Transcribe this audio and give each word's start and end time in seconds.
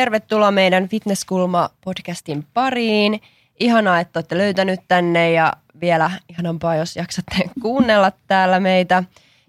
tervetuloa 0.00 0.50
meidän 0.50 0.88
Fitnesskulma-podcastin 0.88 2.44
pariin. 2.54 3.20
Ihanaa, 3.60 4.00
että 4.00 4.18
olette 4.18 4.38
löytänyt 4.38 4.80
tänne 4.88 5.32
ja 5.32 5.52
vielä 5.80 6.10
ihanampaa, 6.28 6.76
jos 6.76 6.96
jaksatte 6.96 7.36
kuunnella 7.62 8.12
täällä 8.26 8.60
meitä. 8.60 9.04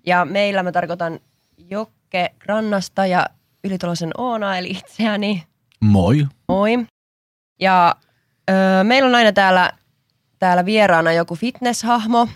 Ja 0.05 0.25
meillä 0.25 0.63
mä 0.63 0.71
tarkoitan 0.71 1.19
Jokke 1.57 2.31
Rannasta 2.45 3.05
ja 3.05 3.25
Ylitulosen 3.63 4.11
Oona, 4.17 4.57
eli 4.57 4.69
itseäni. 4.71 5.43
Moi. 5.79 6.27
Moi. 6.47 6.85
Ja 7.59 7.95
ö, 8.49 8.83
meillä 8.83 9.07
on 9.07 9.15
aina 9.15 9.31
täällä, 9.31 9.71
täällä 10.39 10.65
vieraana 10.65 11.13
joku 11.13 11.35
fitnesshahmo 11.35 12.27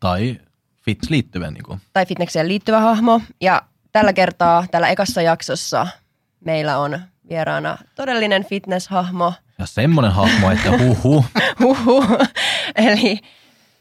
Tai 0.00 0.40
fits 0.84 1.10
liittyvä 1.10 1.50
niin 1.50 1.64
kuin. 1.64 1.80
tai 1.92 2.06
fitnekseen 2.06 2.48
liittyvä 2.48 2.80
hahmo. 2.80 3.20
Ja 3.40 3.62
tällä 3.92 4.12
kertaa, 4.12 4.64
tällä 4.70 4.88
ekassa 4.88 5.22
jaksossa, 5.22 5.86
meillä 6.44 6.78
on 6.78 7.00
vieraana 7.28 7.78
todellinen 7.94 8.44
fitnesshahmo. 8.44 9.32
Ja 9.58 9.66
semmonen 9.66 10.12
hahmo, 10.12 10.50
että 10.50 10.78
huhu. 10.78 11.24
Huhu. 11.60 12.04
Eli 12.76 13.18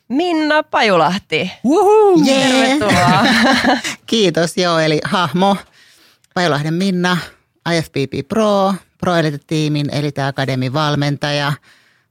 Minna 0.07 0.63
Pajulahti. 0.63 1.51
Uhu. 1.63 2.23
Jee. 2.25 2.49
Tervetuloa. 2.49 3.25
Kiitos, 4.05 4.57
joo, 4.57 4.79
eli 4.79 5.01
hahmo, 5.03 5.57
Pajolahden 6.33 6.73
Minna, 6.73 7.17
IFBB 7.77 8.27
Pro, 8.27 8.73
Pro 8.97 9.15
Elite-tiimin 9.15 9.89
Elite 9.91 10.23
Akademin 10.23 10.73
valmentaja, 10.73 11.53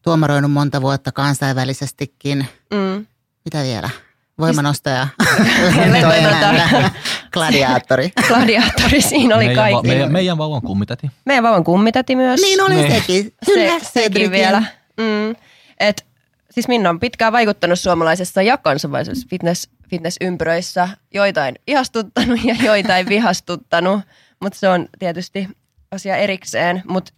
tuomaroinut 0.03 0.53
monta 0.53 0.83
vuotta 0.83 1.12
kansainvälisestikin. 1.12 2.47
Mm. 2.70 3.06
Mitä 3.45 3.62
vielä? 3.62 3.91
Voimanostaja, 4.39 5.08
Lentoemäntä. 5.92 6.91
Gladiaattori. 7.34 8.12
Gladiaattori, 8.28 9.00
siinä 9.00 9.36
oli 9.36 9.46
meidän, 9.46 9.64
va- 9.64 9.70
kaikki. 9.70 9.88
meidän, 9.88 10.12
meidän 10.12 10.38
vauvan 10.38 10.62
kummitäti. 10.62 11.10
Meidän 11.24 11.44
vauvan 11.44 11.64
kummitäti 11.64 12.16
myös. 12.16 12.40
Niin 12.40 12.60
oli 12.62 12.74
Niin. 12.74 12.92
sekin. 12.92 13.32
Kyllä, 13.46 13.78
se, 13.78 13.84
sekin 14.02 14.30
vielä. 14.30 14.62
Mm. 14.96 15.36
Et, 15.80 16.06
siis 16.50 16.68
Minna 16.68 16.90
on 16.90 17.00
pitkään 17.00 17.32
vaikuttanut 17.32 17.78
suomalaisessa 17.78 18.42
ja 18.42 18.56
kansainvälisessä 18.58 19.27
fitness, 19.30 19.68
fitnessympyröissä. 19.90 20.88
Joitain 21.14 21.55
ihastuttanut 21.66 22.44
ja 22.44 22.55
joitain 22.62 23.08
vihastuttanut, 23.08 24.00
mutta 24.40 24.58
se 24.58 24.68
on 24.68 24.88
tietysti 24.98 25.48
asia 25.90 26.16
erikseen. 26.16 26.82
Mutta 26.88 27.12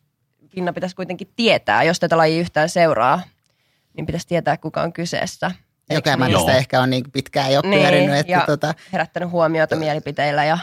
Minna 0.57 0.73
pitäisi 0.73 0.97
kuitenkin 0.97 1.29
tietää, 1.37 1.83
jos 1.83 2.01
tätä 2.01 2.17
lajia 2.17 2.41
yhtään 2.41 2.69
seuraa, 2.69 3.21
niin 3.97 4.07
pitäisi 4.07 4.27
tietää, 4.29 4.57
kuka 4.57 4.83
on 4.83 4.93
kyseessä. 4.93 5.51
Joka 5.91 6.11
niin? 6.17 6.21
niin? 6.27 6.33
Joo. 6.33 6.49
ehkä 6.51 6.81
on 6.81 6.91
niin 6.91 7.11
pitkään 7.13 7.53
jo 7.53 7.61
Niin, 7.65 7.81
pyörinyt. 7.83 8.17
Että 8.17 8.33
ja 8.33 8.43
tota, 8.47 8.75
herättänyt 8.93 9.31
huomiota 9.31 9.77
mielipiteillä 9.77 10.45
ja 10.45 10.59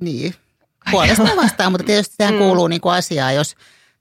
Niin, 0.00 0.34
puolesta 0.90 1.36
vastaan, 1.36 1.72
mutta 1.72 1.86
tietysti 1.86 2.14
sehän 2.16 2.34
Mm. 2.34 2.38
kuuluu 2.38 2.66
niin 2.68 2.80
kuin 2.80 2.94
asiaan, 2.94 3.34
jos, 3.34 3.54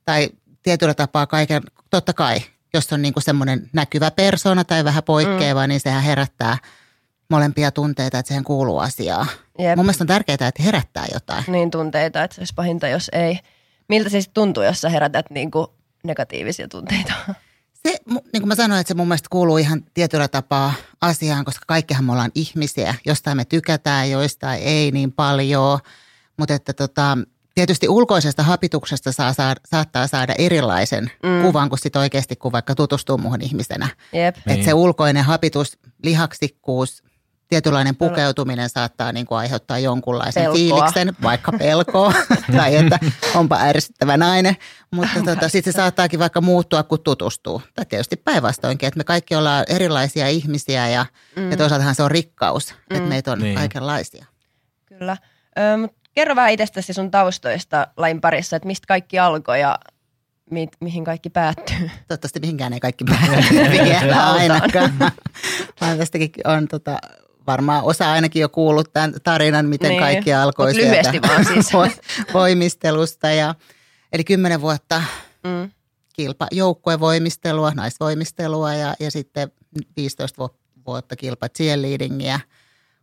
tai 0.06 0.30
tietyllä 0.64 0.94
tapaa 0.94 1.28
kaiken, 1.28 1.62
totta 1.90 2.14
kai, 2.14 2.38
jos 2.74 2.94
on 2.94 3.02
niin 3.02 3.14
kuin 3.14 3.24
semmoinen 3.24 3.70
näkyvä 3.74 4.12
persona 4.12 4.64
tai 4.64 4.84
vähän 4.84 5.04
poikkeava, 5.04 5.62
mm. 5.66 5.70
niin 5.70 5.80
sehän 5.80 6.04
herättää 6.04 6.58
molempia 7.30 7.72
tunteita, 7.72 8.18
että 8.20 8.28
siihen 8.28 8.44
kuuluu 8.44 8.80
asiaa. 8.80 9.26
Jep. 9.60 9.76
Mun 9.76 9.86
mielestä 9.86 10.04
on 10.04 10.08
tärkeää, 10.08 10.34
että 10.48 10.64
herättää 10.64 11.06
jotain. 11.14 11.44
niin 11.48 11.72
tunteita, 11.72 12.24
että 12.24 12.36
se 12.36 12.42
olisi 12.42 12.54
pahinta, 12.56 12.88
jos 12.88 13.10
ei. 13.14 13.40
Miltä 13.90 14.10
se 14.10 14.22
sitten 14.22 14.34
tuntuu, 14.34 14.64
jos 14.64 14.82
sä 14.82 14.90
herätät 14.90 15.26
niinku 15.30 15.74
negatiivisia 16.04 16.68
tunteita? 16.68 17.14
Se, 17.88 17.98
niin 18.10 18.42
kuin 18.42 18.48
mä 18.48 18.56
sanoin, 18.56 18.82
että 18.82 18.88
se 18.88 18.94
mun 18.94 19.08
mielestä 19.08 19.28
kuuluu 19.32 19.58
ihan 19.58 19.84
tietyllä 19.94 20.28
tapaa 20.28 20.74
asiaan, 21.02 21.46
koska 21.46 21.64
kaikkihan 21.68 22.04
me 22.04 22.12
ollaan 22.12 22.32
ihmisiä. 22.36 22.96
Jostain 23.06 23.38
me 23.38 23.46
tykätään, 23.46 24.10
joistain 24.12 24.62
ei 24.64 24.92
niin 24.92 25.12
paljon. 25.12 25.80
Mutta 26.38 26.54
että 26.54 26.74
tota, 26.74 27.18
tietysti 27.56 27.90
ulkoisesta 27.90 28.44
hapituksesta 28.44 29.12
saa, 29.12 29.34
saa, 29.34 29.56
saattaa 29.66 30.08
saada 30.08 30.34
erilaisen 30.38 31.12
Mm. 31.24 31.42
kuvan 31.42 31.70
kuin 31.70 31.80
sit 31.80 31.96
oikeasti, 31.96 32.36
kun 32.36 32.52
vaikka 32.52 32.76
tutustuu 32.76 33.18
muuhun 33.18 33.42
ihmisenä. 33.42 33.90
Jep. 34.14 34.36
Niin. 34.36 34.44
Niin. 34.46 34.54
Että 34.54 34.66
se 34.66 34.74
ulkoinen 34.74 35.24
hapitus, 35.24 35.78
lihaksikkuus, 36.04 37.04
tietynlainen 37.50 37.96
pukeutuminen 37.96 38.70
saattaa 38.70 39.12
niin 39.12 39.26
kuin 39.26 39.38
aiheuttaa 39.38 39.80
jonkunlaisen 39.80 40.44
Pelkoa. 40.44 40.56
fiiliksen, 40.58 41.16
vaikka 41.22 41.52
pelkoa, 41.52 42.14
tai 42.58 42.76
että 42.76 43.00
onpa 43.36 43.58
ärsyttävä 43.60 44.18
nainen. 44.18 44.56
Mutta 44.92 45.20
tota, 45.26 45.50
sitten 45.50 45.74
se 45.74 45.78
saattaakin 45.78 46.20
vaikka 46.20 46.42
muuttua, 46.42 46.84
kun 46.84 47.00
tutustuu. 47.04 47.62
Tai 47.76 47.86
tietysti 47.86 48.16
päinvastoinkin, 48.16 48.88
että 48.88 48.98
me 48.98 49.04
kaikki 49.04 49.36
ollaan 49.36 49.66
erilaisia 49.70 50.28
ihmisiä 50.28 50.90
ja, 50.90 51.06
mm. 51.36 51.52
ja 51.52 51.58
toisaaltahan 51.58 51.96
se 51.96 52.04
on 52.04 52.12
rikkaus, 52.12 52.74
mm. 52.90 52.96
että 52.96 53.10
meitä 53.10 53.32
on 53.32 53.40
Niin. 53.40 53.56
kaikenlaisia. 53.56 54.26
Kyllä. 54.86 55.18
Ö, 55.74 55.78
mut 55.78 55.94
kerro 56.16 56.36
vähän 56.36 56.52
itsestäsi 56.52 56.94
sun 56.94 57.12
taustoista 57.12 57.88
lain 57.98 58.22
parissa, 58.22 58.56
että 58.56 58.68
mistä 58.68 58.88
kaikki 58.88 59.20
alkoi 59.20 59.60
ja 59.60 59.80
mi- 60.52 60.68
mihin 60.80 61.04
kaikki 61.04 61.30
päättyy. 61.30 61.78
Toivottavasti 62.08 62.40
mihinkään 62.40 62.74
ei 62.74 62.80
kaikki 62.80 63.04
pääty 63.04 63.56
vielä 63.84 64.24
ainakaan. 64.34 64.94
Vaan 65.82 65.98
tästäkin 65.98 66.30
on 66.46 66.68
tota, 66.68 66.98
varmaan 67.52 67.84
osa 67.84 68.12
ainakin 68.12 68.40
jo 68.42 68.50
kuullut 68.50 68.94
tämän 68.94 69.14
tarinan, 69.24 69.66
miten 69.66 69.90
Niin. 69.90 70.00
kaikki 70.02 70.34
alkoi 70.34 70.68
Mut 70.68 70.76
lyhyesti 70.82 71.22
vaan 71.22 71.46
siis. 71.54 71.70
vo- 71.74 72.34
voimistelusta. 72.34 73.30
Ja, 73.30 73.56
eli 74.14 74.24
kymmenen 74.24 74.62
vuotta 74.62 75.02
Mm. 75.44 75.72
kilpa, 76.14 76.48
joukkuevoimistelua, 76.52 77.72
naisvoimistelua 77.72 78.74
ja, 78.74 78.96
ja 79.00 79.12
sitten 79.12 79.52
15 79.98 80.38
vu- 80.44 80.60
vuotta 80.88 81.16
kilpa 81.16 81.50
cheerleadingia. 81.50 82.40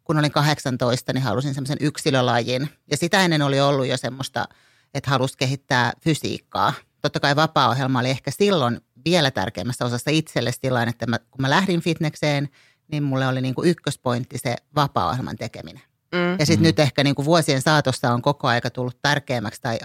Kun 0.04 0.18
olin 0.18 0.30
18, 0.32 1.12
niin 1.12 1.22
halusin 1.22 1.54
semmoisen 1.54 1.76
yksilölajin. 1.80 2.68
Ja 2.90 2.96
sitä 2.96 3.20
ennen 3.24 3.42
oli 3.42 3.60
ollut 3.60 3.86
jo 3.86 3.96
semmoista, 3.96 4.48
että 4.94 5.10
halusi 5.10 5.34
kehittää 5.38 5.92
fysiikkaa. 6.00 6.72
Totta 7.02 7.20
kai 7.20 7.36
vapaa-ohjelma 7.36 8.00
oli 8.00 8.10
ehkä 8.10 8.30
silloin 8.30 8.80
vielä 9.04 9.30
tärkeämmässä 9.30 9.84
osassa 9.84 10.10
itselle 10.10 10.52
sillä 10.52 10.82
että 10.82 11.06
mä, 11.06 11.18
kun 11.18 11.40
mä 11.42 11.50
lähdin 11.50 11.80
fitnekseen, 11.80 12.48
niin 12.88 13.02
mulle 13.02 13.26
oli 13.26 13.41
niin 13.41 13.54
kuin 13.54 13.69
ykköspointti 13.69 14.38
se 14.38 14.56
vapaa-ohjelman 14.74 15.36
tekeminen. 15.36 15.82
Mm. 16.14 16.32
Ja 16.38 16.47
sitten 16.47 16.58
Mm. 16.58 16.66
nyt 16.66 16.78
ehkä 16.78 17.04
niin 17.04 17.14
kuin 17.14 17.26
vuosien 17.26 17.62
saatossa 17.62 18.10
on 18.12 18.22
koko 18.22 18.48
aika 18.48 18.70
tullut 18.70 18.98
tärkeämmäksi 19.02 19.60
tai 19.62 19.78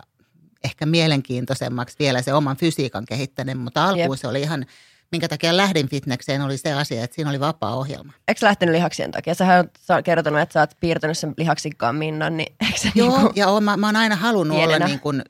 ehkä 0.64 0.86
mielenkiintoisemmaksi 0.86 1.96
vielä 2.00 2.22
se 2.22 2.34
oman 2.34 2.58
fysiikan 2.58 3.06
kehittäminen, 3.06 3.58
mutta 3.58 3.86
alkuun 3.86 4.10
Jep. 4.16 4.20
se 4.20 4.28
oli 4.28 4.42
ihan, 4.42 4.66
minkä 5.12 5.28
takia 5.28 5.58
lähdin 5.58 5.90
fitnekseen, 5.90 6.42
oli 6.42 6.58
se 6.58 6.74
asia, 6.74 7.04
että 7.04 7.16
siinä 7.16 7.30
oli 7.30 7.40
vapaa-ohjelma. 7.40 8.14
Eikö 8.28 8.46
lähtenyt 8.46 8.74
lihaksien 8.76 9.12
takia? 9.12 9.36
Sähän 9.36 9.70
oot 9.90 10.06
kertonut, 10.06 10.40
että 10.42 10.54
sä 10.54 10.60
oot 10.60 10.78
piirtänyt 10.80 11.18
sen 11.18 11.34
lihaksikkaan 11.38 11.96
Minnan, 11.96 12.38
niin 12.38 12.56
eikö 12.66 12.78
se 12.80 12.92
Joo, 12.96 13.18
niinku... 13.18 13.34
ja 13.36 13.48
oon, 13.48 13.64
mä, 13.64 13.78
mä 13.78 13.88
oon 13.88 13.96
aina 13.96 14.16
halunnut 14.16 14.58
Pienenä. 14.58 14.76
olla 14.78 14.86
niin 14.88 15.00
kuin, 15.00 15.22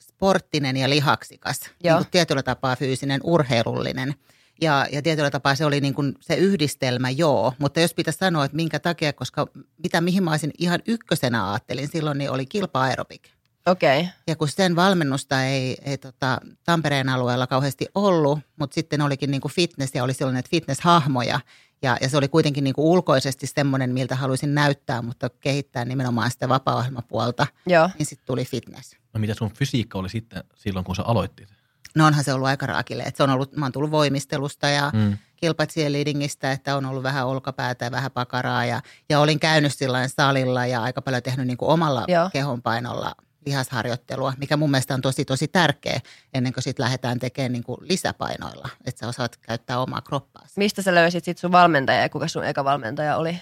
sporttinen 0.00 0.76
ja 0.76 0.90
lihaksikas, 0.90 1.60
Joo. 1.60 1.94
niin 1.96 2.04
kuin 2.04 2.10
tietyllä 2.10 2.42
tapaa 2.42 2.76
fyysinen, 2.76 3.20
urheilullinen. 3.24 4.14
Ja, 4.60 4.86
ja 4.92 5.02
tietyllä 5.02 5.30
tapaa 5.30 5.54
se 5.54 5.64
oli 5.64 5.80
niin 5.80 5.94
kuin 5.94 6.14
se 6.20 6.34
yhdistelmä, 6.34 7.10
joo. 7.10 7.52
Mutta 7.58 7.80
jos 7.80 7.94
pitäisi 7.94 8.18
sanoa, 8.18 8.44
että 8.44 8.56
minkä 8.56 8.78
takia, 8.80 9.12
koska 9.12 9.46
mitä 9.82 10.00
mihin 10.00 10.22
mä 10.22 10.30
olisin 10.30 10.52
ihan 10.58 10.80
ykkösenä 10.86 11.50
ajattelin 11.50 11.88
silloin, 11.88 12.18
niin 12.18 12.30
oli 12.30 12.46
kilpa-aerobik. 12.46 13.28
Okei. 13.66 14.00
Okay. 14.00 14.12
Ja 14.26 14.36
kun 14.36 14.48
sen 14.48 14.76
valmennusta 14.76 15.44
ei, 15.44 15.76
ei 15.84 15.98
tota, 15.98 16.40
Tampereen 16.64 17.08
alueella 17.08 17.46
kauheasti 17.46 17.86
ollut, 17.94 18.38
mutta 18.56 18.74
sitten 18.74 19.00
olikin 19.00 19.30
niin 19.30 19.40
kuin 19.40 19.52
fitness 19.52 19.94
ja 19.94 20.04
oli 20.04 20.14
silloin 20.14 20.34
näitä 20.34 20.48
fitnesshahmoja. 20.50 21.40
Ja, 21.82 21.96
ja 22.00 22.08
se 22.08 22.16
oli 22.16 22.28
kuitenkin 22.28 22.64
niin 22.64 22.74
kuin 22.74 22.86
ulkoisesti 22.86 23.46
semmoinen, 23.46 23.90
miltä 23.90 24.16
haluaisin 24.16 24.54
näyttää, 24.54 25.02
mutta 25.02 25.30
kehittää 25.30 25.84
nimenomaan 25.84 26.30
sitä 26.30 26.48
vapaa-ohjelmapuolta, 26.48 27.46
Joo. 27.66 27.90
niin 27.98 28.06
sitten 28.06 28.26
tuli 28.26 28.44
fitness. 28.44 28.96
No 29.14 29.20
mitä 29.20 29.34
sun 29.34 29.50
fysiikka 29.52 29.98
oli 29.98 30.08
sitten 30.08 30.44
silloin, 30.54 30.84
kun 30.84 30.96
sä 30.96 31.02
aloittit? 31.02 31.53
No 31.94 32.06
onhan 32.06 32.24
se 32.24 32.32
ollut 32.32 32.48
aika 32.48 32.66
raakille. 32.66 33.02
että 33.02 33.16
se 33.16 33.22
on 33.22 33.30
ollut, 33.30 33.56
mä 33.56 33.64
oon 33.64 33.72
tullut 33.72 33.90
voimistelusta 33.90 34.68
ja 34.68 34.90
mm. 34.94 34.98
Mm. 35.00 35.18
kilpacheerleadingistä, 35.36 36.52
että 36.52 36.76
on 36.76 36.86
ollut 36.86 37.02
vähän 37.02 37.26
olkapäätä 37.26 37.84
ja 37.84 37.90
vähän 37.90 38.10
pakaraa. 38.10 38.64
Ja, 38.64 38.80
ja 39.08 39.20
olin 39.20 39.40
käynyt 39.40 39.74
sillain 39.74 40.08
salilla 40.08 40.66
ja 40.66 40.82
aika 40.82 41.02
paljon 41.02 41.22
tehnyt 41.22 41.46
niin 41.46 41.56
kuin 41.56 41.68
omalla 41.68 42.04
Joo. 42.08 42.20
Joo. 42.20 42.30
kehonpainolla 42.32 43.12
lihasharjoittelua, 43.46 44.32
mikä 44.38 44.56
mun 44.56 44.70
mielestä 44.70 44.94
on 44.94 45.00
tosi 45.00 45.24
tosi 45.24 45.48
tärkeä 45.48 46.00
ennen 46.34 46.52
kuin 46.52 46.64
sitten 46.64 46.84
lähdetään 46.84 47.18
tekemään 47.18 47.52
niin 47.52 47.64
kuin 47.64 47.78
lisäpainoilla, 47.80 48.68
että 48.84 48.98
sä 49.00 49.08
osaat 49.08 49.36
käyttää 49.36 49.78
omaa 49.80 50.00
kroppaasi. 50.00 50.54
Mistä 50.56 50.82
sä 50.82 50.94
löysit 50.94 51.24
sit 51.24 51.38
sun 51.38 51.52
valmentaja 51.52 52.00
ja 52.00 52.08
kuka 52.08 52.28
sun 52.28 52.44
eka 52.44 52.64
valmentaja 52.64 53.16
oli? 53.16 53.38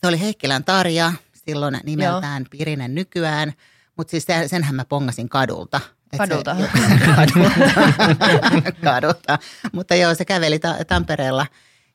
Se 0.00 0.06
oli 0.06 0.20
Heikkilän 0.20 0.64
Tarja, 0.64 1.12
silloin 1.46 1.80
nimeltään 1.84 2.46
Pirinen 2.50 2.94
nykyään, 2.94 3.52
mutta 3.96 4.10
siis 4.10 4.24
sen- 4.24 4.48
senhän 4.48 4.74
mä 4.74 4.84
pongasin 4.84 5.28
kadulta. 5.28 5.80
Kadulta? 6.18 6.56
Se, 6.56 6.68
kadulta. 7.16 8.72
kadulta. 8.84 9.38
Mutta 9.72 9.94
joo, 9.94 10.14
se 10.14 10.24
käveli 10.24 10.58
ta- 10.58 10.84
Tampereella 10.88 11.46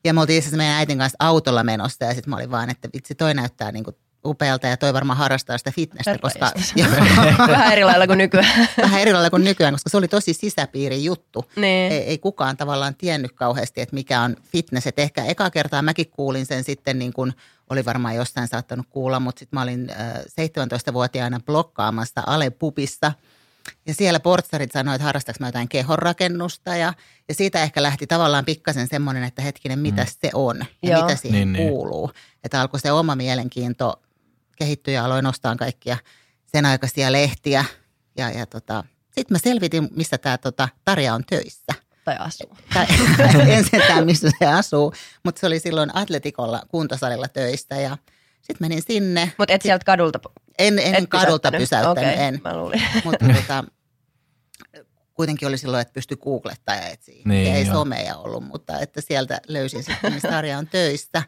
ja 0.04 0.14
me 0.14 0.20
oltiin 0.20 0.38
itse 0.44 0.56
meidän 0.56 0.74
äitin 0.76 0.98
kanssa 0.98 1.16
autolla 1.18 1.64
menossa 1.64 2.04
ja 2.04 2.14
sitten 2.14 2.30
mä 2.30 2.36
olin 2.36 2.50
vaan, 2.50 2.70
että 2.70 2.88
vitsi 2.94 3.14
toi 3.14 3.34
näyttää 3.34 3.72
niinku 3.72 3.92
upealta 4.24 4.66
ja 4.66 4.76
toi 4.76 4.92
varmaan 4.94 5.16
harrastaa 5.18 5.58
sitä 5.58 5.70
fitnessä, 5.72 6.18
koska 6.18 6.52
Vähän 7.48 7.72
eri 7.72 7.84
lailla 7.84 8.06
kuin 8.06 8.18
nykyään. 8.18 8.68
vähän 8.82 9.00
eri 9.00 9.12
lailla 9.12 9.30
kuin 9.30 9.44
nykyään, 9.44 9.74
koska 9.74 9.90
se 9.90 9.96
oli 9.96 10.08
tosi 10.08 10.32
sisäpiirin 10.34 11.04
juttu. 11.04 11.44
niin. 11.56 11.92
Ei, 11.92 11.98
ei 12.02 12.18
kukaan 12.18 12.56
tavallaan 12.56 12.94
tiennyt 12.94 13.32
kauheasti, 13.32 13.80
että 13.80 13.94
mikä 13.94 14.20
on 14.20 14.36
fitness. 14.52 14.86
Et 14.86 14.98
ehkä 14.98 15.24
eka 15.24 15.50
kertaa 15.50 15.82
mäkin 15.82 16.10
kuulin 16.10 16.46
sen 16.46 16.64
sitten, 16.64 16.98
niin 16.98 17.12
kuin 17.12 17.32
oli 17.70 17.84
varmaan 17.84 18.14
jossain 18.14 18.48
saattanut 18.48 18.86
kuulla, 18.90 19.20
mutta 19.20 19.38
sitten 19.38 19.56
mä 19.56 19.62
olin 19.62 19.90
äh, 19.90 20.12
17-vuotiaana 20.88 21.40
blokkaamassa 21.46 22.22
Ale 22.26 22.50
Pupissa 22.50 23.12
Ja 23.86 23.94
siellä 23.94 24.20
portsarit 24.20 24.72
sanoi, 24.72 24.94
että 24.94 25.04
harrastaks 25.04 25.40
mä 25.40 25.48
jotain 25.48 25.68
kehonrakennusta 25.68 26.76
ja, 26.76 26.94
ja 27.28 27.34
siitä 27.34 27.62
ehkä 27.62 27.82
lähti 27.82 28.06
tavallaan 28.06 28.44
pikkasen 28.44 28.88
semmoinen, 28.88 29.24
että 29.24 29.42
hetkinen, 29.42 29.78
mitä 29.78 30.02
mm. 30.02 30.08
se 30.20 30.30
on 30.34 30.64
ja 30.82 30.90
Joo. 30.90 31.02
mitä 31.02 31.16
siihen 31.16 31.52
Niin, 31.52 31.52
niin. 31.52 31.68
kuuluu. 31.68 32.10
Että 32.44 32.60
alkoi 32.60 32.80
se 32.80 32.92
oma 32.92 33.16
mielenkiinto 33.16 34.02
kehittyä 34.56 34.94
ja 34.94 35.04
aloin 35.04 35.26
ostaa 35.26 35.56
kaikkia 35.56 35.96
sen 36.46 36.66
aikaisia 36.66 37.12
lehtiä. 37.12 37.64
Ja, 38.16 38.30
ja 38.30 38.46
tota, 38.46 38.84
sitten 39.04 39.34
mä 39.34 39.38
selvitin, 39.38 39.88
missä 39.96 40.18
tämä 40.18 40.38
tota, 40.38 40.68
Tarja 40.84 41.14
on 41.14 41.24
töissä. 41.24 41.74
Tai 42.04 42.16
asuu. 42.18 42.56
Tai 42.74 42.86
en 43.56 43.64
sentään, 43.70 44.06
missä 44.06 44.30
se 44.38 44.46
asuu, 44.46 44.94
mutta 45.24 45.40
se 45.40 45.46
oli 45.46 45.60
silloin 45.60 45.96
Atletikolla 45.96 46.62
kuntosalilla 46.68 47.28
töistä 47.28 47.76
ja 47.76 47.96
sitten 48.40 48.56
menin 48.68 48.82
sinne. 48.86 49.32
Mutta 49.38 49.54
et 49.54 49.62
sieltä 49.62 49.84
kadulta 49.84 50.20
En, 50.58 50.78
en 50.78 50.94
et 50.94 51.08
kadulta 51.08 51.50
pysäyttänyt. 51.50 51.60
pysäyttänyt, 51.60 52.14
Okei, 52.14 52.24
en. 52.26 52.40
Mä 52.44 52.56
luulin. 52.56 52.82
Mutta 53.04 53.26
tota, 53.34 53.64
kuitenkin 55.14 55.48
oli 55.48 55.58
silloin, 55.58 55.80
että 55.82 55.92
pystyi 55.92 56.16
googlettaa 56.16 56.74
ja 56.74 56.86
etsiä. 56.88 57.22
Niin, 57.24 57.46
ja 57.46 57.54
ei 57.54 57.66
joo. 57.66 57.74
someja 57.74 58.16
ollut, 58.16 58.44
mutta 58.44 58.78
että 58.80 59.00
sieltä 59.00 59.40
löysin 59.48 59.84
sitten, 59.84 60.12
missä 60.12 60.28
Tarja 60.28 60.58
on 60.58 60.66
töistä. 60.66 61.22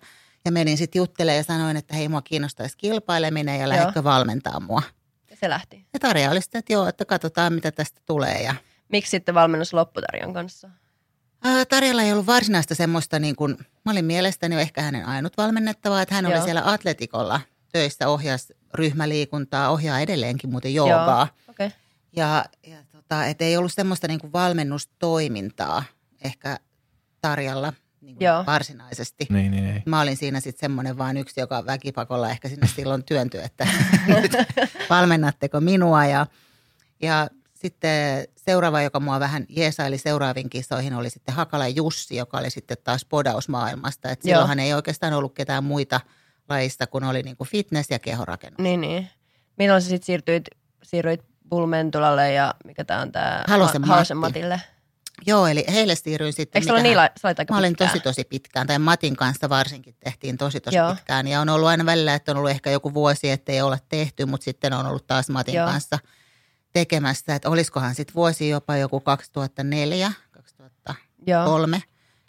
Ja 0.45 0.53
menin 0.53 0.77
sitten 0.79 1.01
juttelemaan 1.01 1.37
ja 1.37 1.43
sanoin, 1.45 1.77
että 1.77 1.95
hei, 1.97 2.09
mua 2.09 2.23
kiinnostaisi 2.23 2.79
kilpaileminen 2.79 3.61
ja 3.61 3.69
lähdetkö 3.69 4.05
valmentaa 4.05 4.61
mua. 4.61 4.83
Ja 5.31 5.37
se 5.37 5.49
lähti. 5.49 5.87
Ja 5.93 6.01
Tarja 6.01 6.31
oli 6.31 6.41
sitten, 6.43 6.59
että 6.59 6.73
joo, 6.73 6.87
että 6.87 7.05
katsotaan 7.05 7.53
mitä 7.53 7.73
tästä 7.73 8.01
tulee. 8.07 8.43
Ja 8.43 8.55
Miksi 8.89 9.11
sitten 9.11 9.35
valmennus 9.35 9.75
lopputarjan 9.75 10.33
kanssa? 10.33 10.71
Tarjalla 11.69 12.03
ei 12.03 12.13
ollut 12.13 12.27
varsinaista 12.27 12.75
semmoista, 12.75 13.19
niin 13.19 13.37
kuin, 13.37 13.57
mä 13.85 13.93
olin 13.93 14.05
mielestäni 14.05 14.61
ehkä 14.61 14.83
hänen 14.83 15.07
ainut 15.07 15.37
valmennettava, 15.37 16.03
että 16.03 16.15
hän 16.15 16.27
oli 16.27 16.35
Joo. 16.35 16.45
siellä 16.45 16.63
atletikolla 16.65 17.41
töissä, 17.73 18.09
ohjasi 18.09 18.57
ryhmäliikuntaa, 18.75 19.71
ohjaa 19.71 20.01
edelleenkin 20.01 20.51
muuten 20.51 20.75
joogaa. 20.75 21.29
Okay. 21.49 21.71
Ja, 22.17 22.45
ja 22.67 22.77
tota, 22.93 23.27
et 23.27 23.43
ei 23.43 23.57
ollut 23.57 23.73
semmoista 23.73 24.09
niin 24.09 24.21
kuin 24.21 24.33
valmennustoimintaa 24.33 25.85
ehkä 26.25 26.59
Tarjalla 27.21 27.73
niin 28.01 28.17
kuin 28.17 28.27
Joo. 28.27 28.47
varsinaisesti. 28.47 29.27
Niin, 29.31 29.51
niin, 29.51 29.67
ei. 29.67 29.83
Mä 29.87 30.01
olin 30.01 30.17
siinä 30.17 30.41
sitten 30.41 30.61
semmoinen 30.61 30.99
vain 30.99 31.17
yksi, 31.17 31.41
joka 31.41 31.67
väkipakolla 31.67 32.31
ehkä 32.31 32.49
sinne 32.49 32.67
silloin 32.67 33.05
työntyi, 33.05 33.41
että 33.45 33.69
nyt 34.23 34.33
valmennatteko 34.91 35.61
minua. 35.61 36.07
Ja, 36.07 36.27
ja 37.03 37.29
sitten 37.62 38.25
seuraava, 38.37 38.83
joka 38.83 39.01
mua 39.01 39.21
vähän 39.21 39.47
jeesaili 39.49 39.99
seuraaviin 39.99 40.51
kisoihin, 40.51 40.95
oli 40.95 41.11
sitten 41.11 41.35
Hakala 41.35 41.69
Jussi, 41.69 42.17
joka 42.17 42.39
oli 42.39 42.51
sitten 42.51 42.77
taas 42.85 43.05
podausmaailmasta. 43.05 44.11
Et 44.11 44.25
Joo. 44.25 44.31
silloinhan 44.31 44.59
ei 44.61 44.75
oikeastaan 44.75 45.12
ollut 45.12 45.35
ketään 45.35 45.65
muita 45.65 46.01
lajista, 46.49 46.87
kun 46.87 47.05
oli 47.05 47.23
niin 47.23 47.37
kuin 47.37 47.49
fitness 47.49 47.91
ja 47.91 47.99
kehorakennus. 47.99 48.59
Niin, 48.59 48.81
niin. 48.81 49.09
Milloin 49.59 49.83
sä 49.83 49.89
sitten 49.89 50.07
siirtyit, 50.07 50.45
siirryit 50.83 51.23
Bulmentulalle 51.51 52.33
ja 52.33 52.55
mikä 52.65 52.85
tää 52.85 53.01
on 53.01 53.12
tää? 53.12 53.45
Halosen 53.49 53.81
Ma- 53.81 53.87
Matti. 53.87 53.91
Halosen 53.95 54.17
Matille. 54.17 54.61
Joo, 55.27 55.47
eli 55.47 55.65
heille 55.73 55.95
siirryin 55.95 56.33
sitten. 56.33 56.62
Eikö 56.62 56.83
niillä, 56.83 57.11
sä 57.21 57.29
olit 57.29 57.39
aika 57.39 57.55
Mä 57.55 57.59
olin 57.59 57.71
pitkään. 57.71 57.91
tosi 57.91 58.03
tosi 58.03 58.25
pitkään, 58.25 58.67
tai 58.67 58.79
Matin 58.79 59.17
kanssa 59.17 59.49
varsinkin 59.49 59.97
tehtiin 60.05 60.37
tosi 60.37 60.61
tosi 60.61 60.77
Joo. 60.77 60.95
pitkään. 60.95 61.29
Ja 61.29 61.41
on 61.41 61.49
ollut 61.49 61.69
aina 61.69 61.87
välillä, 61.87 62.15
että 62.15 62.33
on 62.33 62.39
ollut 62.39 62.51
ehkä 62.51 62.71
joku 62.71 62.95
vuosi, 62.95 63.31
ettei 63.31 63.62
olla 63.62 63.79
tehty, 63.89 64.27
mutta 64.27 64.45
sitten 64.45 64.73
on 64.73 64.87
ollut 64.87 65.07
taas 65.07 65.29
Matin 65.29 65.55
Joo. 65.55 65.67
kanssa 65.67 65.99
tekemässä. 66.73 67.35
Että 67.35 67.51
olisikohan 67.51 67.95
sitten 67.95 68.15
vuosi 68.15 68.49
jopa 68.49 68.77
joku 68.77 69.01
2004, 69.01 70.13
2003. 70.31 71.77
Joo, 71.77 71.81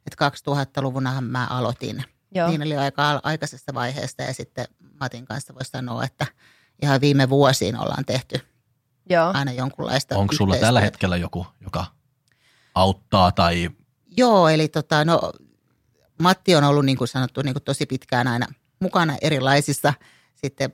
Että 0.07 0.29
2000-luvunahan 0.29 1.23
mä 1.23 1.47
aloitin. 1.49 2.03
joo. 2.35 2.49
Niin 2.49 2.61
oli 2.61 2.77
aika 2.77 3.19
aikaisessa 3.23 3.73
vaiheessa 3.73 4.23
ja 4.23 4.33
sitten 4.33 4.65
Matin 4.99 5.25
kanssa 5.25 5.53
voisi 5.53 5.71
sanoa, 5.71 6.03
että 6.03 6.27
ihan 6.81 7.01
viime 7.01 7.29
vuosiin 7.29 7.79
ollaan 7.79 8.05
tehty 8.05 8.39
joo. 9.09 9.31
aina 9.33 9.51
jonkunlaista 9.51 10.17
Onko 10.17 10.33
sulla 10.35 10.55
tällä 10.55 10.81
hetkellä 10.81 11.17
joku, 11.17 11.47
joka 11.61 11.85
auttaa 12.75 13.31
tai 13.31 13.69
Joo, 14.17 14.49
eli 14.49 14.67
tota, 14.67 15.05
no, 15.05 15.31
Matti 16.21 16.55
on 16.55 16.63
ollut 16.63 16.85
niin 16.85 16.97
kuin 16.97 17.07
sanottu 17.07 17.41
niin 17.41 17.53
kuin 17.53 17.63
tosi 17.63 17.85
pitkään 17.85 18.27
aina 18.27 18.47
mukana 18.79 19.17
erilaisissa 19.21 19.93
sitten 20.35 20.73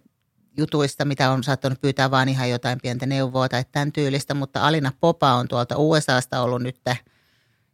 jutuista, 0.57 1.05
mitä 1.05 1.31
on 1.31 1.43
saattanut 1.43 1.81
pyytää 1.81 2.11
vaan 2.11 2.29
ihan 2.29 2.49
jotain 2.49 2.79
pientä 2.81 3.05
neuvoa 3.05 3.49
tai 3.49 3.65
tämän 3.71 3.91
tyylistä, 3.91 4.33
mutta 4.33 4.67
Alina 4.67 4.91
Popa 4.99 5.33
on 5.33 5.47
tuolta 5.47 5.77
USAsta 5.77 6.41
ollut 6.41 6.61
nyt 6.61 6.79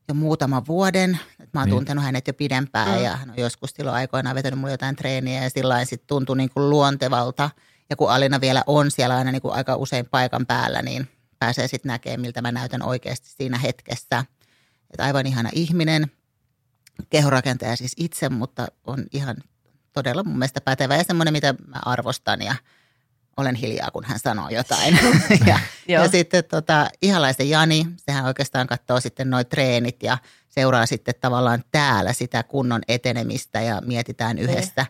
jo 0.07 0.13
muutaman 0.13 0.65
vuoden. 0.67 1.19
Et 1.39 1.53
Mä 1.53 1.59
oon 1.59 1.67
Niin. 1.69 1.75
tuntenut 1.75 2.03
hänet 2.03 2.27
jo 2.27 2.33
pidempään 2.33 2.97
Mm. 2.97 3.03
ja 3.03 3.15
hän 3.15 3.29
on 3.29 3.37
joskus 3.37 3.69
silloin 3.69 3.95
aikoinaan 3.95 4.35
vetänyt 4.35 4.59
mulle 4.59 4.73
jotain 4.73 4.95
treeniä 4.95 5.43
ja 5.43 5.49
sillä 5.49 5.85
sitten 5.85 6.07
tuntui 6.07 6.37
niin 6.37 6.49
kuin 6.49 6.69
luontevalta. 6.69 7.49
Ja 7.89 7.95
kun 7.95 8.11
Alina 8.11 8.41
vielä 8.41 8.63
on 8.67 8.91
siellä 8.91 9.15
aina 9.15 9.31
niin 9.31 9.41
kuin 9.41 9.53
aika 9.53 9.75
usein 9.75 10.05
paikan 10.05 10.45
päällä, 10.45 10.81
niin 10.81 11.07
pääsee 11.39 11.67
sitten 11.67 11.89
näkemään, 11.89 12.21
miltä 12.21 12.41
mä 12.41 12.51
näytän 12.51 12.81
oikeasti 12.83 13.29
siinä 13.29 13.57
hetkessä. 13.57 14.25
Että 14.91 15.03
aivan 15.03 15.25
ihana 15.27 15.49
ihminen, 15.53 16.11
kehorakentaja 17.09 17.75
siis 17.75 17.93
itse, 17.97 18.29
mutta 18.29 18.67
on 18.87 19.05
ihan 19.13 19.35
todella 19.93 20.23
mun 20.23 20.37
mielestä 20.37 20.61
pätevä 20.61 20.95
ja 20.95 21.03
semmoinen, 21.03 21.31
mitä 21.33 21.53
mä 21.67 21.79
arvostan 21.85 22.41
ja 22.41 22.55
olen 23.37 23.55
hiljaa, 23.55 23.91
kun 23.91 24.03
hän 24.05 24.19
sanoo 24.19 24.49
jotain. 24.49 24.99
ja, 25.47 25.59
ja 25.87 26.07
sitten 26.09 26.43
tota, 26.43 26.87
ihalaisen 27.01 27.49
Jani, 27.49 27.87
sehän 27.97 28.25
oikeastaan 28.25 28.67
katsoo 28.67 28.99
sitten 28.99 29.29
noin 29.29 29.45
treenit 29.45 30.03
ja 30.03 30.17
seuraa 30.49 30.85
sitten 30.85 31.13
tavallaan 31.21 31.63
täällä 31.71 32.13
sitä 32.13 32.43
kunnon 32.43 32.81
etenemistä 32.87 33.61
ja 33.61 33.81
mietitään 33.85 34.35
Niin. 34.35 34.49
yhdessä 34.49 34.85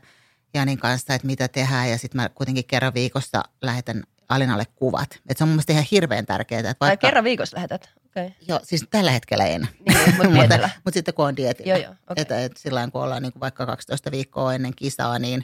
Janin 0.54 0.78
kanssa, 0.78 1.14
että 1.14 1.28
mitä 1.28 1.48
tehdään 1.48 1.90
ja 1.90 1.98
sitten 1.98 2.22
mä 2.22 2.30
kuitenkin 2.30 2.66
kerran 2.66 2.94
viikossa 2.94 3.44
lähetän 3.62 4.04
Alinalle 4.30 4.66
kuvat. 4.76 5.20
Et 5.30 5.38
se 5.38 5.44
on 5.44 5.48
mun 5.48 5.54
mielestä 5.56 5.74
ihan 5.74 5.86
hirveän 5.92 6.26
tärkeää. 6.26 6.60
Että 6.60 6.86
Ai 6.86 6.90
vaikka, 6.90 7.08
kerran 7.08 7.24
viikossa 7.24 7.58
lähetät? 7.58 7.90
Okay. 8.18 8.31
Joo, 8.48 8.60
siis 8.63 8.86
tällä 8.89 9.12
hetkellä 9.12 9.45
en. 9.45 9.62
Niin, 9.62 9.98
mutta 10.06 10.24
mutta, 10.24 10.33
dietillä. 10.39 10.69
mutta 10.86 10.98
sitten 10.98 11.13
kun 11.13 11.25
on 11.25 11.38
dietillä. 11.38 11.69
Joo, 11.74 11.83
joo, 11.83 11.94
okei. 12.10 12.21
Että, 12.21 12.44
että 12.44 12.60
sillä 12.62 12.75
lailla, 12.77 12.92
kun 12.92 13.04
ollaan 13.04 13.21
niin 13.21 13.33
kuin 13.33 13.42
vaikka 13.42 13.65
12 13.65 14.12
viikkoa 14.12 14.54
ennen 14.54 14.75
kisaa, 14.75 15.19
niin, 15.19 15.44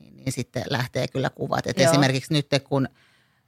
niin, 0.00 0.16
niin 0.16 0.32
sitten 0.32 0.64
lähtee 0.70 1.08
kyllä 1.08 1.30
kuvat. 1.30 1.66
Että 1.66 1.82
Joo. 1.82 1.90
esimerkiksi 1.92 2.32
nyt 2.34 2.46
kun 2.68 2.88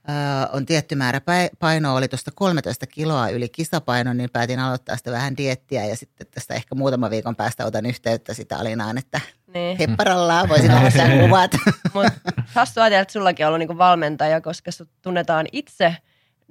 äh, 0.09 0.49
on 0.53 0.65
tietty 0.65 0.95
määrä 0.95 1.21
painoa, 1.59 1.93
oli 1.93 2.07
tuosta 2.07 2.31
13 2.35 2.87
kiloa 2.87 3.29
yli 3.29 3.49
kisapainon, 3.49 4.17
niin 4.17 4.29
päätin 4.29 4.59
aloittaa 4.59 4.97
sitä 4.97 5.11
vähän 5.11 5.37
diettiä 5.37 5.85
ja 5.85 5.95
sitten 5.95 6.27
tästä 6.31 6.53
ehkä 6.53 6.75
muutama 6.75 7.09
viikon 7.09 7.35
päästä 7.35 7.65
otan 7.65 7.85
yhteyttä 7.85 8.33
sitä 8.33 8.57
Alinaan, 8.57 8.97
että 8.97 9.21
Niin. 9.53 9.77
hepparallaan 9.77 10.49
voisin 10.49 10.71
ottaa 10.71 11.09
kuvat. 11.21 11.51
Mutta 11.93 12.11
hassu 12.53 12.81
ajatella, 12.81 13.01
että 13.01 13.11
sullakin 13.11 13.45
on 13.45 13.47
ollut 13.47 13.59
niinku 13.59 13.77
valmentaja, 13.77 14.41
koska 14.41 14.71
sut 14.71 14.89
tunnetaan 15.01 15.45
itse 15.51 15.95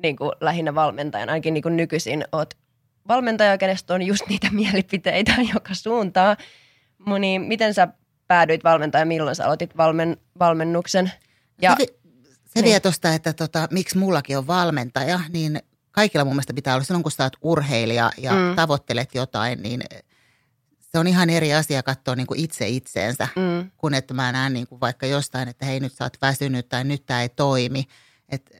niinku 0.02 0.32
lähinnä 0.40 0.74
valmentajan. 0.74 1.28
Ainakin 1.28 1.54
niinku 1.54 1.68
nykyisin 1.68 2.24
oot 2.32 2.54
valmentaja, 3.08 3.58
kenestä 3.58 3.94
on 3.94 4.02
just 4.02 4.22
niitä 4.28 4.48
mielipiteitä 4.60 5.34
joka 5.54 5.74
suuntaan. 5.74 6.36
Mu- 7.08 7.18
Niin 7.18 7.42
miten 7.42 7.74
sä 7.74 7.88
päädyit 8.26 8.64
valmentajan, 8.64 9.08
milloin 9.08 9.36
sä 9.36 9.44
aloitit 9.44 9.76
valmen, 9.76 10.16
valmennuksen? 10.38 11.12
Ja, 11.62 11.76
se, 11.78 11.86
se 11.86 11.92
niin. 12.54 12.64
vie 12.64 12.80
tuosta, 12.80 13.14
että 13.14 13.32
tota, 13.32 13.68
miksi 13.70 13.98
mullakin 13.98 14.38
on 14.38 14.46
valmentaja, 14.46 15.20
niin 15.28 15.60
kaikilla 15.90 16.24
mun 16.24 16.34
mielestä 16.34 16.54
pitää 16.54 16.74
olla, 16.74 16.84
silloin 16.84 17.02
kun 17.02 17.12
sä 17.12 17.22
oot 17.24 17.36
urheilija 17.42 18.10
ja 18.18 18.32
Mm. 18.32 18.38
mm. 18.38 18.56
tavoittelet 18.56 19.14
jotain, 19.14 19.62
niin 19.62 19.80
se 20.80 20.98
on 20.98 21.06
ihan 21.06 21.30
eri 21.30 21.54
asia 21.54 21.82
katsoa 21.82 22.14
niin 22.16 22.26
kuin 22.26 22.40
itse 22.40 22.68
itseensä, 22.68 23.28
mm, 23.36 23.70
kun 23.76 23.94
että 23.94 24.14
mä 24.14 24.32
näen 24.32 24.52
niin 24.52 24.66
kuin 24.66 24.80
vaikka 24.80 25.06
jostain, 25.06 25.48
että 25.48 25.66
hei 25.66 25.80
nyt 25.80 25.92
sä 25.92 26.04
oot 26.04 26.16
väsynyt 26.22 26.68
tai 26.68 26.84
nyt 26.84 27.06
tämä 27.06 27.22
ei 27.22 27.28
toimi. 27.28 27.84
Et 28.28 28.50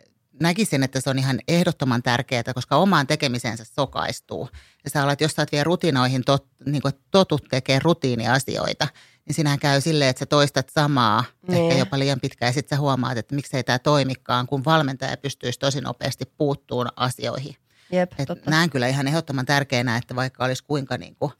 näkisin, 0.40 0.82
että 0.82 1.00
se 1.00 1.10
on 1.10 1.18
ihan 1.18 1.38
ehdottoman 1.48 2.02
tärkeää, 2.02 2.54
koska 2.54 2.76
omaan 2.76 3.06
tekemisensä 3.06 3.64
sokaistuu. 3.64 4.48
Ja 4.84 4.90
sä 4.90 5.02
alat, 5.02 5.20
jos 5.20 5.32
sä 5.32 5.42
oot 5.42 5.52
vielä 5.52 5.64
rutinoihin 5.64 6.22
tot, 6.26 6.46
niin 6.66 6.82
kuin 6.82 6.94
totut 7.10 7.44
tekemään 7.50 7.82
rutiiniasioita, 7.82 8.88
niin 9.26 9.34
sinähän 9.34 9.58
käy 9.58 9.80
silleen, 9.80 10.10
että 10.10 10.18
sä 10.20 10.26
toistat 10.26 10.68
samaa, 10.68 11.24
Niin. 11.48 11.62
ehkä 11.64 11.78
jopa 11.78 11.98
liian 11.98 12.20
pitkään, 12.20 12.48
ja 12.48 12.52
sitten 12.52 12.76
sä 12.76 12.80
huomaat, 12.80 13.18
että 13.18 13.34
miksei 13.34 13.64
tämä 13.64 13.78
toimikaan, 13.78 14.46
kun 14.46 14.64
valmentaja 14.64 15.16
pystyisi 15.16 15.58
tosi 15.58 15.80
nopeasti 15.80 16.24
puuttuun 16.36 16.86
asioihin. 16.96 17.56
jep, 17.92 18.12
näen 18.46 18.70
kyllä 18.70 18.88
ihan 18.88 19.08
ehdottoman 19.08 19.46
tärkeänä, 19.46 19.96
että 19.96 20.16
vaikka 20.16 20.44
olisi 20.44 20.64
kuinka 20.64 20.98
niin 20.98 21.16
kuin 21.16 21.32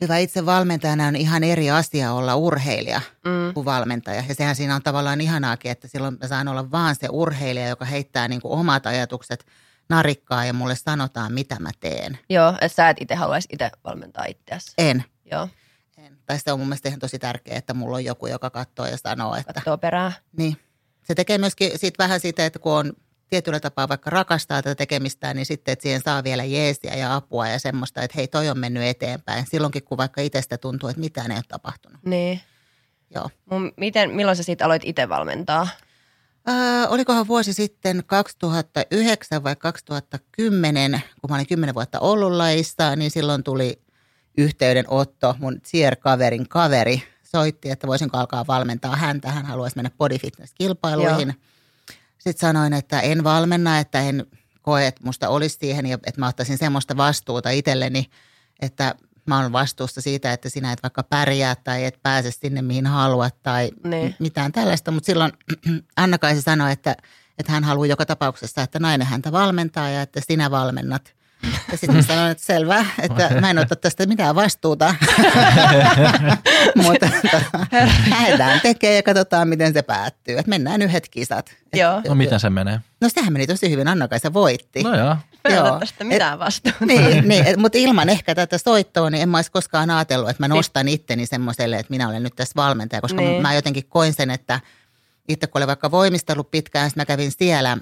hyvä 0.00 0.18
itse 0.18 0.46
valmentajana, 0.46 1.06
on 1.06 1.16
ihan 1.16 1.44
eri 1.44 1.70
asia 1.70 2.12
olla 2.12 2.36
urheilija 2.36 3.00
Mm, 3.24 3.54
kuin 3.54 3.64
valmentaja. 3.64 4.24
Ja 4.28 4.34
sehän 4.34 4.56
siinä 4.56 4.74
on 4.74 4.82
tavallaan 4.82 5.20
ihanaakin, 5.20 5.70
että 5.70 5.88
silloin 5.88 6.16
mä 6.22 6.28
saan 6.28 6.48
olla 6.48 6.70
vaan 6.70 6.94
se 6.96 7.08
urheilija, 7.10 7.68
joka 7.68 7.84
heittää 7.84 8.28
niin 8.28 8.40
kuin 8.40 8.52
omat 8.52 8.86
ajatukset 8.86 9.46
narikkaa 9.88 10.44
ja 10.44 10.52
mulle 10.52 10.74
sanotaan, 10.76 11.32
mitä 11.32 11.56
mä 11.60 11.70
teen. 11.80 12.18
joo, 12.30 12.50
että 12.60 12.68
sä 12.68 12.88
et 12.88 12.96
itse 13.00 13.14
haluaisi 13.14 13.48
itse 13.52 13.70
valmentaa 13.84 14.24
itseäsi. 14.24 14.72
En. 14.78 15.04
Joo, 15.30 15.48
en. 15.98 16.18
Tai 16.26 16.38
se 16.38 16.52
on 16.52 16.58
mun 16.58 16.68
mielestä 16.68 16.88
ihan 16.88 17.00
tosi 17.00 17.18
tärkeää, 17.18 17.58
että 17.58 17.74
mulla 17.74 17.96
on 17.96 18.04
joku, 18.04 18.26
joka 18.26 18.50
katsoo 18.50 18.86
ja 18.86 18.96
sanoo, 18.96 19.34
että 19.34 19.52
katsoo 19.52 19.78
perää. 19.78 20.12
niin. 20.38 20.56
Se 21.02 21.14
tekee 21.14 21.38
myöskin 21.38 21.78
siitä 21.78 22.02
vähän 22.04 22.20
siitä, 22.20 22.46
että 22.46 22.58
kun 22.58 22.72
on 22.72 22.92
tietyllä 23.30 23.60
tapaa 23.60 23.88
vaikka 23.88 24.10
rakastaa 24.10 24.62
tätä 24.62 24.74
tekemistä, 24.74 25.34
niin 25.34 25.46
sitten, 25.46 25.72
että 25.72 25.82
siihen 25.82 26.00
saa 26.04 26.24
vielä 26.24 26.44
jeesiä 26.44 26.94
ja 26.94 27.14
apua 27.14 27.48
ja 27.48 27.58
semmoista, 27.58 28.02
että 28.02 28.14
hei, 28.16 28.28
toi 28.28 28.48
on 28.48 28.58
mennyt 28.58 28.82
eteenpäin. 28.82 29.46
Silloinkin, 29.46 29.84
kun 29.84 29.98
vaikka 29.98 30.20
itsestä 30.20 30.58
tuntuu, 30.58 30.88
että 30.88 31.00
mitään 31.00 31.30
ei 31.30 31.36
ole 31.36 31.44
tapahtunut. 31.48 31.98
Niin. 32.04 32.40
Joo. 33.14 33.30
Mun, 33.50 33.72
miten, 33.76 34.10
milloin 34.10 34.36
sä 34.36 34.42
sitten 34.42 34.64
aloit 34.64 34.82
itse 34.84 35.08
valmentaa? 35.08 35.68
Äh, 36.48 36.92
olikohan 36.92 37.28
vuosi 37.28 37.52
sitten 37.52 38.02
2009 38.06 39.44
vai 39.44 39.56
2010, 39.56 41.02
kun 41.20 41.30
mä 41.30 41.34
olin 41.34 41.46
10 41.46 41.74
vuotta 41.74 42.00
ollut 42.00 42.32
lajissa, 42.32 42.96
niin 42.96 43.10
silloin 43.10 43.42
tuli 43.42 43.82
yhteydenotto. 44.38 45.36
Mun 45.38 45.60
tier-kaverin 45.60 46.48
kaveri 46.48 47.02
soitti, 47.22 47.70
että 47.70 47.86
voisinko 47.86 48.18
alkaa 48.18 48.46
valmentaa 48.46 48.96
häntä. 48.96 49.30
Hän 49.30 49.46
haluaisi 49.46 49.76
mennä 49.76 49.90
body 49.98 50.18
fitness-kilpailuihin. 50.18 51.34
Sitten 52.26 52.48
sanoin, 52.48 52.72
että 52.72 53.00
en 53.00 53.24
valmenna, 53.24 53.78
että 53.78 54.00
en 54.00 54.26
koe, 54.62 54.86
että 54.86 55.04
musta 55.04 55.28
olisi 55.28 55.56
siihen 55.60 55.86
ja 55.86 55.98
että 56.06 56.20
mä 56.20 56.28
ottaisin 56.28 56.58
semmoista 56.58 56.96
vastuuta 56.96 57.50
itselleni, 57.50 58.10
että 58.60 58.94
mä 59.26 59.42
oon 59.42 59.52
vastuussa 59.52 60.00
siitä, 60.00 60.32
että 60.32 60.48
sinä 60.48 60.72
et 60.72 60.82
vaikka 60.82 61.02
pärjää 61.02 61.54
tai 61.54 61.84
et 61.84 62.02
pääse 62.02 62.30
sinne 62.30 62.62
mihin 62.62 62.86
haluat 62.86 63.42
tai 63.42 63.70
Niin. 63.84 64.14
mitään 64.18 64.52
tällaista. 64.52 64.90
Mutta 64.90 65.06
silloin 65.06 65.32
Anna-Kaisa 65.96 66.42
sanoi, 66.42 66.72
että, 66.72 66.96
että 67.38 67.52
hän 67.52 67.64
haluaa 67.64 67.86
joka 67.86 68.06
tapauksessa, 68.06 68.62
että 68.62 68.78
nainen 68.78 69.06
häntä 69.06 69.32
valmentaa 69.32 69.90
ja 69.90 70.02
että 70.02 70.20
sinä 70.26 70.50
valmennat. 70.50 71.15
Ja 71.72 71.78
sitten 71.78 71.96
mä 71.96 72.02
sanoin, 72.02 72.30
että 72.30 72.44
selvä, 72.44 72.86
että 73.02 73.40
mä 73.40 73.50
en 73.50 73.58
ota 73.58 73.76
tästä 73.76 74.06
mitään 74.06 74.34
vastuuta. 74.34 74.94
Mutta 76.82 77.08
lähdetään 78.10 78.60
tekemään 78.60 78.96
ja 78.96 79.02
katsotaan, 79.02 79.48
miten 79.48 79.72
se 79.72 79.82
päättyy. 79.82 80.38
Että 80.38 80.50
mennään 80.50 80.82
yhdet 80.82 81.08
kisat. 81.08 81.50
Et- 81.72 81.80
Joo. 81.80 82.02
No 82.08 82.14
miten 82.14 82.40
se 82.40 82.50
menee? 82.50 82.80
No 83.00 83.08
sehän 83.08 83.32
meni 83.32 83.46
tosi 83.46 83.70
hyvin, 83.70 83.88
Anna-Kaisa 83.88 84.32
voitti. 84.32 84.82
No 84.82 84.96
joo. 84.98 85.16
Joo. 85.54 85.78
tästä 85.80 86.04
mitään 86.04 86.38
vastuuta. 86.38 86.76
Niin, 86.86 87.28
niin 87.28 87.46
et- 87.46 87.56
mutta 87.56 87.78
ilman 87.78 88.08
ehkä 88.08 88.34
tätä 88.34 88.58
soittoa, 88.58 89.10
niin 89.10 89.22
en 89.22 89.28
mä 89.28 89.38
olisi 89.38 89.50
koskaan 89.50 89.90
ajatellut, 89.90 90.30
että 90.30 90.42
mä 90.42 90.48
nostan 90.48 90.88
itteni 90.88 91.26
semmoiselle, 91.26 91.76
että 91.76 91.90
minä 91.90 92.08
olen 92.08 92.22
nyt 92.22 92.36
tässä 92.36 92.52
valmentaja, 92.56 93.00
koska 93.00 93.20
Niin. 93.20 93.30
niin. 93.30 93.42
mä 93.42 93.54
jotenkin 93.54 93.86
koin 93.88 94.12
sen, 94.14 94.30
että 94.30 94.60
itse 95.28 95.46
kun 95.46 95.58
olen 95.58 95.66
vaikka 95.66 95.90
voimistellut 95.90 96.50
pitkään, 96.50 96.90
sitten 96.90 97.00
mä 97.00 97.04
kävin 97.06 97.32
siellä 97.38 97.76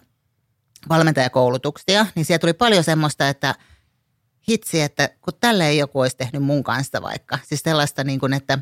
valmentajakoulutuksia, 0.89 2.07
niin 2.15 2.25
siellä 2.25 2.39
tuli 2.41 2.53
paljon 2.53 2.85
semmoista, 2.85 3.29
että 3.29 3.55
hitsi, 4.49 4.81
että 4.81 5.09
kun 5.21 5.35
tälle 5.41 5.69
ei 5.69 5.79
joku 5.79 6.01
olisi 6.01 6.17
tehnyt 6.17 6.43
mun 6.43 6.65
kanssa 6.65 7.03
vaikka. 7.03 7.39
Siis 7.47 7.61
sellaista 7.63 8.05
niin 8.05 8.21
kuin, 8.21 8.33
että 8.33 8.59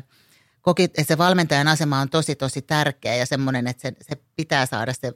koki, 0.61 0.83
että 0.83 1.03
se 1.03 1.17
valmentajan 1.17 1.67
asema 1.67 1.99
on 1.99 2.09
tosi 2.09 2.35
tosi 2.35 2.61
tärkeä 2.61 3.15
ja 3.15 3.25
semmoinen, 3.25 3.67
että 3.67 3.81
se, 3.81 3.93
se 4.01 4.15
pitää 4.35 4.65
saada 4.65 4.93
se 4.93 5.13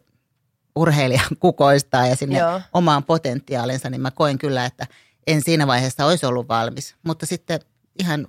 urheilija 0.75 1.21
kukoistaa 1.39 2.07
ja 2.07 2.15
sinne 2.15 2.39
Joo. 2.39 2.61
Omaan 2.73 3.03
potentiaalinsa, 3.03 3.89
niin 3.89 4.01
mä 4.01 4.11
koen 4.11 4.37
kyllä, 4.37 4.65
että 4.65 4.87
en 5.27 5.41
siinä 5.41 5.67
vaiheessa 5.67 6.05
olisi 6.05 6.25
ollut 6.25 6.47
valmis. 6.47 6.95
Mutta 7.03 7.25
sitten 7.25 7.59
ihan 7.99 8.27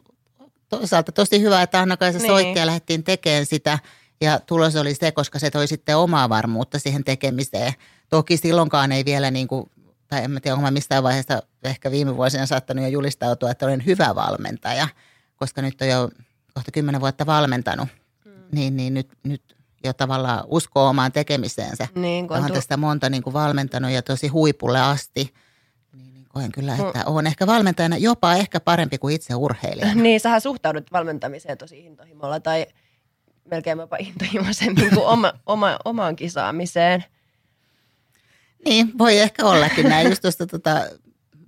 toisaalta 0.69 1.13
tosi 1.13 1.41
hyvä, 1.41 1.63
että 1.63 1.81
Anna-Kaisa 1.81 2.19
Niin. 2.19 2.23
niin. 2.23 2.33
soitti 2.33 2.59
ja 2.59 2.67
lähdettiin 2.67 3.05
tekemään 3.05 3.47
sitä. 3.47 3.79
Ja 4.21 4.41
tulos 4.47 4.77
oli 4.77 4.95
se, 4.95 5.13
koska 5.13 5.39
se 5.39 5.51
toi 5.51 5.67
sitten 5.69 5.97
omaa 5.97 6.29
varmuutta 6.29 6.79
siihen 6.79 7.05
tekemiseen. 7.05 7.73
Toki 8.09 8.37
silloinkaan 8.37 8.93
ei 8.93 9.05
vielä 9.05 9.31
niin 9.31 9.49
kuin, 9.49 9.71
tai 10.09 10.25
en 10.25 10.31
mä 10.31 10.41
tiedä, 10.41 10.55
onko 10.55 10.67
mä 10.67 10.71
missään 10.71 11.03
vaiheessa 11.03 11.43
ehkä 11.65 11.91
viime 11.91 12.17
vuosina 12.17 12.47
saattanut 12.47 12.85
jo 12.85 12.91
julistautua, 12.91 13.51
että 13.51 13.67
olen 13.67 13.87
hyvä 13.87 14.15
valmentaja, 14.15 14.89
koska 15.37 15.63
nyt 15.63 15.83
on 15.83 15.89
jo 15.89 16.09
kohta 16.55 16.71
kymmenen 16.71 17.01
vuotta 17.01 17.27
valmentanut. 17.27 17.89
Mm. 18.25 18.33
Niin, 18.53 18.77
niin 18.77 18.95
nyt, 18.95 19.09
nyt 19.23 19.57
jo 19.85 19.93
tavallaan 19.93 20.45
uskoo 20.47 20.89
omaan 20.89 21.13
tekemiseensä. 21.13 21.89
Niin, 21.95 22.29
kun 22.29 22.37
on 22.37 22.41
olen 22.41 22.49
tullut- 22.49 22.59
tästä 22.59 22.77
monta 22.77 23.11
niin 23.11 23.23
kuin 23.23 23.35
valmentanut 23.35 23.91
ja 23.91 24.03
tosi 24.03 24.29
huipulle 24.29 24.81
asti. 24.81 25.35
Niin, 25.93 26.15
niin 26.15 26.27
koen 26.29 26.53
kyllä, 26.53 26.75
että 26.75 27.03
olen 27.07 27.27
ehkä 27.27 27.47
valmentajana 27.47 27.97
jopa 27.97 28.35
ehkä 28.35 28.61
parempi 28.61 28.99
kuin 28.99 29.15
itse 29.15 29.35
urheilija. 29.35 29.95
Niin, 30.05 30.21
sähän 30.21 30.41
suhtaudut 30.41 30.93
valmentamiseen 30.93 31.59
tosi 31.59 31.79
intohimolla 31.79 32.41
tai 32.41 32.67
melkein 33.51 33.79
jopa 33.79 33.97
intohimoisemmin 34.01 34.91
kuin 34.95 35.07
oma, 35.07 35.33
oma, 35.47 35.79
omaan 35.85 36.17
kisaamiseen. 36.17 37.05
Niin, 38.65 38.99
voi 38.99 39.19
ehkä 39.19 39.47
ollakin 39.47 39.89
näin. 39.89 40.09
Just 40.09 40.23
tuosta 40.23 40.47
tota, 40.47 40.81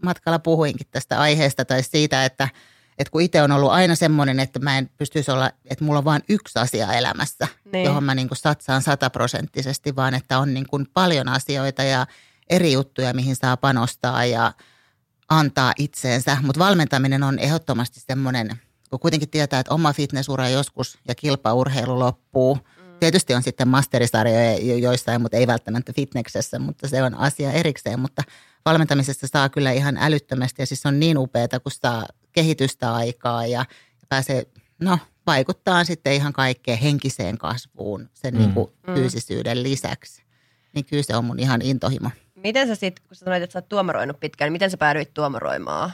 matkalla 0.02 0.38
puhuinkin 0.38 0.86
tästä 0.90 1.20
aiheesta 1.20 1.64
tai 1.64 1.82
siitä, 1.82 2.24
että, 2.24 2.48
että 2.98 3.10
kun 3.10 3.22
itse 3.22 3.42
on 3.42 3.52
ollut 3.52 3.70
aina 3.70 3.94
semmoinen, 3.94 4.40
että 4.40 4.58
mä 4.58 4.78
en 4.78 4.90
pystyisi 4.98 5.30
olla, 5.30 5.50
että 5.70 5.84
mulla 5.84 5.98
on 5.98 6.04
vain 6.04 6.22
yksi 6.28 6.58
asia 6.58 6.92
elämässä, 6.92 7.48
Niin. 7.72 7.84
johon 7.84 8.04
mä 8.04 8.14
niin 8.14 8.28
kuin 8.28 8.38
satsaan 8.38 8.82
sataprosenttisesti, 8.82 9.96
vaan 9.96 10.14
että 10.14 10.38
on 10.38 10.54
niin 10.54 10.66
kuin 10.66 10.86
paljon 10.94 11.28
asioita 11.28 11.82
ja 11.82 12.06
eri 12.50 12.72
juttuja, 12.72 13.14
mihin 13.14 13.36
saa 13.36 13.56
panostaa 13.56 14.24
ja 14.24 14.52
antaa 15.28 15.72
itseensä. 15.78 16.36
Mutta 16.42 16.58
valmentaminen 16.58 17.22
on 17.22 17.38
ehdottomasti 17.38 18.00
semmoinen, 18.00 18.60
kun 18.90 19.00
kuitenkin 19.00 19.30
tietää, 19.30 19.60
että 19.60 19.74
oma 19.74 19.92
fitnessura 19.92 20.48
joskus 20.48 20.98
ja 21.08 21.14
kilpaurheilu 21.14 21.98
loppuu. 21.98 22.58
Tietysti 23.00 23.34
on 23.34 23.42
sitten 23.42 23.68
masterisarjoja 23.68 24.58
jo- 24.58 24.76
joissain, 24.76 25.22
mutta 25.22 25.36
ei 25.36 25.46
välttämättä 25.46 25.92
fitneksessä, 25.92 26.58
mutta 26.58 26.88
se 26.88 27.02
on 27.02 27.14
asia 27.14 27.52
erikseen. 27.52 28.00
Mutta 28.00 28.22
valmentamisesta 28.64 29.26
saa 29.26 29.48
kyllä 29.48 29.72
ihan 29.72 29.96
älyttömästi 29.96 30.62
ja 30.62 30.66
siis 30.66 30.86
on 30.86 31.00
niin 31.00 31.18
upeaa, 31.18 31.60
kun 31.62 31.72
saa 31.72 32.06
kehitystä 32.32 32.94
aikaa 32.94 33.46
ja 33.46 33.64
pääsee, 34.08 34.46
no 34.80 34.98
vaikuttaa 35.26 35.84
sitten 35.84 36.12
ihan 36.12 36.32
kaikkeen 36.32 36.78
henkiseen 36.78 37.38
kasvuun 37.38 38.10
sen 38.14 38.34
mm. 38.34 38.40
niin 38.40 38.52
kuin 38.52 38.70
fyysisyyden 38.94 39.62
lisäksi. 39.62 40.22
Niin 40.74 40.84
kyllä 40.84 41.02
se 41.02 41.16
on 41.16 41.24
mun 41.24 41.38
ihan 41.38 41.62
intohimo. 41.62 42.10
Miten 42.34 42.68
sä 42.68 42.74
sitten, 42.74 43.04
kun 43.08 43.16
sä 43.16 43.24
sanoit, 43.24 43.42
että 43.42 43.52
sä 43.52 43.58
oot 43.58 43.68
tuomaroinut 43.68 44.20
pitkään, 44.20 44.46
niin 44.46 44.52
miten 44.52 44.70
sä 44.70 44.76
päädyit 44.76 45.14
tuomaroimaan? 45.14 45.92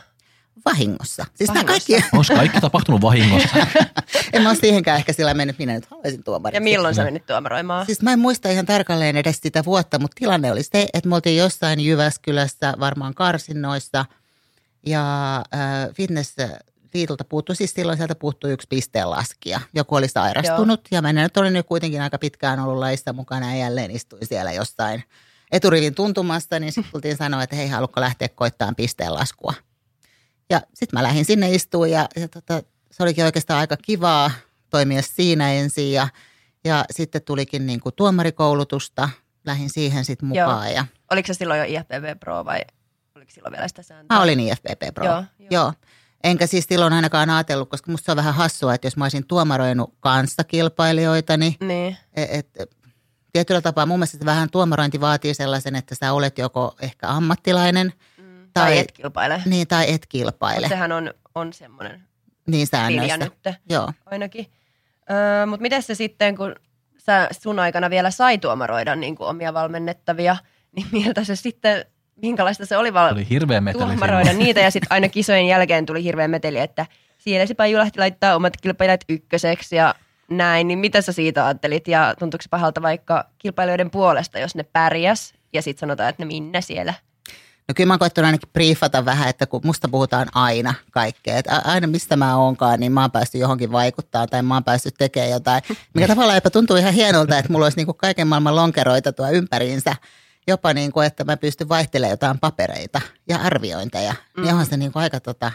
Vahingossa. 0.64 1.26
Siis 1.34 1.48
nämä 1.48 1.66
Vahingossa. 1.66 1.92
kaikki, 1.92 2.16
Onko 2.16 2.34
kaikki 2.34 2.60
tapahtunut 2.60 3.00
vahingossa? 3.00 3.56
en 4.32 4.42
mä 4.42 4.48
ole 4.48 4.56
siihenkään 4.56 4.98
ehkä 4.98 5.12
sillä 5.12 5.34
mennyt, 5.34 5.58
minä 5.58 5.74
nyt 5.74 5.86
haluaisin 5.86 6.24
tuomariksi. 6.24 6.56
Ja 6.56 6.60
milloin 6.60 6.94
sä 6.94 7.04
menit 7.04 7.26
tuomaroimaan? 7.26 7.86
Siis 7.86 8.02
mä 8.02 8.12
en 8.12 8.18
muista 8.18 8.48
ihan 8.48 8.66
tarkalleen 8.66 9.16
edes 9.16 9.38
sitä 9.42 9.64
vuotta, 9.64 9.98
mutta 9.98 10.14
tilanne 10.18 10.52
oli 10.52 10.62
se, 10.62 10.88
että 10.94 11.08
me 11.08 11.14
oltiin 11.14 11.36
jossain 11.36 11.80
Jyväskylässä, 11.80 12.74
varmaan 12.80 13.14
karsinnoissa, 13.14 14.04
ja 14.86 15.36
äh, 15.36 15.94
fitness 15.94 16.36
liitolta 16.94 17.24
puuttui, 17.24 17.56
siis 17.56 17.74
silloin 17.74 17.98
sieltä 17.98 18.14
puuttui 18.14 18.52
yksi 18.52 18.66
pisteenlaskija. 18.68 19.60
Joku 19.74 19.94
oli 19.94 20.08
sairastunut 20.08 20.80
ja 20.90 21.02
mä 21.02 21.12
nyt 21.12 21.36
olin 21.36 21.56
jo 21.56 21.64
kuitenkin 21.64 22.00
aika 22.00 22.18
pitkään 22.18 22.60
ollut 22.60 22.78
laissa 22.78 23.12
mukana 23.12 23.54
ja 23.54 23.60
jälleen 23.60 23.90
istuin 23.90 24.26
siellä 24.26 24.52
jossain 24.52 25.04
eturivin 25.52 25.94
tuntumassa, 25.94 26.60
niin 26.60 26.72
sitten 26.72 26.92
tultiin 26.92 27.16
sanoa, 27.16 27.42
että 27.42 27.56
hei, 27.56 27.68
haluatko 27.68 28.00
lähteä 28.00 28.28
koittamaan 28.28 28.76
pisteenlaskua. 28.76 29.54
Ja 30.50 30.60
sitten 30.74 30.98
mä 30.98 31.02
lähdin 31.02 31.24
sinne 31.24 31.50
istuun 31.54 31.90
ja, 31.90 32.08
ja 32.16 32.28
tota, 32.28 32.62
se 32.90 33.02
olikin 33.02 33.24
oikeastaan 33.24 33.60
aika 33.60 33.76
kivaa 33.76 34.30
toimia 34.70 35.02
siinä 35.02 35.52
ensin 35.52 35.92
ja, 35.92 36.08
ja 36.64 36.84
sitten 36.90 37.22
tulikin 37.22 37.66
niin 37.66 37.80
kuin 37.80 37.94
tuomarikoulutusta, 37.94 39.08
lähdin 39.44 39.70
siihen 39.70 40.04
sitten 40.04 40.34
Joo. 40.34 40.48
mukaan 40.48 40.72
ja 40.74 40.86
Oliko 41.10 41.26
se 41.26 41.34
silloin 41.34 41.60
jo 41.60 41.64
IFBB 41.66 42.20
Pro 42.20 42.44
vai 42.44 42.60
oliko 43.14 43.30
silloin 43.30 43.52
vielä 43.52 43.68
sitä 43.68 43.82
sääntöä? 43.82 44.16
Mä 44.16 44.22
olin 44.22 44.40
IFBB 44.40 44.94
Pro. 44.94 45.04
Joo, 45.04 45.14
Joo, 45.14 45.24
joo. 45.38 45.48
joo. 45.50 45.72
Enkä 46.24 46.46
siis 46.46 46.64
silloin 46.68 46.92
ainakaan 46.92 47.30
ajatellut, 47.30 47.70
koska 47.70 47.90
musta 47.90 48.04
se 48.04 48.12
on 48.12 48.16
vähän 48.16 48.34
hassua, 48.34 48.74
että 48.74 48.86
jos 48.86 48.96
mä 48.96 49.04
olisin 49.04 49.26
tuomaroinut 49.26 49.94
kanssa 50.00 50.44
kilpailijoita, 50.44 51.36
niin 51.36 51.54
Niin, 51.60 51.96
et, 52.14 52.48
et, 52.56 52.76
tietyllä 53.32 53.60
tapaa 53.60 53.86
mun 53.86 53.98
mielestä 53.98 54.24
vähän 54.24 54.50
tuomarointi 54.50 55.00
vaatii 55.00 55.34
sellaisen, 55.34 55.76
että 55.76 55.94
sä 55.94 56.12
olet 56.12 56.38
joko 56.38 56.76
ehkä 56.80 57.08
ammattilainen 57.08 57.92
mm. 58.15 58.15
Tai, 58.60 58.70
Tai- 58.72 58.78
et 58.78 58.92
kilpaile. 58.92 59.42
niin, 59.46 59.66
tai 59.66 59.84
et 59.84 59.92
Mutta 59.92 60.06
kilpaile 60.08 60.68
sehän 60.68 60.92
on, 60.92 61.14
on 61.34 61.52
semmoinen 61.52 62.02
niin 62.46 62.66
linja 62.88 63.16
nyt 63.16 63.32
Joo. 63.70 63.92
ainakin. 64.06 64.46
Öö, 65.10 65.46
Mutta 65.46 65.62
miten 65.62 65.82
se 65.82 65.94
sitten, 65.94 66.36
kun 66.36 66.54
sä 66.98 67.28
sun 67.42 67.58
aikana 67.58 67.90
vielä 67.90 68.10
sai 68.10 68.38
tuomaroida 68.38 68.96
niin 68.96 69.16
kuin 69.16 69.28
omia 69.28 69.54
valmennettavia, 69.54 70.36
niin 70.76 70.86
miltä 70.92 71.24
se 71.24 71.36
sitten, 71.36 71.84
minkälaista 72.16 72.66
se 72.66 72.76
oli 72.76 72.94
val- 72.94 73.12
Oli 73.12 73.26
hirveä 73.30 73.60
meteli 73.60 73.84
tuomaroida 73.84 74.32
niitä 74.42 74.60
ja 74.60 74.70
sitten 74.70 74.92
aina 74.92 75.08
kisojen 75.08 75.46
jälkeen 75.46 75.86
tuli 75.86 76.04
hirveä 76.04 76.28
meteli, 76.28 76.58
että 76.58 76.86
siellä 77.18 77.46
se 77.46 77.54
Päijulahti 77.54 77.98
laittaa 77.98 78.36
omat 78.36 78.52
kilpailijat 78.62 79.00
ykköseksi 79.08 79.76
ja 79.76 79.94
näin, 80.30 80.68
niin 80.68 80.78
mitä 80.78 81.00
sä 81.00 81.12
siitä 81.12 81.46
ajattelit 81.46 81.88
ja 81.88 82.14
tuntuuko 82.18 82.42
se 82.42 82.48
pahalta 82.48 82.82
vaikka 82.82 83.24
kilpailijoiden 83.38 83.90
puolesta, 83.90 84.38
jos 84.38 84.54
ne 84.54 84.62
pärjäs 84.62 85.34
ja 85.52 85.62
sitten 85.62 85.80
sanotaan, 85.80 86.08
että 86.08 86.22
ne 86.22 86.26
minne 86.26 86.60
siellä? 86.60 86.94
No 87.68 87.74
kyllä 87.74 87.86
mä 87.86 87.92
oon 87.92 87.98
koettanut 87.98 88.26
ainakin 88.26 88.48
briefata 88.52 89.04
vähän, 89.04 89.28
että 89.28 89.46
kun 89.46 89.60
musta 89.64 89.88
puhutaan 89.88 90.28
aina 90.34 90.74
kaikkea, 90.90 91.38
että 91.38 91.62
aina 91.64 91.86
mistä 91.86 92.16
mä 92.16 92.36
oonkaan, 92.36 92.80
niin 92.80 92.92
mä 92.92 93.00
oon 93.00 93.10
päässyt 93.10 93.40
johonkin 93.40 93.72
vaikuttaa 93.72 94.26
tai 94.26 94.42
mä 94.42 94.54
oon 94.54 94.64
päässyt 94.64 94.94
tekemään 94.98 95.30
jotain, 95.30 95.62
mikä 95.94 96.08
tavallaan 96.08 96.36
jopa 96.36 96.50
tuntuu 96.50 96.76
ihan 96.76 96.94
hienolta, 96.94 97.38
että 97.38 97.52
mulla 97.52 97.66
olisi 97.66 97.76
niin 97.76 97.86
kuin 97.86 97.96
kaiken 97.96 98.28
maailman 98.28 98.56
lonkeroita 98.56 99.12
tuo 99.12 99.30
ympäriinsä, 99.30 99.96
jopa 100.46 100.74
niin 100.74 100.92
kuin, 100.92 101.06
että 101.06 101.24
mä 101.24 101.36
pystyn 101.36 101.68
vaihtelemaan 101.68 102.10
jotain 102.10 102.38
papereita 102.38 103.00
ja 103.28 103.38
arviointeja, 103.38 104.14
mm. 104.36 104.42
niin 104.42 104.52
onhan 104.52 104.66
se 104.66 104.76
niin 104.76 104.92
kuin 104.92 105.02
aika 105.02 105.20
tota, 105.20 105.52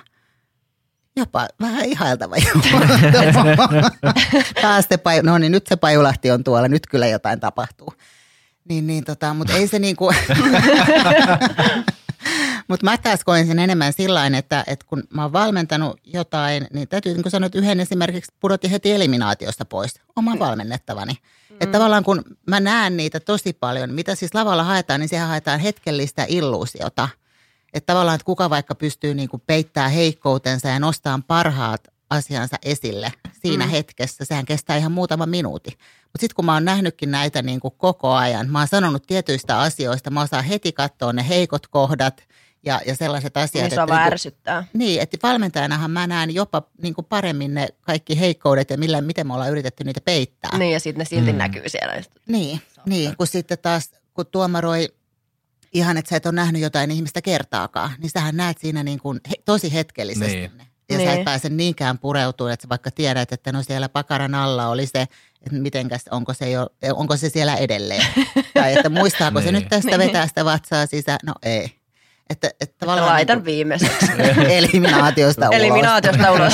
jopa 1.15 1.47
vähän 1.61 1.85
ihailtava 1.85 2.35
juttu. 2.37 2.77
Taas 4.61 4.85
se 4.89 4.97
paju, 4.97 5.21
no 5.21 5.37
niin 5.37 5.51
nyt 5.51 5.67
se 5.67 5.75
pajulahti 5.75 6.31
on 6.31 6.43
tuolla, 6.43 6.67
nyt 6.67 6.87
kyllä 6.87 7.07
jotain 7.07 7.39
tapahtuu. 7.39 7.93
Niin, 8.69 8.87
niin 8.87 9.03
tota, 9.03 9.33
mutta 9.33 9.53
ei 9.53 9.67
se 9.67 9.79
niin 9.79 9.95
kuin, 9.95 10.15
mutta 12.71 12.85
mä 12.85 12.97
taas 12.97 13.23
koen 13.23 13.47
sen 13.47 13.59
enemmän 13.59 13.93
sillä 13.93 14.27
että, 14.37 14.63
että 14.67 14.85
kun 14.89 15.03
mä 15.09 15.21
oon 15.21 15.33
valmentanut 15.33 15.99
jotain, 16.03 16.67
niin 16.73 16.87
täytyy 16.87 17.13
niin 17.13 17.23
kuin 17.23 17.31
sanoa, 17.31 17.45
että 17.45 17.59
yhden 17.59 17.79
esimerkiksi 17.79 18.31
pudotti 18.39 18.71
heti 18.71 18.91
eliminaatiosta 18.91 19.65
pois, 19.65 19.99
oman 20.15 20.39
valmennettavani. 20.39 21.13
Että 21.51 21.71
tavallaan 21.71 22.03
kun 22.03 22.23
mä 22.47 22.59
näen 22.59 22.97
niitä 22.97 23.19
tosi 23.19 23.53
paljon, 23.53 23.93
mitä 23.93 24.15
siis 24.15 24.33
lavalla 24.33 24.63
haetaan, 24.63 24.99
niin 24.99 25.09
sehän 25.09 25.27
haetaan 25.27 25.59
hetkellistä 25.59 26.25
illuusiota. 26.29 27.09
Että 27.73 27.93
tavallaan, 27.93 28.15
että 28.15 28.25
kuka 28.25 28.49
vaikka 28.49 28.75
pystyy 28.75 29.13
niin 29.13 29.29
kuin 29.29 29.43
peittää 29.47 29.89
heikkoutensa 29.89 30.67
ja 30.67 30.79
nostamaan 30.79 31.23
parhaat 31.23 31.87
asiansa 32.09 32.57
esille 32.65 33.13
siinä 33.41 33.65
mm. 33.65 33.71
hetkessä, 33.71 34.25
sehän 34.25 34.45
kestää 34.45 34.77
ihan 34.77 34.91
muutama 34.91 35.25
minuutti. 35.25 35.69
Mutta 36.03 36.19
sitten 36.19 36.35
kun 36.35 36.45
mä 36.45 36.53
oon 36.53 36.65
nähnytkin 36.65 37.11
näitä 37.11 37.41
niin 37.41 37.59
kuin 37.59 37.73
koko 37.77 38.13
ajan, 38.13 38.49
mä 38.49 38.59
oon 38.59 38.67
sanonut 38.67 39.07
tietyistä 39.07 39.59
asioista, 39.59 40.11
mä 40.11 40.21
osaan 40.21 40.43
heti 40.43 40.71
katsoa 40.71 41.13
ne 41.13 41.27
heikot 41.27 41.67
kohdat 41.67 42.23
ja, 42.65 42.81
ja 42.85 42.95
sellaiset 42.95 43.37
asiat. 43.37 43.63
Niin 43.63 43.71
se 43.75 43.81
on 43.81 43.83
että 43.83 43.93
vaan 43.93 44.03
niin 44.03 44.13
ärsyttää. 44.13 44.63
niin, 44.73 45.01
että 45.01 45.17
valmentajanahan 45.23 45.91
mä 45.91 46.07
näen 46.07 46.33
jopa 46.33 46.61
niin 46.81 46.93
kuin 46.93 47.05
paremmin 47.05 47.53
ne 47.53 47.67
kaikki 47.81 48.19
heikkoudet 48.19 48.69
ja 48.69 48.77
millä, 48.77 49.01
miten 49.01 49.27
me 49.27 49.33
ollaan 49.33 49.51
yritetty 49.51 49.83
niitä 49.83 50.01
peittää. 50.05 50.57
Niin 50.57 50.73
ja 50.73 50.79
sitten 50.79 50.99
ne 50.99 51.05
silti 51.05 51.31
Mm. 51.31 51.37
näkyy 51.37 51.69
siellä. 51.69 52.01
Niin, 52.27 52.61
niin, 52.85 53.17
kun 53.17 53.27
sitten 53.27 53.57
taas, 53.61 53.91
kun 54.13 54.25
tuomaroi 54.25 54.89
ihan, 55.73 55.97
että 55.97 56.09
sä 56.09 56.15
et 56.15 56.25
ole 56.25 56.35
nähnyt 56.35 56.61
jotain 56.61 56.91
ihmistä 56.91 57.21
kertaakaan, 57.21 57.91
niin 57.99 58.09
sähän 58.09 58.37
näet 58.37 58.57
siinä 58.57 58.83
niin 58.83 58.99
kuin 58.99 59.19
he, 59.29 59.33
tosi 59.45 59.73
hetkellisesti 59.73 60.35
Niin. 60.37 60.51
ne. 60.57 60.67
Ja 60.89 60.97
niin. 60.97 61.07
sä 61.07 61.11
et 61.11 61.17
Niin. 61.17 61.25
pääse 61.25 61.49
niinkään 61.49 61.97
pureutumaan, 61.97 62.53
että 62.53 62.61
sä 62.63 62.69
vaikka 62.69 62.91
tiedät, 62.91 63.31
että 63.31 63.51
no 63.51 63.63
siellä 63.63 63.89
pakaran 63.89 64.35
alla 64.35 64.67
oli 64.67 64.85
se, 64.85 65.01
että 65.01 65.57
mitenkäs, 65.59 66.01
onko 66.11 66.33
se, 66.33 66.49
jo, 66.51 66.67
onko 66.93 67.17
se 67.17 67.29
siellä 67.29 67.55
edelleen. 67.55 68.05
tai 68.53 68.73
että 68.73 68.89
muistaako 68.89 69.39
se 69.41 69.45
Niin. 69.45 69.53
nyt 69.53 69.69
tästä 69.69 69.97
vetää 69.97 70.27
sitä 70.27 70.45
vatsaa 70.45 70.85
sisään. 70.85 71.19
No 71.25 71.33
ei. 71.43 71.80
Että, 72.31 72.51
että 72.61 72.75
tavallaan 72.79 73.07
laitan 73.07 73.37
niin 73.37 73.45
viimeiseksi. 73.45 74.05
kuin 74.35 74.51
eliminaatiosta 74.59 75.49
ulos. 75.49 75.55
Eliminaatiosta 75.55 76.31
ulos. 76.31 76.53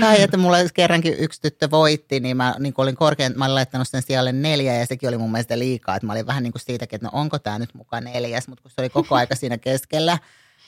Tai 0.00 0.22
että 0.22 0.36
mulla 0.36 0.56
kerrankin 0.74 1.14
yksi 1.18 1.42
tyttö 1.42 1.70
voitti, 1.70 2.20
niin 2.20 2.36
mä 2.36 2.54
niin 2.58 2.74
olin 2.78 2.96
korkein, 2.96 3.32
mä 3.36 3.44
olin 3.44 3.54
laittanut 3.54 3.88
sen 3.88 4.02
sijalle 4.02 4.32
neljä 4.32 4.74
ja 4.74 4.86
sekin 4.86 5.08
oli 5.08 5.18
mun 5.18 5.32
mielestä 5.32 5.58
liikaa. 5.58 5.96
Että 5.96 6.06
mä 6.06 6.12
olin 6.12 6.26
vähän 6.26 6.42
niin 6.42 6.52
kuin 6.52 6.62
siitäkin, 6.62 6.96
että 6.96 7.06
no 7.06 7.20
onko 7.20 7.38
tämä 7.38 7.58
nyt 7.58 7.74
mukaan 7.74 8.04
neljäs, 8.04 8.48
mutta 8.48 8.62
kun 8.62 8.70
se 8.70 8.80
oli 8.80 8.88
koko 8.88 9.14
aika 9.14 9.34
siinä 9.34 9.58
keskellä. 9.58 10.18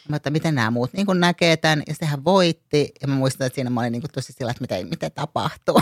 Mä 0.08 0.16
että 0.16 0.30
miten 0.30 0.54
nämä 0.54 0.70
muut 0.70 0.92
niin 0.92 1.06
näkee 1.14 1.56
tämän 1.56 1.82
ja 1.86 1.94
sehän 1.94 2.24
voitti. 2.24 2.92
Ja 3.02 3.08
mä 3.08 3.14
muistan, 3.14 3.46
että 3.46 3.54
siinä 3.54 3.70
mä 3.70 3.80
olin 3.80 3.92
niin 3.92 4.00
kuin 4.02 4.10
tosi 4.10 4.32
sillä, 4.32 4.50
että 4.50 4.60
mitä, 4.60 4.74
mitä 4.90 5.10
tapahtuu. 5.10 5.80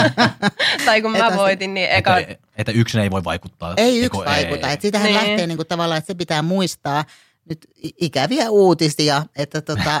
tai 0.84 1.02
kun 1.02 1.12
mä 1.12 1.30
se- 1.30 1.36
voitin, 1.36 1.74
niin 1.74 1.90
eka... 1.90 2.18
Että, 2.18 2.36
että 2.56 2.72
yksin 2.72 3.00
ei 3.00 3.10
voi 3.10 3.24
vaikuttaa. 3.24 3.74
ei 3.76 3.88
yksi 4.04 4.18
Eiku- 4.18 4.24
vaikuta. 4.24 4.66
ei. 4.68 4.72
Että 4.74 4.82
sitähän 4.82 5.06
Niin. 5.12 5.16
lähtee 5.28 5.46
niin 5.46 5.56
kuin 5.56 5.68
tavallaan, 5.68 5.98
että 5.98 6.06
se 6.06 6.14
pitää 6.14 6.42
muistaa 6.42 7.04
nyt 7.48 7.66
ikäviä 8.00 8.50
uutisia, 8.50 9.22
että 9.36 9.60
tota, 9.60 10.00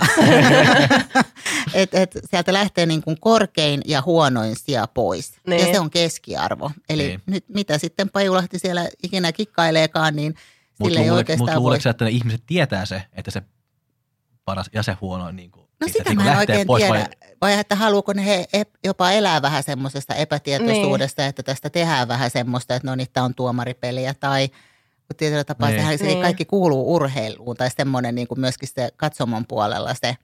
et, 1.74 1.94
et 1.94 2.10
sieltä 2.30 2.52
lähtee 2.52 2.86
niin 2.86 3.02
kuin 3.02 3.16
korkein 3.20 3.80
ja 3.84 4.02
huonoin 4.06 4.56
sija 4.56 4.86
pois. 4.94 5.32
Niin. 5.46 5.66
Ja 5.66 5.72
se 5.74 5.80
on 5.80 5.90
keskiarvo. 5.90 6.70
Eli 6.88 7.06
Niin. 7.06 7.22
nyt 7.26 7.44
mitä 7.48 7.78
sitten 7.78 8.10
Pajulahti 8.10 8.58
siellä 8.58 8.88
ikinä 9.02 9.32
kikkaileekaan, 9.32 10.16
niin 10.16 10.34
Mutta 10.78 10.84
sille 10.94 11.00
ei 11.04 11.10
luule, 11.10 11.24
mut 11.38 11.48
voi. 11.50 11.56
luuleeko 11.56 11.82
sä, 11.82 11.90
että 11.90 12.04
ne 12.04 12.10
ihmiset 12.10 12.42
tietää 12.46 12.84
se, 12.86 13.02
että 13.12 13.30
se 13.30 13.42
paras 14.44 14.70
ja 14.72 14.82
se 14.82 14.96
huono 15.00 15.24
on 15.24 15.36
niin 15.36 15.50
kuin, 15.50 15.62
No 15.62 15.86
että 15.86 15.98
sitä 15.98 16.10
niin 16.10 16.16
mä 16.16 16.22
en 16.22 16.28
lähtee 16.28 16.40
oikein 16.54 16.66
pois 16.66 16.82
tiedä. 16.84 16.98
vai- 16.98 17.32
Vai 17.40 17.52
että 17.58 17.74
haluuko 17.74 18.12
ne 18.12 18.26
he 18.26 18.46
jopa 18.84 19.10
elää 19.10 19.42
vähän 19.42 19.62
semmoisesta 19.62 20.14
epätietoisuudesta, 20.14 21.26
että 21.26 21.42
tästä 21.42 21.70
tehdään 21.70 22.08
vähän 22.08 22.30
semmoista, 22.30 22.74
että 22.74 22.88
no 22.88 22.94
niin, 22.94 23.06
tämä 23.12 23.24
on 23.24 23.34
tuomaripeliä 23.34 24.14
tai 24.14 24.48
kun 24.48 25.16
tietyllä 25.16 25.44
tapaa 25.44 25.68
Niin. 25.68 25.80
sehän 25.80 25.98
se 25.98 26.04
Niin. 26.04 26.22
kaikki 26.22 26.44
kuuluu 26.44 26.94
urheiluun 26.94 27.56
tai 27.56 27.70
semmoinen 27.70 28.14
niin 28.14 28.28
kuin 28.28 28.40
myöskin 28.40 28.68
se 28.74 28.88
katsomon 28.96 29.46
puolella 29.46 29.94
se 29.94 30.16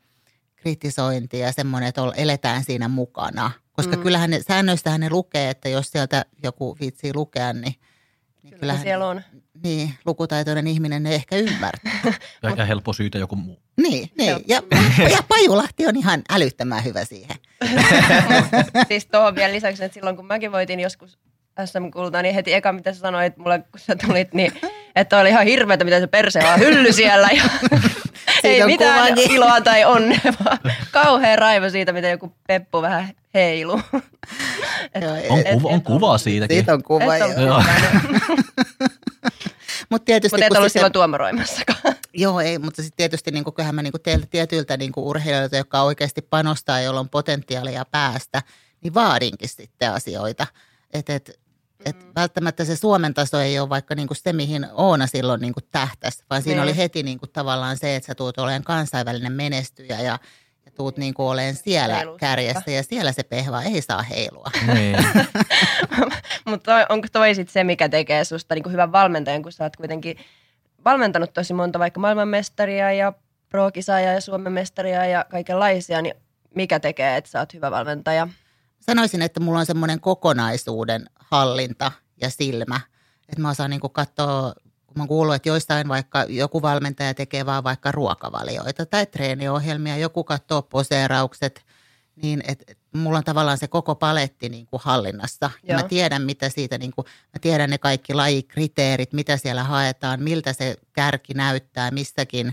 kritisointi 0.56 1.38
ja 1.38 1.52
semmoinen, 1.52 1.88
että 1.88 2.02
eletään 2.16 2.64
siinä 2.64 2.88
mukana. 2.88 3.50
Koska 3.72 3.96
Mm. 3.96 4.02
kyllähän 4.02 4.30
ne, 4.30 4.40
säännöistähän 4.48 5.00
ne 5.00 5.10
lukee, 5.10 5.50
että 5.50 5.68
jos 5.68 5.90
sieltä 5.90 6.24
joku 6.42 6.76
viitsii 6.80 7.12
lukea, 7.14 7.52
niin, 7.52 7.62
niin 7.62 7.74
Kyllä 8.60 8.78
siellä 8.78 9.06
on. 9.06 9.22
niin, 9.62 9.94
lukutaitoinen 10.04 10.66
ihminen 10.66 11.02
ne 11.02 11.14
ehkä 11.14 11.36
ymmärtää. 11.36 12.00
ja, 12.42 12.50
ja 12.56 12.64
helppo 12.64 12.92
syytä 12.92 13.18
joku 13.18 13.36
muu. 13.36 13.62
niin, 13.76 14.10
niin. 14.18 14.36
Ja, 14.46 14.62
ja 15.12 15.22
Pajulahti 15.28 15.86
on 15.86 15.96
ihan 15.96 16.22
älyttömän 16.30 16.84
hyvä 16.84 17.04
siihen. 17.04 17.36
siis 18.88 19.06
tuohon 19.06 19.34
vielä 19.34 19.52
lisäksi, 19.52 19.84
että 19.84 19.94
silloin 19.94 20.16
kun 20.16 20.26
mäkin 20.26 20.52
voitin 20.52 20.80
joskus 20.80 21.18
SM-kultaa, 21.66 22.22
niin 22.22 22.34
heti 22.34 22.54
eka 22.54 22.72
mitä 22.72 22.92
sä 22.92 23.00
sanoit 23.00 23.36
mulle, 23.36 23.58
kun 23.58 23.80
sä 23.80 23.96
tulit, 24.06 24.34
niin 24.34 24.52
että 24.96 25.18
oli 25.18 25.28
ihan 25.28 25.44
hirveätä, 25.46 25.84
mitä 25.84 26.00
se 26.00 26.06
perse 26.06 26.40
vaan 26.42 26.60
hylly 26.60 26.92
siellä. 26.92 27.28
Ja 27.32 27.42
ei 28.44 28.62
on 28.62 28.66
mitään 28.70 29.08
kuvakin. 29.14 29.30
iloa 29.32 29.60
tai 29.60 29.84
onnea, 29.84 30.20
vaan 30.44 30.58
kauhean 30.90 31.38
raivo 31.38 31.70
siitä, 31.70 31.92
miten 31.92 32.10
joku 32.10 32.32
peppu 32.46 32.82
vähän 32.82 33.08
heilu. 33.34 33.80
Joo, 35.02 35.12
On, 35.28 35.38
et- 35.38 35.46
kuva, 35.54 35.68
on 35.68 35.76
et- 35.76 35.84
kuvaa 35.84 36.18
siitäkin. 36.18 36.56
Siitä 36.56 36.72
on 36.74 36.82
kuva. 36.82 37.16
Et 37.16 37.22
on 37.22 37.42
Joo. 37.42 37.62
Mutta 39.90 40.04
tietysti, 40.04 40.34
Mutta 40.36 40.44
et 40.46 40.48
kun 40.48 40.56
ollut 40.56 40.66
sitten- 40.66 40.70
silloin 40.80 40.92
tuomaroimassakaan. 40.92 41.94
Joo, 42.14 42.40
ei, 42.40 42.58
mutta 42.58 42.82
sitten 42.82 42.96
tietysti 42.96 43.30
niin 43.30 43.44
kyllähän 43.54 43.74
mä 43.74 43.82
niin 43.82 43.92
teiltä 44.02 44.26
tietyiltä 44.30 44.76
niin 44.76 44.92
urheilijoilta, 44.96 45.56
jotka 45.56 45.82
oikeasti 45.82 46.22
panostaa, 46.22 46.80
jolla 46.80 47.00
on 47.00 47.08
potentiaalia 47.08 47.84
päästä, 47.90 48.42
niin 48.80 48.94
vaadinkin 48.94 49.48
sitten 49.48 49.92
asioita. 49.92 50.46
Et, 50.94 51.10
et, 51.10 51.40
et 51.84 51.96
Mm. 52.04 52.12
välttämättä 52.16 52.64
se 52.64 52.76
Suomen 52.76 53.14
taso 53.14 53.40
ei 53.40 53.58
ole 53.58 53.68
vaikka 53.68 53.94
niin 53.94 54.08
se, 54.12 54.32
mihin 54.32 54.66
Oona 54.72 55.06
silloin 55.06 55.40
niin 55.40 55.54
tähtäsi, 55.70 56.24
vaan 56.30 56.42
siinä 56.42 56.62
Niin. 56.62 56.68
oli 56.70 56.76
heti 56.76 57.02
niin 57.02 57.18
tavallaan 57.32 57.76
se, 57.76 57.96
että 57.96 58.06
sä 58.06 58.14
tuut 58.14 58.38
olemaan 58.38 58.62
kansainvälinen 58.64 59.32
menestyjä 59.32 59.96
ja, 60.00 60.18
ja 60.66 60.72
tuut 60.74 60.96
niin 60.96 61.14
olemaan 61.18 61.54
siellä 61.54 61.94
Heilusta. 61.96 62.18
kärjessä 62.18 62.70
ja 62.70 62.82
siellä 62.82 63.12
se 63.12 63.22
pehva 63.22 63.62
ei 63.62 63.82
saa 63.82 64.02
heilua. 64.02 64.50
Niin. 64.74 64.96
Mutta 66.50 66.86
onko 66.88 67.08
toi 67.12 67.34
sit 67.34 67.48
se, 67.50 67.64
mikä 67.64 67.88
tekee 67.88 68.24
susta 68.24 68.54
niin 68.54 68.72
hyvän 68.72 68.92
valmentajan, 68.92 69.42
kun 69.42 69.52
sä 69.52 69.64
oot 69.64 69.76
kuitenkin 69.76 70.16
valmentanut 70.84 71.32
tosi 71.34 71.54
monta 71.54 71.78
vaikka 71.78 72.00
maailmanmestaria 72.00 72.92
ja 72.92 73.12
pro 73.48 73.70
ja 74.04 74.20
Suomen 74.20 74.52
mestaria 74.52 75.06
ja 75.06 75.24
kaikenlaisia, 75.30 76.02
niin 76.02 76.14
mikä 76.54 76.80
tekee, 76.80 77.16
että 77.16 77.30
sä 77.30 77.38
oot 77.38 77.54
hyvä 77.54 77.70
valmentaja? 77.70 78.28
sanoisin, 78.80 79.22
että 79.22 79.40
mulla 79.40 79.58
on 79.58 79.66
semmoinen 79.66 80.00
kokonaisuuden 80.00 81.06
hallinta 81.30 81.92
ja 82.20 82.30
silmä. 82.30 82.80
Että 83.28 83.42
mä 83.42 83.50
osaan 83.50 83.70
niin 83.70 83.80
katsoa, 83.92 84.54
kun 84.86 84.98
mä 84.98 85.06
kuullut, 85.06 85.34
että 85.34 85.48
joistain 85.48 85.88
vaikka 85.88 86.24
joku 86.28 86.62
valmentaja 86.62 87.14
tekee 87.14 87.46
vaan 87.46 87.64
vaikka 87.64 87.92
ruokavalioita 87.92 88.86
tai 88.86 89.06
treeniohjelmia, 89.06 89.96
joku 89.96 90.24
katsoo 90.24 90.62
poseeraukset, 90.62 91.64
niin 92.22 92.42
että 92.48 92.64
et 92.68 92.78
mulla 92.94 93.18
on 93.18 93.24
tavallaan 93.24 93.58
se 93.58 93.68
koko 93.68 93.94
paletti 93.94 94.48
niin 94.48 94.66
kuin 94.66 94.80
hallinnassa. 94.84 95.50
Ja 95.62 95.74
Joo. 95.74 95.82
mä 95.82 95.88
tiedän, 95.88 96.22
mitä 96.22 96.48
siitä, 96.48 96.78
niin 96.78 96.92
kuin, 96.92 97.04
mä 97.04 97.38
tiedän 97.40 97.70
ne 97.70 97.78
kaikki 97.78 98.14
lajikriteerit, 98.14 99.12
mitä 99.12 99.36
siellä 99.36 99.64
haetaan, 99.64 100.22
miltä 100.22 100.52
se 100.52 100.76
kärki 100.92 101.34
näyttää 101.34 101.90
missäkin 101.90 102.52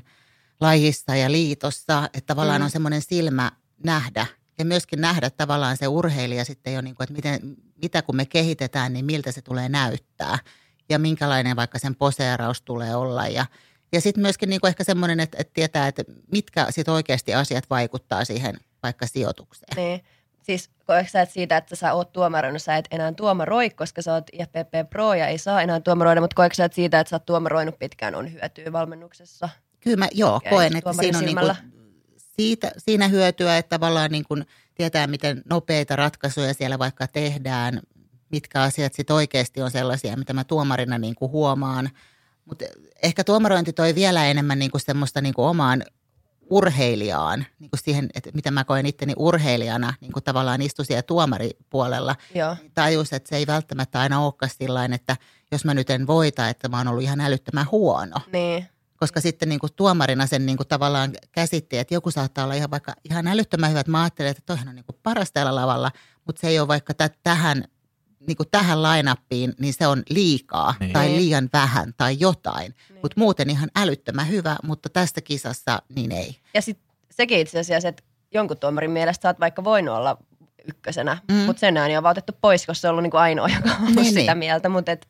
lajissa 0.61 1.15
ja 1.15 1.31
liitossa. 1.31 2.09
Että 2.13 2.27
tavallaan 2.33 2.61
Mm. 2.61 2.65
on 2.65 2.71
semmoinen 2.71 3.01
silmä 3.01 3.51
nähdä 3.83 4.25
ja 4.59 4.65
myöskin 4.65 5.01
nähdä 5.01 5.29
tavallaan 5.29 5.77
se 5.77 5.87
urheilija 5.87 6.45
sitten 6.45 6.73
jo, 6.73 6.81
niin 6.81 6.95
kuin, 6.95 7.03
että 7.03 7.15
miten, 7.15 7.57
mitä 7.81 8.01
kun 8.01 8.15
me 8.15 8.25
kehitetään, 8.25 8.93
niin 8.93 9.05
miltä 9.05 9.31
se 9.31 9.41
tulee 9.41 9.69
näyttää 9.69 10.37
ja 10.89 10.99
minkälainen 10.99 11.55
vaikka 11.55 11.79
sen 11.79 11.95
poseeraus 11.95 12.61
tulee 12.61 12.95
olla 12.95 13.27
ja 13.27 13.45
ja 13.91 14.01
sitten 14.01 14.21
myöskin 14.21 14.49
niin 14.49 14.61
kuin 14.61 14.69
ehkä 14.69 14.83
semmoinen, 14.83 15.19
että, 15.19 15.37
että 15.39 15.53
tietää, 15.53 15.87
että 15.87 16.03
mitkä 16.31 16.67
sit 16.69 16.87
oikeasti 16.87 17.33
asiat 17.33 17.69
vaikuttaa 17.69 18.25
siihen 18.25 18.57
vaikka 18.83 19.07
sijoitukseen. 19.07 19.75
Niin. 19.75 20.03
Siis 20.41 20.69
koetko 20.85 21.09
sä, 21.11 21.21
että 21.21 21.33
siitä, 21.33 21.57
että 21.57 21.75
sä 21.75 21.93
oot 21.93 22.11
tuomaroinut, 22.11 22.61
sä 22.61 22.77
et 22.77 22.87
enää 22.91 23.13
tuomaroi, 23.13 23.69
koska 23.69 24.01
sä 24.01 24.13
oot 24.13 24.27
IFPP 24.33 24.89
Pro 24.89 25.13
ja 25.13 25.27
ei 25.27 25.37
saa 25.37 25.61
enää 25.61 25.79
tuomaroida, 25.79 26.21
mutta 26.21 26.35
koetko 26.35 26.55
sä, 26.55 26.65
että 26.65 26.75
siitä, 26.75 26.99
että 26.99 27.09
sä 27.09 27.15
oot 27.15 27.25
tuomaroinut 27.25 27.79
pitkään, 27.79 28.15
on 28.15 28.33
hyötyä 28.33 28.71
valmennuksessa? 28.71 29.49
Kyllä 29.79 29.97
mä 29.97 30.07
joo, 30.11 30.35
Okei, 30.35 30.49
koen, 30.49 30.77
että 30.77 30.93
siinä 30.93 31.17
on 31.17 31.25
niin 31.25 31.37
kuin, 31.37 31.55
siitä, 32.17 32.71
siinä 32.77 33.07
hyötyä, 33.07 33.57
että 33.57 33.69
tavallaan 33.69 34.11
niin 34.11 34.23
kuin 34.27 34.45
tietää, 34.75 35.07
miten 35.07 35.41
nopeita 35.49 35.95
ratkaisuja 35.95 36.53
siellä 36.53 36.79
vaikka 36.79 37.07
tehdään, 37.07 37.81
mitkä 38.31 38.61
asiat 38.61 38.93
sitten 38.93 39.15
oikeasti 39.15 39.61
on 39.61 39.71
sellaisia, 39.71 40.17
mitä 40.17 40.33
mä 40.33 40.43
tuomarina 40.43 40.97
niin 40.97 41.15
kuin 41.15 41.31
huomaan. 41.31 41.89
Mutta 42.45 42.65
ehkä 43.03 43.23
tuomarointi 43.23 43.73
toi 43.73 43.95
vielä 43.95 44.25
enemmän 44.25 44.59
niin 44.59 44.71
kuin 44.71 44.81
semmoista 44.81 45.21
niin 45.21 45.33
kuin 45.33 45.45
omaan 45.45 45.83
urheilijaan, 46.49 47.45
niin 47.59 47.69
kuin 47.69 47.79
siihen, 47.83 48.09
että 48.15 48.29
mitä 48.33 48.51
mä 48.51 48.63
koen 48.63 48.85
itteni 48.85 49.13
urheilijana, 49.17 49.93
niin 50.01 50.11
kuin 50.11 50.23
tavallaan 50.23 50.61
istu 50.61 50.83
siellä 50.83 51.01
tuomaripuolella, 51.01 52.15
Joo. 52.35 52.55
tajus, 52.73 53.13
että 53.13 53.29
se 53.29 53.35
ei 53.35 53.47
välttämättä 53.47 53.99
aina 53.99 54.25
olekaan 54.25 54.49
sillä 54.57 54.85
että 54.85 55.17
jos 55.51 55.65
mä 55.65 55.73
nyt 55.73 55.89
en 55.89 56.07
voita, 56.07 56.49
että 56.49 56.69
mä 56.69 56.77
oon 56.77 56.87
ollut 56.87 57.03
ihan 57.03 57.21
älyttömän 57.21 57.67
huono. 57.71 58.15
Niin. 58.31 58.67
Koska 58.97 59.21
sitten 59.21 59.49
niin 59.49 59.59
kuin 59.59 59.73
tuomarina 59.75 60.27
sen 60.27 60.45
niin 60.45 60.57
kuin 60.57 60.67
tavallaan 60.67 61.11
käsitti, 61.31 61.77
että 61.77 61.93
joku 61.93 62.11
saattaa 62.11 62.43
olla 62.43 62.53
ihan 62.53 62.71
vaikka 62.71 62.93
ihan 63.09 63.27
älyttömän 63.27 63.69
hyvä, 63.69 63.79
että 63.79 63.91
mä 63.91 64.01
ajattelen, 64.03 64.31
että 64.31 64.43
toihan 64.45 64.67
on 64.67 64.75
niin 64.75 64.85
kuin 64.85 64.97
paras 65.03 65.31
täällä 65.31 65.55
lavalla, 65.55 65.91
mutta 66.25 66.39
se 66.41 66.47
ei 66.47 66.59
ole 66.59 66.67
vaikka 66.67 66.93
tä- 66.93 67.09
tähän, 67.23 67.63
niin 68.27 68.37
kuin 68.37 68.49
tähän 68.51 68.83
lainappiin, 68.83 69.53
niin 69.59 69.73
se 69.73 69.87
on 69.87 70.03
liikaa 70.09 70.75
Niin. 70.79 70.93
tai 70.93 71.05
Niin. 71.07 71.17
liian 71.17 71.49
vähän 71.53 71.93
tai 71.97 72.17
jotain. 72.19 72.75
Niin. 72.89 72.99
Mutta 73.01 73.19
muuten 73.19 73.49
ihan 73.49 73.69
älyttömän 73.75 74.27
hyvä, 74.29 74.55
mutta 74.63 74.89
tästä 74.89 75.21
kisassa 75.21 75.81
niin 75.95 76.11
ei. 76.11 76.37
Ja 76.53 76.61
sitten 76.61 76.95
sekin 77.11 77.39
itse 77.39 77.59
asiassa, 77.59 77.89
että 77.89 78.03
jonkun 78.33 78.57
tuomarin 78.57 78.91
mielestä 78.91 79.21
sä 79.21 79.29
oot 79.29 79.39
vaikka 79.39 79.63
voinut 79.63 79.95
olla 79.95 80.17
ykkösenä. 80.67 81.17
Mm. 81.31 81.35
Mutta 81.37 81.59
sen 81.59 81.77
ääni 81.77 81.97
on 81.97 82.03
vaan 82.03 82.11
otettu 82.11 82.33
pois, 82.41 82.65
koska 82.65 82.81
se 82.81 82.87
on 82.87 82.91
ollut 82.91 83.03
niinku 83.03 83.17
ainoa, 83.17 83.47
joka 83.55 83.69
on 83.69 83.81
ollut 83.81 83.95
Niin, 83.95 84.05
sitä 84.05 84.19
niin. 84.19 84.37
mieltä. 84.37 84.69
Mutta 84.69 84.91
et 84.91 85.07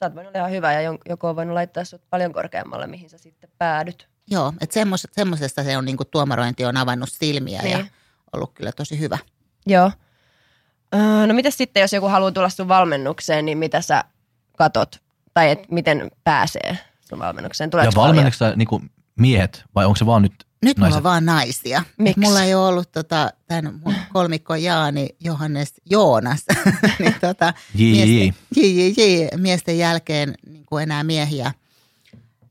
sä 0.00 0.06
oot 0.06 0.14
voinut 0.14 0.30
olla 0.36 0.38
ihan 0.38 0.50
hyvä 0.50 0.72
ja 0.72 0.98
joku 1.08 1.26
on 1.26 1.36
voinut 1.36 1.54
laittaa 1.54 1.84
sut 1.84 2.02
paljon 2.10 2.32
korkeammalle, 2.32 2.86
mihin 2.86 3.10
sä 3.10 3.18
sitten 3.18 3.50
päädyt. 3.58 4.08
Joo, 4.30 4.52
että 4.60 4.74
semmos, 4.74 5.06
semmoisesta 5.12 5.62
se 5.64 5.76
on 5.76 5.84
niin 5.84 5.96
kuin 5.96 6.08
tuomarointi 6.10 6.64
on 6.64 6.76
avannut 6.76 7.08
silmiä 7.12 7.62
ja 7.64 7.76
Niin. 7.78 7.90
ollut 8.32 8.52
kyllä 8.54 8.72
tosi 8.72 8.98
hyvä. 8.98 9.18
Joo. 9.66 9.90
Öö, 10.94 11.26
no 11.26 11.34
mitä 11.34 11.50
sitten, 11.50 11.80
jos 11.80 11.92
joku 11.92 12.08
haluaa 12.08 12.30
tulla 12.32 12.48
sun 12.48 12.68
valmennukseen, 12.68 13.44
niin 13.46 13.58
mitä 13.58 13.80
sä 13.80 14.04
katot? 14.56 15.02
Tai 15.34 15.50
et 15.50 15.70
miten 15.70 16.10
pääsee 16.24 16.78
sun 17.08 17.18
valmennukseen? 17.18 17.68
Ja 17.68 17.70
Tuleeko 17.70 17.92
paljon? 17.94 18.08
valmenneeko 18.16 18.56
niinku 18.56 18.82
miehet 19.16 19.64
vai 19.74 19.84
onko 19.84 19.96
se 19.96 20.06
vaan 20.06 20.22
nyt 20.22 20.46
Nyt 20.64 20.76
mulla 20.76 20.88
naiset? 20.88 20.96
on 20.96 21.02
vaan 21.02 21.24
naisia. 21.26 21.82
Miksi? 21.98 22.20
Mulla 22.20 22.42
ei 22.42 22.54
ole 22.54 22.66
ollut 22.68 22.92
tota, 22.92 23.30
tämän 23.46 23.80
mun 23.84 23.94
kolmikko 24.12 24.54
Jaani, 24.54 25.08
Johannes, 25.20 25.74
Joonas. 25.90 26.44
niin 26.98 27.14
tota. 27.20 27.54
JJJ, 27.74 29.26
miesten 29.36 29.78
jälkeen 29.78 30.34
niin 30.46 30.66
kuin 30.66 30.82
enää 30.82 31.04
miehiä. 31.04 31.52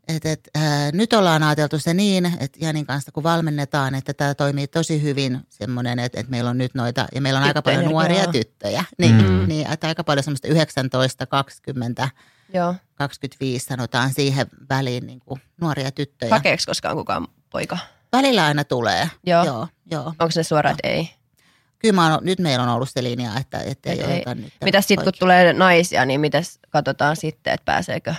Et, 0.08 0.26
et, 0.26 0.50
ää, 0.56 0.92
nyt 0.92 1.14
ollaan 1.14 1.44
ajateltu 1.44 1.80
se 1.80 1.94
niin, 1.94 2.26
että 2.40 2.60
Janin 2.62 2.86
kanssa 2.86 3.12
kun 3.12 3.24
valmennetaan, 3.24 3.96
että 3.96 4.14
tämä 4.14 4.34
toimii 4.36 4.68
tosi 4.68 5.02
hyvin 5.02 5.40
semmoinen, 5.50 6.00
että, 6.00 6.20
että 6.20 6.32
meillä 6.32 6.50
on 6.50 6.58
nyt 6.58 6.76
noita, 6.76 7.08
ja 7.16 7.22
meillä 7.22 7.38
on 7.40 7.44
aika 7.46 7.62
paljon 7.62 7.80
Tyttöjä, 7.82 7.92
nuoria 7.94 8.24
joo. 8.24 8.32
tyttöjä. 8.32 8.84
Niin, 8.98 9.16
Mm. 9.16 9.48
niin 9.48 9.72
että 9.72 9.88
aika 9.88 10.04
paljon 10.04 10.24
semmoista 10.24 10.48
19, 10.48 11.26
20, 11.26 12.10
Joo. 12.54 12.76
25 12.96 13.66
sanotaan 13.66 14.14
siihen 14.14 14.48
väliin 14.70 15.08
niin 15.08 15.20
kuin 15.20 15.42
nuoria 15.62 15.92
tyttöjä. 15.92 16.30
Hakeeko 16.36 16.64
koskaan 16.66 16.96
kukaan 16.96 17.28
poika? 17.50 17.78
Välillä 18.14 18.46
aina 18.46 18.64
tulee. 18.64 19.10
Joo. 19.26 19.46
joo, 19.46 19.68
joo. 19.92 20.06
Onko 20.08 20.32
se 20.32 20.44
suora, 20.44 20.70
että 20.72 20.88
ei? 20.88 21.10
Kyllä 21.80 21.96
mä 21.96 22.14
oon, 22.14 22.20
nyt 22.26 22.40
meillä 22.40 22.64
on 22.64 22.70
ollut 22.70 22.90
se 22.90 23.04
linja, 23.04 23.32
että, 23.40 23.60
että 23.60 23.92
ei 23.92 24.00
Et 24.00 24.10
ei. 24.28 24.36
nyt. 24.36 24.54
Mitäs 24.64 24.88
sitten, 24.88 25.04
kun 25.04 25.14
tulee 25.20 25.54
naisia, 25.54 26.06
niin 26.06 26.22
mitäs 26.22 26.60
katsotaan 26.70 27.16
sitten, 27.16 27.54
että 27.54 27.66
pääseekö? 27.66 28.16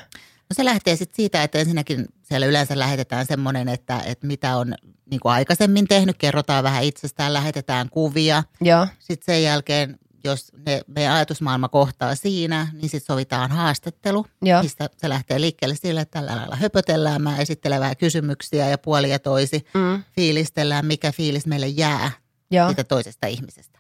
No 0.51 0.55
se 0.55 0.65
lähtee 0.65 0.97
sitten 0.97 1.17
siitä, 1.17 1.43
että 1.43 1.59
ensinnäkin 1.59 2.07
siellä 2.23 2.47
yleensä 2.47 2.79
lähetetään 2.79 3.27
semmoinen, 3.27 3.69
että, 3.69 4.01
että 4.07 4.27
mitä 4.27 4.57
on 4.57 4.75
niin 5.11 5.21
kuin 5.21 5.33
aikaisemmin 5.33 5.89
tehnyt, 5.89 6.19
kerrotaan 6.19 6.65
vähän 6.65 6.85
itsestään, 6.85 7.33
lähetetään 7.33 7.91
kuvia. 7.91 8.43
Joo. 8.61 8.87
Sitten 8.99 9.35
sen 9.35 9.43
jälkeen, 9.43 9.99
jos 10.25 10.53
ne, 10.67 10.81
meidän 10.87 11.15
ajatusmaailma 11.15 11.69
kohtaa 11.69 12.15
siinä, 12.15 12.69
niin 12.73 12.89
sitten 12.89 13.07
sovitaan 13.07 13.51
haastattelu, 13.51 14.27
Joo. 14.43 14.63
mistä 14.63 14.91
se 14.97 15.09
lähtee 15.09 15.41
liikkeelle 15.41 15.75
sille, 15.77 16.01
että 16.01 16.19
tällä 16.21 16.37
lailla 16.37 16.57
höpötellään, 16.57 17.23
mä 17.23 17.37
esittelen 17.39 17.81
vähän 17.81 17.97
kysymyksiä 17.97 18.69
ja 18.69 18.79
puoli 18.79 19.11
ja 19.11 19.19
toisi, 19.19 19.67
Mm. 19.75 20.03
fiilistellään, 20.13 20.87
mikä 20.87 21.13
fiilis 21.13 21.47
meille 21.47 21.67
jää 21.69 22.11
Joo. 22.51 22.69
siitä 22.69 22.85
toisesta 22.85 23.27
ihmisestä. 23.27 23.79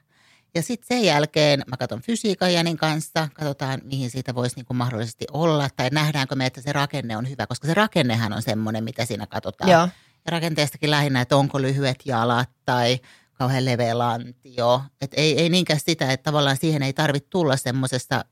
Ja 0.56 0.62
sitten 0.62 0.86
sen 0.86 1.04
jälkeen 1.04 1.62
mä 1.66 1.76
katson 1.76 2.02
fysiikan 2.02 2.54
Janin 2.54 2.76
kanssa, 2.76 3.28
katsotaan 3.34 3.80
mihin 3.84 4.10
siitä 4.10 4.34
voisi 4.34 4.56
niinku 4.56 4.74
mahdollisesti 4.74 5.24
olla, 5.32 5.68
tai 5.76 5.88
nähdäänkö 5.92 6.34
me, 6.34 6.46
että 6.46 6.60
se 6.60 6.72
rakenne 6.72 7.16
on 7.16 7.30
hyvä, 7.30 7.46
koska 7.46 7.66
se 7.66 7.74
rakennehan 7.74 8.32
on 8.32 8.42
semmoinen, 8.42 8.84
mitä 8.84 9.04
siinä 9.04 9.26
katsotaan. 9.26 9.70
Joo. 9.70 9.80
Ja 10.24 10.30
rakenteestakin 10.30 10.90
lähinnä, 10.90 11.20
että 11.20 11.36
onko 11.36 11.62
lyhyet 11.62 12.02
jalat 12.04 12.50
tai 12.64 12.98
kauhean 13.32 13.64
leveä 13.64 13.98
lantio. 13.98 14.82
Et 15.00 15.10
ei, 15.14 15.40
ei 15.40 15.48
niinkään 15.48 15.80
sitä, 15.80 16.12
että 16.12 16.24
tavallaan 16.24 16.56
siihen 16.56 16.82
ei 16.82 16.92
tarvitse 16.92 17.28
tulla 17.30 17.56
semmoisesta 17.56 18.24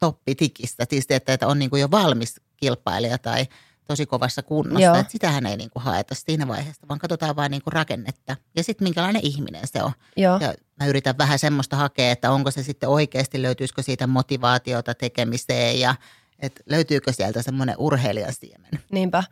toppitikistä, 0.00 0.86
siis 0.90 1.06
että, 1.10 1.32
että 1.32 1.46
on 1.46 1.58
niinku 1.58 1.76
jo 1.76 1.90
valmis 1.90 2.40
kilpailija 2.56 3.18
tai 3.18 3.46
tosi 3.86 4.06
kovassa 4.06 4.42
kunnossa. 4.42 4.84
Joo. 4.84 4.94
Et 4.94 5.10
sitähän 5.10 5.46
ei 5.46 5.56
niinku 5.56 5.78
haeta 5.78 6.14
siinä 6.14 6.48
vaiheessa, 6.48 6.88
vaan 6.88 6.98
katsotaan 6.98 7.36
vaan 7.36 7.50
niinku 7.50 7.70
rakennetta 7.70 8.36
ja 8.56 8.64
sitten 8.64 8.84
minkälainen 8.84 9.22
ihminen 9.24 9.66
se 9.66 9.82
on. 9.82 9.92
Joo. 10.16 10.38
Ja 10.40 10.54
mä 10.80 10.86
yritän 10.86 11.18
vähän 11.18 11.38
semmoista 11.38 11.76
hakea, 11.76 12.12
että 12.12 12.30
onko 12.30 12.50
se 12.50 12.62
sitten 12.62 12.88
oikeasti, 12.88 13.42
löytyisikö 13.42 13.82
siitä 13.82 14.06
motivaatiota 14.06 14.94
tekemiseen 14.94 15.80
ja 15.80 15.94
että 16.38 16.62
löytyykö 16.66 17.12
sieltä 17.12 17.42
semmoinen 17.42 17.74
urheilijan 17.78 18.32
siemen. 18.32 18.70
Niinpä. 18.92 19.24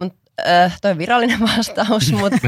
Mut, 0.00 0.14
äh, 0.46 0.80
toi 0.80 0.98
virallinen 0.98 1.40
vastaus, 1.56 2.12
mutta 2.12 2.38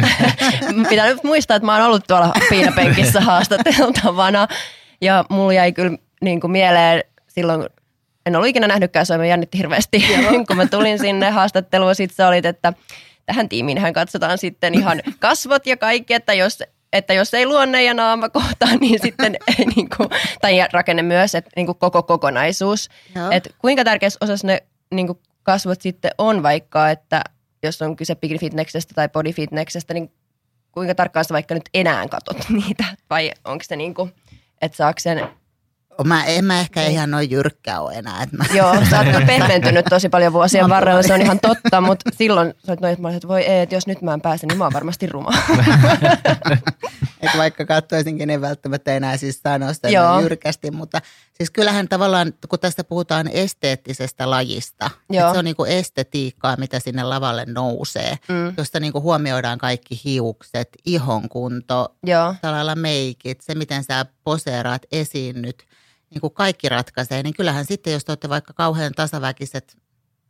pitää 0.89 1.07
nyt 1.07 1.25
muistaa, 1.25 1.57
että 1.57 1.67
mä 1.67 1.77
oon 1.77 1.87
ollut 1.87 2.07
tuolla 2.07 2.33
piinapenkissä 2.49 3.21
haastateltavana. 3.31 4.49
Ja 5.01 5.25
mulla 5.31 5.53
jäi 5.53 5.73
kyllä 5.73 5.99
niin 6.21 6.41
kuin 6.41 6.51
mieleen 6.51 7.05
silloin, 7.29 7.67
en 8.27 8.37
ollut 8.37 8.49
ikinä 8.49 8.67
nähnytkään, 8.67 9.07
se 9.07 9.27
jännitti 9.27 9.59
hirveästi, 9.59 10.05
kun 10.49 10.57
mä 10.57 10.67
tulin 10.67 10.99
sinne 10.99 11.31
haastatteluun. 11.31 11.95
Sitten 11.95 12.17
sä 12.17 12.29
olit, 12.29 12.47
että 12.47 12.73
tähän 13.27 13.49
tiimiinhän 13.49 13.93
katsotaan 13.93 14.39
sitten 14.39 14.75
ihan 14.75 15.03
kasvot 15.19 15.67
ja 15.67 15.77
kaikki, 15.77 16.15
että 16.15 16.35
jos, 16.35 16.63
että 16.93 17.15
jos 17.15 17.35
ei 17.35 17.47
luonne 17.47 17.83
ja 17.83 17.95
naama 17.95 18.29
kohtaa, 18.29 18.77
niin 18.81 19.01
sitten 19.03 19.37
niin 19.77 19.89
kuin, 19.97 20.09
tai 20.41 20.59
rakenne 20.73 21.03
myös, 21.03 21.35
että 21.35 21.51
niin 21.57 21.67
kuin 21.67 21.79
koko 21.79 22.03
kokonaisuus. 22.03 22.89
Joo. 23.15 23.31
Et 23.31 23.55
kuinka 23.59 23.85
tärkeässä 23.85 24.19
osassa 24.21 24.47
ne 24.47 24.63
niin 24.95 25.07
kuin 25.07 25.19
kasvot 25.43 25.81
sitten 25.81 26.11
on 26.19 26.43
vaikka, 26.43 26.91
että 26.91 27.25
jos 27.63 27.83
on 27.83 27.97
kyse 27.97 28.15
bikini-fitneksestä 28.15 28.95
tai 28.95 29.09
bodyfitneksestä, 29.09 29.95
niin 29.95 30.13
kuinka 30.73 30.95
tarkkaan 30.95 31.25
sä 31.25 31.35
vaikka 31.35 31.55
nyt 31.55 31.69
enää 31.75 32.09
katot 32.09 32.37
niitä? 32.49 32.85
Vai 33.11 33.33
onko 33.45 33.65
se 33.69 33.77
niin 33.77 33.95
kuin, 33.95 34.13
että 34.63 34.77
saako 34.77 34.99
sen, 34.99 35.29
Mä, 36.05 36.25
en 36.25 36.45
mä 36.45 36.61
ehkä 36.61 36.83
ihan 36.83 37.11
noin 37.11 37.31
jyrkkä 37.31 37.81
ole 37.81 37.95
enää. 37.95 38.23
Että 38.23 38.37
mä, 38.37 38.45
joo, 38.55 38.75
sä 38.91 38.99
oot 38.99 39.27
pehmentynyt 39.27 39.87
tosi 39.91 40.09
paljon 40.09 40.33
vuosien 40.33 40.69
varrella, 40.69 41.03
se 41.03 41.15
on 41.15 41.23
ihan 41.23 41.41
totta, 41.41 41.81
mutta 41.81 42.11
silloin 42.19 42.55
sä 42.67 42.73
oot 42.73 42.81
noin, 42.81 42.93
että 42.93 43.03
mä 43.03 43.09
olin, 43.09 43.17
että 43.17 43.29
voi 43.29 43.43
ei, 43.43 43.61
että 43.61 43.75
jos 43.75 43.87
nyt 43.87 44.03
mä 44.03 44.15
en 44.15 44.21
pääse, 44.21 44.47
niin 44.47 44.59
mä 44.59 44.65
oon 44.65 44.73
varmasti 44.73 45.07
ruma. 45.07 45.31
että 47.23 47.39
vaikka 47.39 47.65
katsoisinkin, 47.65 48.31
en 48.31 48.41
välttämättä 48.41 48.97
enää 48.97 49.17
siis 49.17 49.41
sano 49.43 49.73
sitä 49.73 49.89
Joo. 49.89 50.09
noin 50.09 50.23
jyrkästi. 50.23 50.71
Mutta 50.71 51.01
siis 51.35 51.51
kyllähän 51.51 51.89
tavallaan, 51.89 52.33
kun 52.49 52.59
tästä 52.59 52.85
puhutaan 52.85 53.29
esteettisestä 53.29 54.31
lajista, 54.31 54.91
Joo. 55.11 55.21
että 55.21 55.33
se 55.33 55.39
on 55.39 55.45
niinku 55.45 55.65
estetiikkaa, 55.65 56.57
mitä 56.57 56.81
sinne 56.81 57.03
lavalle 57.03 57.45
nousee, 57.49 58.19
Mm, 58.29 58.55
josta 58.57 58.81
niinku 58.81 59.01
huomioidaan 59.01 59.59
kaikki 59.59 60.01
hiukset, 60.05 60.69
ihon 60.85 61.29
kunto, 61.29 61.95
joo, 62.07 62.35
meikit, 62.75 63.41
se 63.41 63.55
miten 63.55 63.85
sä 63.85 64.07
poseeraat, 64.25 64.83
esiinnyt, 64.93 65.65
niin 66.15 66.21
kuin 66.21 66.35
kaikki 66.35 66.69
ratkaisee, 66.69 67.23
niin 67.23 67.35
kyllähän 67.35 67.65
sitten, 67.65 67.93
jos 67.93 68.05
te 68.05 68.13
olette 68.13 68.29
vaikka 68.29 68.53
kauhean 68.53 68.93
tasaväkiset 68.93 69.77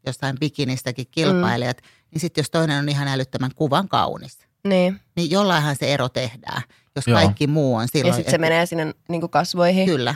jostain 0.06 0.38
bikinistäkin 0.40 1.06
kilpailijat, 1.10 1.76
mm. 1.82 1.88
niin 2.10 2.20
sitten 2.20 2.42
jos 2.42 2.50
toinen 2.50 2.78
on 2.78 2.88
ihan 2.88 3.08
älyttömän 3.08 3.50
kuvan 3.54 3.88
kaunis, 3.88 4.38
niin. 4.64 5.00
niin 5.16 5.30
jollainhan 5.30 5.76
se 5.76 5.94
ero 5.94 6.08
tehdään, 6.08 6.62
jos 6.96 7.06
Joo. 7.06 7.18
kaikki 7.18 7.46
muu 7.46 7.74
on 7.74 7.88
silloin. 7.88 8.10
Ja 8.10 8.16
sitten 8.16 8.30
se 8.30 8.38
menee 8.38 8.66
sinne 8.66 8.94
niin 9.08 9.20
kuin 9.20 9.30
kasvoihin. 9.30 9.86
Kyllä. 9.86 10.14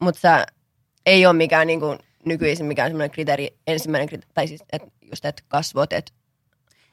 mutta 0.00 0.20
sä 0.20 0.46
ei 1.06 1.26
ole 1.26 1.36
mikään 1.36 1.66
niin 1.66 1.80
kuin, 1.80 1.98
nykyisin 2.24 2.66
mikään 2.66 2.90
semmoinen 2.90 3.10
kriteeri, 3.10 3.58
ensimmäinen 3.66 4.08
kriteeri, 4.08 4.32
tai 4.34 4.48
siis 4.48 4.62
et, 4.72 4.82
just 5.10 5.24
että 5.24 5.42
kasvot, 5.48 5.92
että 5.92 6.12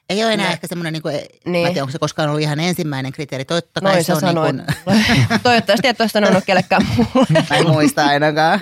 Ei 0.09 0.23
ole 0.23 0.33
enää 0.33 0.47
Ne- 0.47 0.53
ehkä 0.53 0.67
semmoinen, 0.67 0.93
niin 0.93 1.01
kuin, 1.01 1.13
niin. 1.13 1.25
mä 1.45 1.51
Niin. 1.51 1.67
tiedä, 1.67 1.81
onko 1.83 1.91
se 1.91 1.99
koskaan 1.99 2.29
ollut 2.29 2.41
ihan 2.41 2.59
ensimmäinen 2.59 3.11
kriteeri. 3.11 3.45
Totta 3.45 3.81
kai 3.81 3.91
noin 3.91 4.03
se 4.03 4.13
on 4.13 4.21
niin 4.23 4.35
kuin, 4.35 4.63
Toivottavasti 5.43 5.87
et 5.87 6.01
ole 6.01 6.09
sanonut 6.09 6.43
kellekään 6.45 6.85
muulle. 6.97 7.27
Mä 7.49 7.55
en 7.57 7.67
muista 7.69 8.05
ainakaan. 8.05 8.59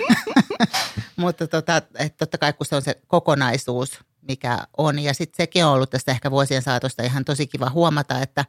Mutta 1.16 1.46
tota, 1.48 1.82
et 1.98 2.16
totta 2.16 2.38
kai 2.38 2.52
kun 2.52 2.66
se 2.66 2.76
on 2.76 2.82
se 2.82 2.94
kokonaisuus, 3.06 3.98
mikä 4.28 4.58
on. 4.76 4.98
Ja 4.98 5.14
sitten 5.14 5.36
sekin 5.36 5.64
on 5.64 5.72
ollut 5.72 5.90
tässä 5.90 6.12
ehkä 6.12 6.30
vuosien 6.30 6.62
saatosta 6.62 7.02
ihan 7.02 7.24
tosi 7.24 7.46
kiva 7.46 7.70
huomata, 7.70 8.20
että 8.20 8.44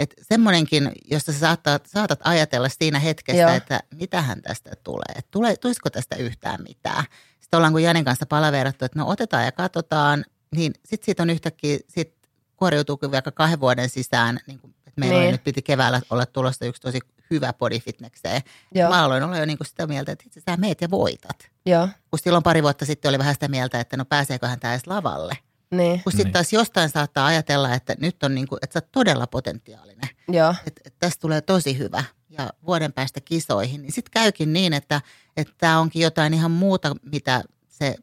että 0.00 0.16
semmoinenkin, 0.22 0.92
josta 1.10 1.32
sä 1.32 1.38
saatat, 1.38 1.86
saatat 1.86 2.20
ajatella 2.24 2.68
siinä 2.68 2.98
hetkessä, 2.98 3.42
Joo. 3.42 3.50
että 3.50 3.80
mitähän 3.94 4.42
tästä 4.42 4.70
tulee. 4.84 5.12
Että 5.16 5.28
Tule, 5.30 5.56
tulisiko 5.56 5.90
tästä 5.90 6.16
yhtään 6.16 6.62
mitään. 6.68 7.04
Sitten 7.40 7.56
ollaan 7.56 7.72
kun 7.72 7.82
Janin 7.82 8.04
kanssa 8.04 8.26
palaverattu, 8.26 8.84
että 8.84 8.98
no 8.98 9.08
otetaan 9.08 9.44
ja 9.44 9.52
katsotaan, 9.52 10.24
niin 10.56 10.72
sitten 10.84 11.04
siitä 11.04 11.22
on 11.22 11.30
yhtäkkiä, 11.30 11.78
sit 11.88 12.14
kuoriutuukin 12.58 13.10
vaikka 13.10 13.30
kahden 13.32 13.60
vuoden 13.60 13.88
sisään, 13.88 14.38
niin 14.46 14.58
kuin, 14.58 14.74
että 14.86 15.00
meillä 15.00 15.14
Niin. 15.16 15.24
oli 15.24 15.32
nyt 15.32 15.44
piti 15.44 15.62
keväällä 15.62 16.00
olla 16.10 16.26
tulossa 16.26 16.64
yksi 16.66 16.82
tosi 16.82 16.98
hyvä 17.30 17.52
bodyfitnekseen. 17.52 18.42
Joo, 18.74 18.90
Mä 18.90 19.04
aloin 19.04 19.22
olla 19.22 19.36
jo 19.38 19.44
niin 19.46 19.58
kuin 19.58 19.66
sitä 19.68 19.86
mieltä, 19.86 20.12
että 20.12 20.24
itse 20.26 20.40
sä 20.50 20.56
meet 20.56 20.80
ja 20.80 20.90
voitat. 20.90 21.36
joo, 21.66 21.88
Kun 22.10 22.18
silloin 22.18 22.42
pari 22.42 22.62
vuotta 22.62 22.84
sitten 22.84 23.08
oli 23.08 23.18
vähän 23.18 23.34
sitä 23.34 23.48
mieltä, 23.48 23.80
että 23.80 23.96
no 23.96 24.04
pääseeköhän 24.04 24.60
tämä 24.60 24.74
edes 24.74 24.86
lavalle. 24.86 25.38
niin, 25.70 26.02
Kun 26.02 26.12
sitten 26.12 26.24
Niin. 26.26 26.32
taas 26.32 26.52
jostain 26.52 26.90
saattaa 26.90 27.26
ajatella, 27.26 27.74
että 27.74 27.94
nyt 28.00 28.22
on 28.22 28.34
niin 28.34 28.48
kuin, 28.48 28.58
että 28.62 28.72
sä 28.74 28.76
oot 28.84 28.92
todella 28.92 29.26
potentiaalinen. 29.26 30.08
joo, 30.28 30.54
Että, 30.66 30.80
että 30.84 30.96
tästä 31.00 31.20
tulee 31.20 31.40
tosi 31.40 31.78
hyvä 31.78 32.04
ja 32.30 32.50
vuoden 32.66 32.92
päästä 32.92 33.20
kisoihin. 33.20 33.82
Niin 33.82 33.92
sitten 33.92 34.10
käykin 34.12 34.52
niin, 34.52 34.72
että 34.72 35.00
että 35.36 35.54
tämä 35.58 35.80
onkin 35.80 36.02
jotain 36.02 36.34
ihan 36.34 36.50
muuta, 36.50 36.96
mitä 37.12 37.42
se 37.68 37.94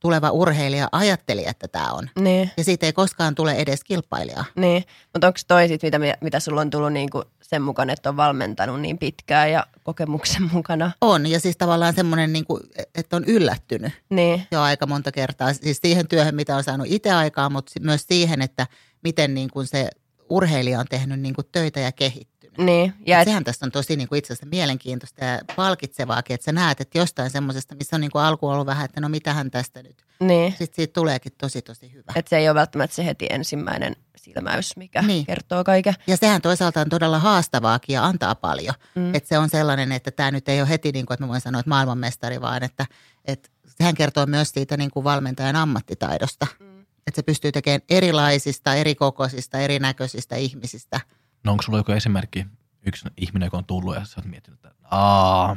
tuleva 0.00 0.30
urheilija 0.30 0.88
ajatteli, 0.92 1.46
että 1.46 1.68
tämä 1.68 1.92
on. 1.92 2.10
niin, 2.20 2.50
Ja 2.56 2.64
siitä 2.64 2.86
ei 2.86 2.92
koskaan 2.92 3.34
tule 3.34 3.52
edes 3.52 3.84
kilpailijaa. 3.84 4.44
niin. 4.56 4.84
Mutta 5.12 5.26
onko 5.26 5.38
toi 5.48 5.68
sit, 5.68 5.82
mitä, 5.82 5.98
mitä 6.20 6.40
sulla 6.40 6.60
on 6.60 6.70
tullut 6.70 6.92
niinku 6.92 7.22
sen 7.42 7.62
mukaan, 7.62 7.90
että 7.90 8.08
on 8.08 8.16
valmentanut 8.16 8.80
niin 8.80 8.98
pitkään 8.98 9.52
ja 9.52 9.66
kokemuksen 9.82 10.42
mukana? 10.52 10.90
On, 11.00 11.26
ja 11.26 11.40
siis 11.40 11.56
tavallaan 11.56 11.94
semmoinen, 11.94 12.32
niin 12.32 12.44
kuin, 12.44 12.62
että 12.94 13.16
on 13.16 13.24
yllättynyt. 13.24 13.92
Niin, 14.10 14.46
jo 14.50 14.60
aika 14.62 14.86
monta 14.86 15.12
kertaa. 15.12 15.52
Siis 15.52 15.78
siihen 15.82 16.08
työhön, 16.08 16.34
mitä 16.34 16.56
on 16.56 16.64
saanut 16.64 16.86
itse 16.90 17.12
aikaa, 17.12 17.50
mutta 17.50 17.72
myös 17.80 18.04
siihen, 18.08 18.42
että 18.42 18.66
miten 19.04 19.34
niin 19.34 19.50
kuin 19.50 19.66
se 19.66 19.90
urheilija 20.30 20.80
on 20.80 20.86
tehnyt 20.90 21.20
niin 21.20 21.34
kuin 21.34 21.46
töitä 21.52 21.80
ja 21.80 21.92
kehittynyt. 21.92 22.38
Niin, 22.58 22.94
Ja 23.06 23.16
ja 23.16 23.20
et, 23.20 23.24
Sehän 23.28 23.44
tästä 23.44 23.66
on 23.66 23.72
tosi 23.72 23.96
niin 23.96 24.08
kuin 24.08 24.18
itse 24.18 24.32
asiassa 24.32 24.46
mielenkiintoista 24.46 25.24
ja 25.24 25.38
palkitsevaakin, 25.56 26.34
että 26.34 26.44
sä 26.44 26.52
näet, 26.52 26.80
että 26.80 26.98
jostain 26.98 27.30
semmoisesta, 27.30 27.74
missä 27.74 27.96
on 27.96 28.00
niin 28.00 28.10
kuin 28.10 28.22
alku 28.22 28.48
ollut 28.48 28.66
vähän, 28.66 28.84
että 28.84 29.00
no 29.00 29.08
mitähän 29.08 29.50
tästä 29.50 29.82
nyt. 29.82 29.96
niin, 30.20 30.50
Sitten 30.52 30.76
siitä 30.76 30.92
tuleekin 30.92 31.32
tosi 31.40 31.62
tosi 31.62 31.92
hyvä. 31.92 32.12
et 32.16 32.28
se 32.28 32.36
ei 32.36 32.48
ole 32.48 32.54
välttämättä 32.54 32.96
se 32.96 33.04
heti 33.04 33.26
ensimmäinen 33.30 33.96
silmäys, 34.16 34.76
mikä 34.76 35.02
Niin. 35.02 35.26
kertoo 35.26 35.64
kaiken. 35.64 35.94
Ja 36.06 36.16
sehän 36.16 36.42
toisaalta 36.42 36.80
on 36.80 36.88
todella 36.88 37.18
haastavaakin 37.18 37.94
ja 37.94 38.04
antaa 38.04 38.34
paljon. 38.34 38.74
Mm. 38.94 39.14
Että 39.14 39.28
se 39.28 39.38
on 39.38 39.48
sellainen, 39.50 39.92
että 39.92 40.10
tämä 40.10 40.30
nyt 40.30 40.48
ei 40.48 40.60
ole 40.60 40.68
heti 40.68 40.92
niin 40.92 41.06
kuin, 41.06 41.14
että 41.14 41.24
mä 41.24 41.28
voin 41.28 41.40
sanoa, 41.40 41.60
että 41.60 41.68
maailmanmestari, 41.68 42.40
vaan 42.40 42.62
että, 42.62 42.86
että 43.24 43.48
sehän 43.78 43.94
kertoo 43.94 44.26
myös 44.26 44.50
siitä 44.50 44.76
niin 44.76 44.90
kuin 44.90 45.04
valmentajan 45.04 45.56
ammattitaidosta. 45.56 46.46
Mm. 46.60 46.67
Että 47.08 47.18
se 47.18 47.22
pystyy 47.22 47.52
tekemään 47.52 47.80
erilaisista, 47.88 48.74
eri 48.74 48.94
kokoisista, 48.94 49.58
erinäköisistä 49.58 50.36
ihmisistä. 50.36 51.00
No 51.44 51.50
onko 51.52 51.62
sulla 51.62 51.78
joku 51.78 51.92
esimerkki, 51.92 52.46
yksi 52.86 53.08
ihminen, 53.16 53.46
joka 53.46 53.56
on 53.56 53.64
tullut 53.64 53.94
ja 53.94 54.04
sä 54.04 54.14
oot 54.16 54.24
miettinyt, 54.26 54.64
että 54.64 54.78
aa, 54.90 55.56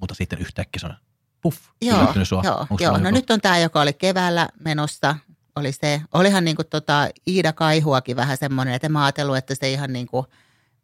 mutta 0.00 0.14
sitten 0.14 0.38
yhtäkkiä 0.38 0.80
se 0.80 0.86
on 0.86 0.94
puff, 1.40 1.58
Joo, 1.82 2.14
sua. 2.24 2.42
joo, 2.44 2.58
Onko 2.60 2.76
joo. 2.80 2.92
No 2.92 2.98
joku? 2.98 3.10
nyt 3.10 3.30
on 3.30 3.40
tämä, 3.40 3.58
joka 3.58 3.80
oli 3.80 3.92
keväällä 3.92 4.48
menossa, 4.64 5.16
oli 5.56 5.72
se, 5.72 6.00
olihan 6.12 6.44
niin 6.44 6.56
kuin 6.56 6.66
tota 6.70 7.08
Iida 7.28 7.52
Kaihuakin 7.52 8.16
vähän 8.16 8.36
semmoinen, 8.36 8.74
että 8.74 8.86
en 8.86 8.92
mä 8.92 9.04
ajatellut, 9.04 9.36
että 9.36 9.54
se 9.54 9.70
ihan 9.72 9.92
niin 9.92 10.06
kuin 10.06 10.26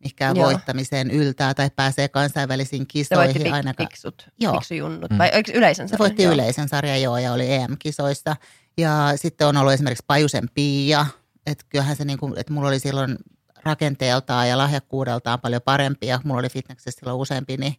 mikään 0.04 0.36
Joo. 0.36 0.46
voittamiseen 0.46 1.10
yltää 1.10 1.54
tai 1.54 1.70
pääsee 1.76 2.08
kansainvälisiin 2.08 2.80
Se 2.80 2.84
voitti 2.84 2.92
kisoihin 2.92 3.42
pik, 3.42 3.52
ainakaan. 3.52 3.88
fiksut, 3.88 4.28
Joo. 4.40 4.52
fiksujunnut, 4.52 5.10
Mm. 5.10 5.18
vai 5.18 5.28
eikö 5.28 5.52
yleisen 5.54 5.88
Se 5.88 5.90
sarjan? 5.90 5.98
voitti 6.08 6.22
Joo. 6.22 6.32
yleisen 6.34 6.68
sarjan 6.68 7.02
joo 7.02 7.18
ja 7.18 7.32
oli 7.32 7.52
EM-kisoissa. 7.54 8.36
Ja 8.76 9.12
sitten 9.16 9.46
on 9.46 9.56
ollut 9.56 9.72
esimerkiksi 9.72 10.04
Pajusen 10.06 10.48
Pia, 10.54 11.06
että 11.46 11.64
kyllähän 11.68 11.96
se 11.96 12.04
niin 12.04 12.18
kuin, 12.18 12.34
että 12.38 12.52
mulla 12.52 12.68
oli 12.68 12.78
silloin 12.78 13.16
rakenteeltaan 13.64 14.48
ja 14.48 14.58
lahjakkuudeltaan 14.58 15.40
paljon 15.40 15.62
parempi 15.64 16.06
ja 16.06 16.20
mulla 16.24 16.38
oli 16.38 16.48
fitnessessä 16.48 17.00
silloin 17.00 17.20
useampi 17.20 17.56
niin, 17.56 17.76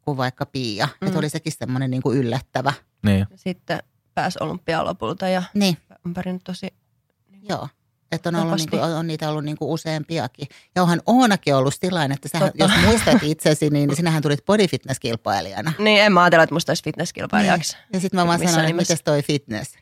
kuin 0.00 0.16
vaikka 0.16 0.46
Pia. 0.46 0.88
Mm. 1.00 1.06
Että 1.06 1.18
oli 1.18 1.28
sekin 1.28 1.52
semmoinen 1.58 1.90
niin 1.90 2.02
kuin 2.02 2.18
yllättävä. 2.18 2.72
Niin. 3.02 3.26
Sitten 3.34 3.82
pääsi 4.14 4.38
olympiaan 4.40 4.86
lopulta 4.86 5.28
ja 5.28 5.42
Niin, 5.54 5.78
on 6.06 6.14
pärjännyt 6.14 6.44
tosi 6.44 6.68
joo. 7.48 7.68
Että 8.12 8.28
on, 8.28 8.34
ollut, 8.34 8.46
niin 8.46 8.70
Vahvasti. 8.70 8.76
kuin, 8.76 8.98
on 8.98 9.06
niitä 9.06 9.30
ollut 9.30 9.44
niin 9.44 9.56
kuin 9.56 9.70
useampiakin. 9.70 10.48
Ja 10.74 10.82
onhan 10.82 11.02
Oonakin 11.06 11.54
ollut 11.54 11.74
sillain, 11.80 12.12
että 12.12 12.28
sähän, 12.28 12.48
Totta. 12.48 12.64
jos 12.64 12.84
muistat 12.84 13.22
itsesi, 13.22 13.70
niin 13.70 13.96
sinähän 13.96 14.22
tulit 14.22 14.44
bodyfitness-kilpailijana. 14.46 15.72
Niin, 15.78 16.02
en 16.02 16.12
mä 16.12 16.22
ajatella, 16.22 16.44
että 16.44 16.54
musta 16.54 16.70
olisi 16.70 16.84
fitnesskilpailijaksi. 16.84 17.76
Ja 17.92 18.00
sitten 18.00 18.20
mä 18.20 18.26
vaan 18.26 18.38
sanoin, 18.38 18.64
että 18.64 18.76
mites 18.76 19.02
toi 19.02 19.22
fitness? 19.22 19.78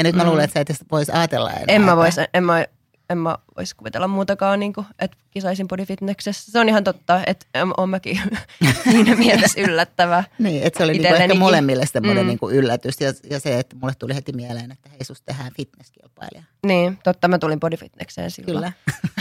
Ja 0.00 0.04
nyt 0.04 0.16
mä 0.16 0.22
Mm. 0.22 0.28
luulen, 0.28 0.44
että 0.44 0.54
sä 0.54 0.60
et 0.60 0.70
edes 0.70 0.84
vois 0.92 1.10
ajatella 1.10 1.50
enää. 1.50 1.64
En 1.68 1.80
mä 1.82 1.90
että- 1.92 1.96
vois, 1.96 2.16
en 2.34 2.44
mä, 2.44 2.64
en 3.10 3.18
mä 3.18 3.38
vois 3.56 3.74
kuvitella 3.74 4.08
muutakaan, 4.08 4.60
niin 4.60 4.72
kuin, 4.72 4.86
että 4.98 5.16
kisaisin 5.30 5.68
bodyfitnessessä. 5.68 6.52
Se 6.52 6.60
on 6.60 6.68
ihan 6.68 6.84
totta, 6.84 7.20
että 7.26 7.46
on 7.76 7.90
mäkin 7.90 8.20
siinä 8.90 9.14
mielessä 9.16 9.60
yllättävä. 9.60 10.24
Niin, 10.38 10.62
että 10.62 10.78
se 10.78 10.84
oli 10.84 10.92
niinku 10.92 11.14
ehkä 11.14 11.34
molemmille 11.34 11.86
semmoinen 11.86 12.24
Mm. 12.24 12.28
niinku 12.28 12.50
yllätys 12.50 13.00
ja, 13.00 13.12
ja 13.30 13.40
se, 13.40 13.58
että 13.58 13.76
mulle 13.76 13.94
tuli 13.98 14.14
heti 14.14 14.32
mieleen, 14.32 14.72
että 14.72 14.88
hei, 14.88 15.04
susta 15.04 15.26
tehdään 15.26 15.52
fitnesskilpailija. 15.56 16.42
Niin, 16.66 16.98
totta, 17.04 17.28
mä 17.28 17.38
tulin 17.38 17.60
bodyfitnesseen 17.60 18.30
silloin. 18.30 18.54
Kyllä. 18.56 18.72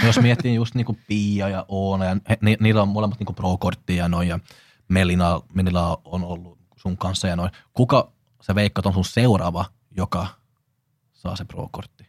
Jos 0.08 0.20
miettii 0.22 0.56
just 0.56 0.76
niinku 0.76 0.98
Pia 1.08 1.50
ja 1.50 1.66
Oona, 1.68 2.06
ja 2.06 2.18
he, 2.30 2.38
ni, 2.42 2.58
niillä 2.60 2.82
on 2.82 2.88
molemmat 2.88 3.20
niinku 3.20 3.34
pro-korttia 3.34 3.96
ja 4.04 4.08
noin, 4.08 4.28
ja 4.28 4.40
Melina, 4.88 5.42
Melina 5.54 5.98
on 6.06 6.24
ollut 6.24 6.58
sun 6.76 6.98
kanssa 6.98 7.28
ja 7.28 7.36
noin. 7.36 7.52
Kuka 7.74 8.12
sä 8.42 8.56
veikkaat 8.56 8.86
on 8.86 8.94
sun 8.94 9.06
seuraava, 9.06 9.66
joka 9.98 10.28
saa 11.20 11.36
se 11.36 11.46
pro-kortti? 11.46 12.08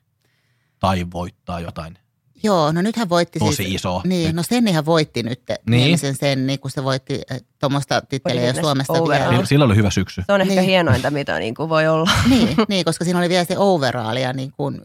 Tai 0.79 1.07
voittaa 1.13 1.61
jotain 1.61 1.99
Joo, 2.43 2.73
no 2.73 2.83
nythän 2.83 3.09
voitti 3.09 3.39
tosi 3.39 3.57
siis... 3.57 3.75
iso. 3.75 4.01
Niin, 4.05 4.27
Nyt. 4.27 4.37
no 4.37 4.43
Sennihän 4.43 4.87
voitti 4.87 5.23
nyt 5.23 5.43
Niin. 5.49 5.61
niin. 5.85 5.99
sen 5.99 6.15
Senni, 6.17 6.59
kun 6.59 6.71
se 6.71 6.85
voitti 6.85 7.21
eh, 7.31 7.43
tuommoista 7.59 8.01
titteliä 8.09 8.47
jo 8.47 8.61
Suomesta 8.61 8.93
overall. 8.93 9.31
vielä. 9.31 9.47
Sillä, 9.47 9.65
oli 9.65 9.77
hyvä 9.77 9.91
syksy. 9.91 10.23
Se 10.27 10.33
on 10.33 10.41
ehkä 10.41 10.55
Niin. 10.55 10.65
hienointa, 10.65 11.11
mitä 11.11 11.39
niin 11.39 11.55
kuin 11.55 11.69
voi 11.69 11.89
olla. 11.89 12.11
niin, 12.31 12.57
niin, 12.69 12.85
koska 12.85 13.05
siinä 13.05 13.19
oli 13.19 13.29
vielä 13.29 13.45
se 13.45 13.59
overall 13.59 14.17
ja 14.17 14.33
niin 14.33 14.53
kuin 14.53 14.81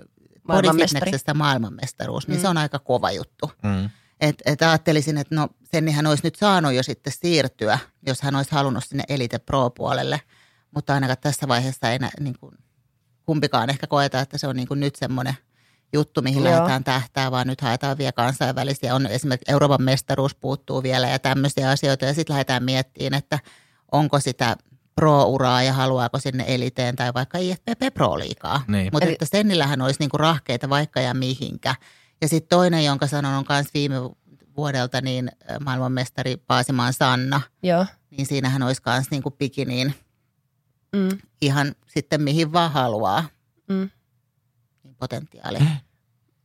bodyfitnessestä 0.48 1.34
maailmanmestaruus, 1.34 2.28
niin 2.28 2.38
Mm. 2.38 2.42
se 2.42 2.48
on 2.48 2.58
aika 2.58 2.80
kova 2.80 3.12
juttu. 3.12 3.52
Mm. 3.64 3.90
Et, 4.22 4.42
et 4.46 4.62
ajattelisin, 4.62 5.18
että 5.18 5.36
no 5.36 5.48
Sennihän 5.64 6.08
olisi 6.08 6.24
nyt 6.24 6.36
saanut 6.36 6.74
jo 6.74 6.84
sitten 6.84 7.14
siirtyä, 7.22 7.80
jos 8.08 8.22
hän 8.22 8.36
olisi 8.36 8.52
halunnut 8.52 8.84
sinne 8.86 9.04
Elite 9.10 9.40
Pro-puolelle. 9.40 10.22
Mutta 10.76 10.94
ainakaan 10.94 11.18
tässä 11.22 11.48
vaiheessa 11.48 11.92
ei 11.92 12.00
nä, 12.00 12.12
niin 12.20 12.36
kuin, 12.40 12.56
kumpikaan 13.26 13.70
ehkä 13.70 13.88
koeta, 13.88 14.20
että 14.20 14.38
se 14.38 14.48
on 14.48 14.56
niin 14.56 14.68
kuin 14.68 14.80
nyt 14.80 14.96
semmoinen 14.96 15.34
juttu, 15.94 16.22
mihin 16.22 16.44
Joo. 16.44 16.52
lähdetään 16.52 16.84
tähtää, 16.84 17.32
vaan 17.32 17.48
nyt 17.48 17.62
haetaan 17.62 17.98
vielä 17.98 18.12
kansainvälisiä. 18.12 18.96
On 18.96 19.08
esimerkiksi 19.08 19.52
Euroopan 19.52 19.82
mestaruus 19.82 20.36
puuttuu 20.36 20.84
vielä 20.84 21.08
ja 21.08 21.20
tämmöisiä 21.20 21.70
asioita. 21.70 22.06
Ja 22.06 22.14
sitten 22.14 22.34
lähdetään 22.34 22.64
miettimään, 22.64 23.18
että 23.18 23.40
onko 23.92 24.20
sitä 24.20 24.56
pro-uraa 24.96 25.64
ja 25.64 25.74
haluaako 25.74 26.20
sinne 26.20 26.46
eliteen 26.48 26.96
tai 26.96 27.14
vaikka 27.14 27.38
IFPP 27.38 27.94
Pro-liigaa. 27.94 28.62
Niin. 28.68 28.90
Mutta 28.92 29.06
Eli- 29.06 29.14
että 29.14 29.26
Sennillähän 29.26 29.82
olisi 29.82 30.00
niinku 30.00 30.18
rahkeita 30.18 30.70
vaikka 30.70 31.02
ja 31.02 31.14
mihinkä. 31.14 31.76
Ja 32.22 32.28
sitten 32.28 32.58
toinen, 32.58 32.86
jonka 32.86 33.08
sanon, 33.08 33.34
on 33.34 33.46
myös 33.50 33.68
viime 33.74 33.96
vuodelta 34.58 35.02
niin 35.02 35.32
maailmanmestari 35.66 36.38
Paasimaan 36.38 36.94
Sanna. 36.94 37.42
Joo. 37.64 37.86
Niin 38.10 38.26
siinähän 38.26 38.64
olisi 38.64 38.82
myös 38.86 39.12
niinku 39.12 39.32
pikiniin 39.32 39.96
Mm, 40.96 41.18
ihan 41.42 41.76
sitten 41.88 42.22
mihin 42.22 42.54
vaan 42.54 42.72
haluaa. 42.72 43.24
mm. 43.70 43.90
Niin 44.84 44.96
potentiaali. 45.00 45.58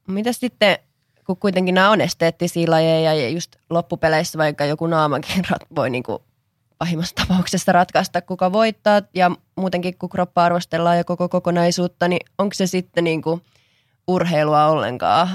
Mitä 0.08 0.32
sitten, 0.32 0.78
kun 1.26 1.36
kuitenkin 1.36 1.74
nämä 1.74 1.90
on 1.90 2.00
esteettisiä 2.00 2.70
lajeja 2.70 3.14
ja 3.14 3.28
just 3.28 3.56
loppupeleissä 3.70 4.38
vaikka 4.38 4.64
joku 4.64 4.86
naamakin 4.86 5.44
rat- 5.44 5.66
voi 5.76 5.90
niin 5.90 6.02
kuin 6.02 6.18
pahimmassa 6.78 7.14
tapauksessa 7.14 7.72
ratkaista, 7.72 8.22
kuka 8.22 8.52
voittaa 8.52 9.02
ja 9.14 9.30
muutenkin 9.56 9.98
kun 9.98 10.08
kroppa 10.08 10.44
arvostellaan 10.44 10.96
ja 10.96 11.04
koko 11.04 11.28
kokonaisuutta, 11.28 12.08
niin 12.08 12.26
onko 12.38 12.54
se 12.54 12.66
sitten 12.66 13.04
niin 13.04 13.22
kuin 13.22 13.40
urheilua 14.08 14.66
ollenkaan? 14.66 15.28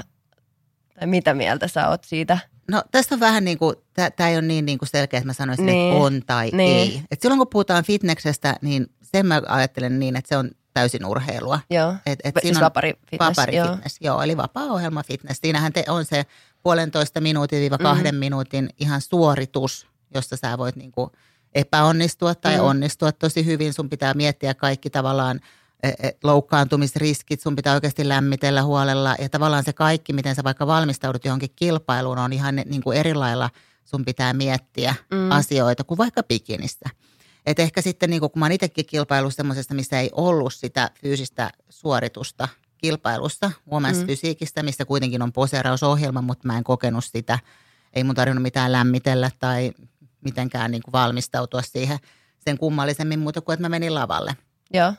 Tai 0.98 1.06
mitä 1.06 1.34
mieltä 1.34 1.68
sä 1.68 1.88
oot 1.88 2.04
siitä? 2.04 2.38
No 2.70 2.82
tästä 2.90 3.14
on 3.14 3.20
vähän 3.20 3.44
niin 3.44 3.58
kuin, 3.58 3.76
tämä 4.16 4.28
ei 4.30 4.36
ole 4.36 4.46
niin, 4.46 4.66
niin 4.66 4.78
kuin 4.78 4.88
selkeä, 4.88 5.18
että 5.18 5.26
mä 5.26 5.32
sanoisin, 5.32 5.66
Niin. 5.66 5.92
että 5.92 6.04
on 6.04 6.22
tai 6.26 6.50
Niin. 6.52 6.76
ei. 6.78 7.02
Et 7.10 7.20
silloin 7.20 7.38
kun 7.38 7.48
puhutaan 7.48 7.84
fitneksestä, 7.84 8.56
niin 8.62 8.86
sen 9.12 9.26
mä 9.26 9.42
ajattelen 9.48 9.98
niin, 9.98 10.16
että 10.16 10.28
se 10.28 10.36
on 10.36 10.50
täysin 10.74 11.04
urheilua. 11.06 11.60
Joo. 11.70 11.94
Et, 12.06 12.18
et 12.24 12.34
siis 12.42 12.56
on- 12.56 12.62
vapari 12.62 12.94
fitness, 13.10 13.28
Vapari 13.38 13.56
joo. 13.56 13.68
fitness, 13.72 13.96
joo, 14.00 14.22
eli 14.22 14.36
vapaa-ohjelma 14.36 15.02
fitness. 15.02 15.40
Siinähän 15.40 15.72
te 15.72 15.84
on 15.88 16.04
se 16.04 16.26
puolentoista 16.62 17.20
minuutin 17.20 17.60
viiva 17.60 17.78
kahden 17.78 18.14
Mm. 18.14 18.18
minuutin 18.18 18.68
ihan 18.80 19.00
suoritus, 19.00 19.86
josta 20.14 20.36
sä 20.36 20.58
voit 20.58 20.76
niinku 20.76 21.12
epäonnistua 21.54 22.34
tai 22.34 22.56
Mm. 22.58 22.64
onnistua 22.64 23.12
tosi 23.12 23.46
hyvin. 23.46 23.72
Sun 23.72 23.90
pitää 23.90 24.14
miettiä 24.14 24.54
kaikki 24.54 24.90
tavallaan 24.90 25.40
e, 25.82 25.88
e, 25.88 26.10
loukkaantumisriskit, 26.24 27.40
sun 27.40 27.56
pitää 27.56 27.74
oikeasti 27.74 28.08
lämmitellä 28.08 28.62
huolella 28.62 29.14
ja 29.18 29.28
tavallaan 29.28 29.64
se 29.64 29.72
kaikki, 29.72 30.12
miten 30.12 30.34
sä 30.34 30.44
vaikka 30.44 30.66
valmistaudut 30.66 31.24
johonkin 31.24 31.50
kilpailuun, 31.56 32.18
on 32.18 32.32
ihan 32.32 32.56
niin 32.56 32.82
kuin 32.82 32.98
eri 32.98 33.14
lailla 33.14 33.50
sun 33.84 34.04
pitää 34.04 34.32
miettiä 34.32 34.94
Mm. 35.10 35.30
asioita 35.30 35.84
kuin 35.84 35.98
vaikka 35.98 36.22
bikinissä. 36.22 36.88
Et 37.46 37.58
ehkä 37.58 37.82
sitten, 37.82 38.10
niin 38.10 38.20
kun 38.20 38.30
mä 38.34 38.44
oon 38.44 38.52
itsekin 38.52 38.86
kilpailu 38.86 39.30
semmoisesta, 39.30 39.74
missä 39.74 40.00
ei 40.00 40.10
ollut 40.12 40.54
sitä 40.54 40.90
fyysistä 41.00 41.50
suoritusta 41.68 42.48
kilpailusta, 42.78 43.50
women's 43.70 43.94
Mm. 43.94 44.00
mm. 44.00 44.06
fysiikistä, 44.06 44.62
missä 44.62 44.84
kuitenkin 44.84 45.22
on 45.22 45.32
poseerausohjelma, 45.32 46.22
mutta 46.22 46.46
mä 46.46 46.58
en 46.58 46.64
kokenut 46.64 47.04
sitä. 47.04 47.38
Ei 47.92 48.04
mun 48.04 48.14
tarvinnut 48.14 48.42
mitään 48.42 48.72
lämmitellä 48.72 49.30
tai 49.38 49.72
mitenkään 50.24 50.70
niin 50.70 50.82
kuin 50.82 50.92
valmistautua 50.92 51.62
siihen 51.62 51.98
sen 52.38 52.58
kummallisemmin 52.58 53.18
muuta 53.18 53.40
kuin, 53.40 53.54
että 53.54 53.62
mä 53.62 53.68
menin 53.68 53.94
lavalle. 53.94 54.36
Joo. 54.72 54.92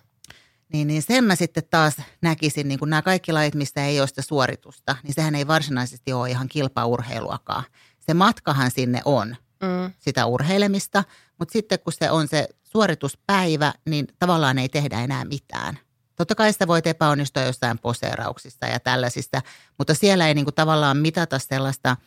Niin, 0.74 0.88
niin 0.88 1.02
sen 1.02 1.24
mä 1.24 1.36
sitten 1.36 1.64
taas 1.72 1.96
näkisin, 2.22 2.68
niin 2.68 2.80
kuin 2.80 2.90
nämä 2.90 3.02
kaikki 3.02 3.32
lajit, 3.32 3.56
mistä 3.56 3.86
ei 3.86 4.00
ole 4.00 4.08
sitä 4.08 4.22
suoritusta, 4.22 4.96
niin 5.04 5.14
sehän 5.14 5.36
ei 5.36 5.48
varsinaisesti 5.48 6.14
ole 6.14 6.30
ihan 6.30 6.48
kilpaurheiluakaan. 6.48 7.64
Se 8.00 8.14
matkahan 8.14 8.72
sinne 8.72 9.02
on, 9.06 9.36
Mm. 9.62 9.94
sitä 10.00 10.26
urheilemista, 10.26 11.04
mutta 11.40 11.54
sitten 11.54 11.80
kun 11.80 11.94
se 11.94 12.12
on 12.12 12.28
se 12.28 12.48
suorituspäivä, 12.64 13.74
niin 13.90 14.08
tavallaan 14.20 14.58
ei 14.60 14.70
tehdä 14.70 15.04
enää 15.04 15.26
mitään. 15.26 15.80
Totta 16.16 16.36
kai 16.36 16.54
sitä 16.54 16.68
voit 16.68 16.88
epäonnistua 16.88 17.44
jossain 17.44 17.80
poseerauksissa 17.80 18.66
ja 18.66 18.80
tällaisista, 18.80 19.42
mutta 19.78 19.94
siellä 19.94 20.28
ei 20.28 20.34
niinku 20.34 20.52
tavallaan 20.52 20.98
mitata 20.98 21.40
sellaista, 21.40 21.98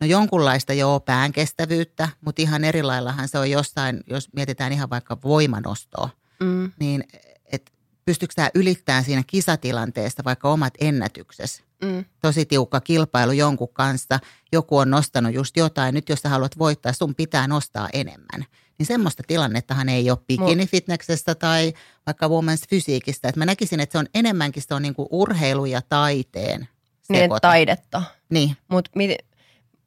no 0.00 0.06
jonkunlaista 0.06 0.72
joo 0.72 1.00
pään 1.00 1.32
kestävyyttä, 1.32 2.08
mutta 2.20 2.42
ihan 2.42 2.64
eri 2.64 2.82
laillahan 2.82 3.28
se 3.28 3.38
on 3.38 3.50
jossain, 3.50 4.00
jos 4.06 4.28
mietitään 4.32 4.72
ihan 4.72 4.90
vaikka 4.90 5.18
voimanostoa, 5.24 6.08
Mm. 6.40 6.72
niin 6.80 7.04
et 7.52 7.72
pystytkö 8.04 8.34
sä 8.42 8.50
ylittämään 8.54 9.04
siinä 9.04 9.22
kisatilanteessa 9.26 10.24
vaikka 10.24 10.50
omat 10.50 10.74
ennätyksesi? 10.80 11.64
Mm. 11.84 12.04
tosi 12.22 12.44
tiukka 12.46 12.80
kilpailu 12.80 13.32
jonkun 13.32 13.68
kanssa, 13.72 14.18
joku 14.52 14.78
on 14.78 14.90
nostanut 14.90 15.34
just 15.34 15.56
jotain, 15.56 15.94
nyt 15.94 16.08
jos 16.08 16.20
sä 16.20 16.28
haluat 16.28 16.58
voittaa, 16.58 16.92
sun 16.92 17.14
pitää 17.14 17.48
nostaa 17.48 17.88
enemmän. 17.92 18.44
Niin 18.78 18.86
semmoista 18.86 19.22
tilannettahan 19.26 19.88
ei 19.88 20.10
ole 20.10 20.18
bikinifitneksestä 20.28 21.34
tai 21.34 21.72
vaikka 22.06 22.26
women's 22.26 22.68
fysiikistä. 22.70 23.28
Et 23.28 23.36
mä 23.36 23.46
näkisin, 23.46 23.80
että 23.80 23.92
se 23.92 23.98
on 23.98 24.06
enemmänkin 24.14 24.62
se 24.62 24.74
on 24.74 24.82
niinku 24.82 25.08
urheilu 25.10 25.64
ja 25.64 25.82
taiteen 25.88 26.68
Niin, 27.08 27.30
taidetta. 27.42 28.02
Niin, 28.30 28.56
Mut 28.68 28.88
mit, 28.94 29.10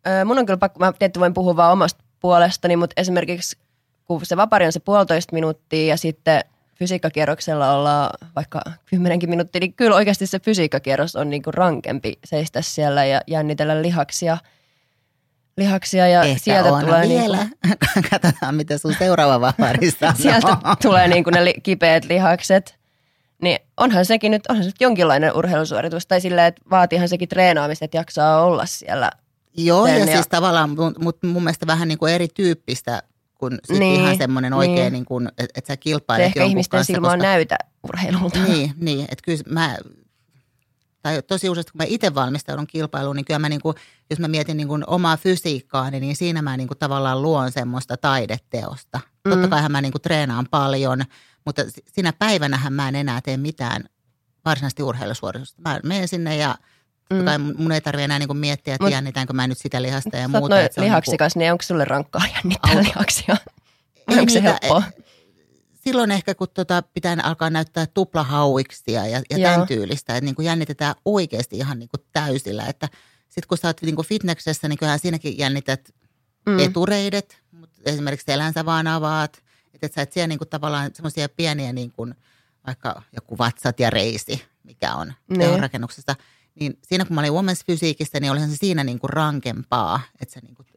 ö, 0.07 0.25
mun 0.25 0.37
on 0.37 0.45
kyllä 0.45 0.57
pakko, 0.57 0.79
mä 0.79 0.93
tietysti 0.93 1.19
voin 1.19 1.33
puhua 1.33 1.55
vaan 1.55 1.71
omasta 1.73 2.03
puolestani, 2.19 2.75
mutta 2.75 2.93
esimerkiksi 2.97 3.57
kun 4.05 4.25
se 4.25 4.37
vapari 4.37 4.65
on 4.65 4.71
se 4.71 4.79
puolitoista 4.79 5.33
minuuttia 5.33 5.87
ja 5.87 5.97
sitten 5.97 6.43
fysiikkakierroksella 6.83 7.73
ollaan 7.75 8.09
vaikka 8.35 8.61
kymmenenkin 8.85 9.29
minuuttia, 9.29 9.59
niin 9.59 9.73
kyllä 9.73 9.95
oikeasti 9.95 10.27
se 10.27 10.39
fysiikkakierros 10.39 11.15
on 11.15 11.29
niinku 11.29 11.51
rankempi 11.51 12.19
seistä 12.25 12.61
siellä 12.61 13.05
ja 13.05 13.21
jännitellä 13.27 13.81
lihaksia, 13.81 14.37
lihaksia 15.57 16.07
ja 16.07 16.23
ehkä 16.23 16.43
sieltä 16.43 16.73
on 16.73 16.85
tulee 16.85 17.09
vielä. 17.09 17.37
Niinku, 17.37 17.85
Katsotaan, 18.11 18.55
mitä 18.55 18.77
sun 18.77 18.95
seuraava 18.99 19.41
vapari 19.41 19.91
sanoo. 19.91 20.15
sieltä 20.21 20.57
tulee 20.81 21.07
niinku 21.07 21.29
ne 21.29 21.45
li, 21.45 21.53
kipeät 21.63 22.05
lihakset. 22.05 22.75
Niin 23.41 23.59
onhan 23.77 24.05
sekin 24.05 24.31
nyt, 24.31 24.43
onhan 24.49 24.63
se 24.63 24.67
nyt 24.67 24.81
jonkinlainen 24.81 25.35
urheilusuoritus, 25.35 26.07
tai 26.07 26.21
silleen, 26.21 26.47
että 26.47 26.61
vaatiihan 26.69 27.09
sekin 27.09 27.29
treenaamista, 27.29 27.85
että 27.85 27.97
jaksaa 27.97 28.43
olla 28.43 28.65
siellä. 28.65 29.11
Joo, 29.57 29.87
ja, 29.87 29.97
ja- 29.97 30.05
siis 30.05 30.27
tavallaan, 30.27 30.69
mutta 30.99 31.27
mun 31.27 31.43
mielestä 31.43 31.67
vähän 31.67 31.87
niin 31.87 31.97
kuin 31.97 32.13
erityyppistä 32.13 33.03
kuin 33.49 33.59
sit 33.65 33.79
Niin, 33.79 34.01
ihan 34.01 34.17
semmoinen 34.17 34.53
oikein, 34.53 34.77
niin. 34.77 34.93
niin 34.93 35.05
kuin, 35.05 35.27
että 35.27 35.59
et 35.59 35.65
sä 35.65 35.73
Se 35.73 35.77
kilpailet 35.77 36.25
ehkä 36.25 36.39
jonkun 36.39 36.49
ihmisten 36.49 36.77
kanssa, 36.77 36.93
silmaan 36.93 37.19
koska, 37.19 37.27
näytä 37.27 37.57
urheilulta. 37.83 38.39
Niin, 38.43 38.73
niin 38.77 39.01
että 39.01 39.23
kyllä 39.25 39.43
mä, 39.49 39.77
tai 41.01 41.21
tosi 41.21 41.49
useasti 41.49 41.71
kun 41.71 41.77
mä 41.79 41.85
itse 41.87 42.15
valmistaudun 42.15 42.67
kilpailuun, 42.67 43.15
niin 43.15 43.25
kyllä 43.25 43.39
mä 43.39 43.49
niin 43.49 43.61
kuin, 43.61 43.75
jos 44.09 44.19
mä 44.19 44.27
mietin 44.27 44.57
niin 44.57 44.67
kuin 44.67 44.83
omaa 44.87 45.17
fysiikkaani, 45.17 45.99
niin 45.99 46.15
siinä 46.15 46.41
mä 46.41 46.57
niin 46.57 46.67
kuin 46.67 46.77
tavallaan 46.77 47.21
luon 47.21 47.51
semmoista 47.51 47.97
taideteosta. 47.97 48.99
Mm. 49.25 49.31
Totta 49.31 49.47
kai 49.47 49.69
mä 49.69 49.81
niin 49.81 49.91
kuin 49.91 50.01
treenaan 50.01 50.47
paljon, 50.51 51.03
mutta 51.45 51.63
si- 51.69 51.83
sinä 51.87 52.13
päivänähän 52.13 52.73
mä 52.73 52.87
en 52.87 52.95
enää 52.95 53.21
tee 53.21 53.37
mitään 53.37 53.83
varsinaisesti 54.45 54.83
urheilusuoritusta. 54.83 55.61
Mä 55.61 55.79
menen 55.83 56.07
sinne 56.07 56.35
ja 56.35 56.55
totta 57.09 57.25
kai 57.25 57.37
mun 57.39 57.71
ei 57.71 57.81
tarvitse 57.81 58.03
enää 58.03 58.19
niin 58.19 58.27
kuin 58.27 58.37
miettiä, 58.37 58.73
että 58.75 58.83
Mm. 58.83 58.87
Mut- 58.87 58.91
jännitäänkö 58.93 59.33
mä 59.33 59.47
nyt 59.47 59.57
sitä 59.57 59.81
lihasta 59.81 60.17
ja 60.17 60.27
muuta. 60.27 60.39
noin 60.49 60.49
se 60.49 60.63
on 60.63 60.65
niin 60.65 60.73
kuin- 60.75 60.83
lihaksikas, 60.85 61.35
niin 61.35 61.51
onko 61.51 61.61
sulle 61.61 61.85
rankkaa 61.85 62.21
jännittää 62.35 62.71
Au. 62.71 62.83
lihaksia? 62.83 63.37
Ei 64.07 64.17
onko 64.19 64.29
se 64.33 64.39
niitä- 64.41 64.59
helppoa? 64.61 64.83
silloin 65.83 66.11
ehkä, 66.11 66.35
kun 66.35 66.47
tota, 66.53 66.81
pitää 66.93 67.17
alkaa 67.23 67.49
näyttää 67.49 67.85
tuplahauiksia 67.85 69.07
ja, 69.07 69.21
ja 69.29 69.37
Joo. 69.37 69.51
tämän 69.51 69.67
tyylistä, 69.67 70.15
että 70.15 70.25
niin 70.25 70.35
kuin 70.35 70.45
jännitetään 70.45 70.95
oikeasti 71.05 71.57
ihan 71.57 71.79
niin 71.79 71.89
kuin 71.89 72.05
täysillä. 72.13 72.65
Että 72.65 72.89
sitten 73.29 73.47
kun 73.47 73.57
sä 73.57 73.67
oot 73.67 73.81
niin 73.81 73.95
kuin 73.95 74.07
fitneksessä, 74.07 74.67
niin 74.67 74.77
kyllähän 74.77 74.99
siinäkin 74.99 75.37
jännität 75.37 75.89
mm. 76.45 76.59
etureidet, 76.59 77.41
mutta 77.51 77.81
esimerkiksi 77.85 78.25
selänsä 78.25 78.65
vaan 78.65 78.87
avaat. 78.87 79.41
Että 79.73 79.85
et 79.85 79.93
sä 79.93 80.01
et 80.01 80.11
siellä 80.13 80.27
niin 80.27 80.37
kuin 80.39 80.49
tavallaan 80.49 80.91
semmoisia 80.93 81.29
pieniä 81.29 81.73
niin 81.73 81.91
kuin 81.91 82.15
vaikka 82.67 83.01
joku 83.15 83.37
vatsat 83.37 83.79
ja 83.79 83.89
reisi, 83.89 84.43
mikä 84.63 84.93
on 84.95 85.13
Niin. 85.29 85.59
rakennuksessa. 85.59 86.15
Niin 86.59 86.79
siinä 86.83 87.05
kun 87.05 87.15
mä 87.15 87.21
olin 87.21 87.31
women's 87.31 87.63
fysiikissä, 87.67 88.19
niin 88.19 88.31
olihan 88.31 88.49
se 88.49 88.55
siinä 88.55 88.83
niin 88.83 88.99
kuin 88.99 89.09
rankempaa, 89.09 90.01
että 90.21 90.33
sä 90.33 90.39
niin 90.43 90.55
kuin 90.55 90.67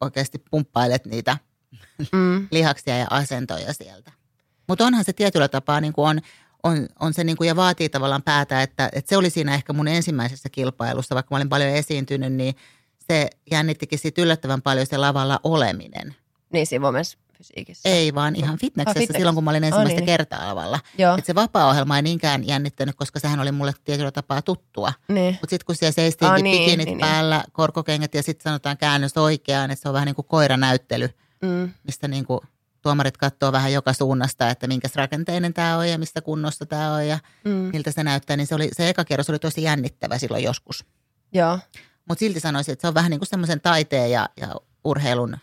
oikeasti 0.00 0.42
pumppailet 0.50 1.06
niitä 1.06 1.38
Mm. 2.12 2.48
lihaksia 2.50 2.98
ja 2.98 3.06
asentoja 3.10 3.72
sieltä. 3.72 4.12
Mutta 4.68 4.86
onhan 4.86 5.04
se 5.04 5.12
tietyllä 5.12 5.48
tapaa 5.48 5.80
niin 5.80 5.92
kuin 5.92 6.08
on, 6.08 6.20
on, 6.62 6.88
on 7.00 7.14
se 7.14 7.24
niin 7.24 7.36
kuin, 7.36 7.48
ja 7.48 7.56
vaatii 7.56 7.88
tavallaan 7.88 8.22
päätä, 8.22 8.62
että, 8.62 8.88
että 8.92 9.08
se 9.08 9.16
oli 9.16 9.30
siinä 9.30 9.54
ehkä 9.54 9.72
mun 9.72 9.88
ensimmäisessä 9.88 10.48
kilpailussa, 10.48 11.14
vaikka 11.14 11.34
mä 11.34 11.36
olin 11.36 11.48
paljon 11.48 11.70
esiintynyt, 11.70 12.32
niin 12.32 12.54
se 13.10 13.30
jännittikin 13.50 13.98
sit 13.98 14.18
yllättävän 14.18 14.62
paljon 14.62 14.86
se 14.86 14.96
lavalla 14.96 15.40
oleminen. 15.44 16.14
Niin 16.52 16.66
siinä 16.66 16.90
women's 16.90 17.18
fysiikissä. 17.38 17.88
Ei 17.88 18.14
vaan 18.14 18.36
ihan 18.36 18.58
fitneksessä 18.58 18.98
fitness. 19.00 19.16
silloin, 19.18 19.34
kun 19.34 19.44
mä 19.44 19.50
olin 19.50 19.64
ensimmäistä 19.64 20.00
niin. 20.00 20.06
kertaa 20.06 20.54
Et 21.18 21.24
se 21.24 21.34
vapaa-ohjelma 21.34 21.96
ei 21.96 22.02
niinkään 22.02 22.46
jännittänyt, 22.46 22.96
koska 22.96 23.20
sehän 23.20 23.40
oli 23.40 23.52
mulle 23.52 23.72
tietyllä 23.84 24.10
tapaa 24.10 24.42
tuttua. 24.42 24.92
niin. 25.08 25.32
Mutta 25.40 25.50
sitten 25.50 25.66
kun 25.66 25.76
siellä 25.76 25.92
seistiinkin 25.92 26.32
Aa, 26.32 26.42
niin, 26.42 26.58
bikinit 26.64 26.86
niin, 26.86 26.98
niin. 26.98 27.08
päällä, 27.08 27.44
korkokengät 27.52 28.14
ja 28.14 28.22
sitten 28.22 28.44
sanotaan 28.44 28.76
käännös 28.78 29.16
oikeaan, 29.16 29.70
että 29.70 29.82
se 29.82 29.88
on 29.88 29.92
vähän 29.94 30.06
niin 30.06 30.16
kuin 30.16 30.26
koiranäyttely 30.28 31.08
Mm. 31.42 31.70
mistä 31.86 32.08
niin 32.08 32.24
kuin 32.26 32.40
tuomarit 32.82 33.16
katsoo 33.16 33.52
vähän 33.52 33.72
joka 33.72 33.92
suunnasta, 33.92 34.50
että 34.50 34.66
minkä 34.66 34.88
rakenteinen 34.94 35.54
tämä 35.54 35.76
on 35.76 35.88
ja 35.88 35.98
mistä 35.98 36.20
kunnossa 36.20 36.66
tämä 36.66 36.92
on 36.94 37.06
ja 37.08 37.18
Mm. 37.44 37.50
miltä 37.50 37.92
se 37.92 38.04
näyttää. 38.04 38.36
Niin 38.36 38.46
se, 38.46 38.54
oli, 38.54 38.68
se 38.72 38.88
eka 38.88 39.04
kierros 39.04 39.30
oli 39.30 39.38
tosi 39.38 39.62
jännittävä 39.62 40.18
silloin 40.18 40.44
joskus. 40.44 40.84
Joo, 41.32 41.58
Mutta 42.08 42.18
silti 42.20 42.40
sanoisin, 42.40 42.72
että 42.72 42.80
se 42.80 42.88
on 42.88 42.94
vähän 42.94 43.10
niin 43.10 43.20
kuin 43.20 43.28
semmoisen 43.28 43.60
taiteen 43.60 44.10
ja, 44.10 44.28
ja 44.40 44.54
urheilun 44.84 45.38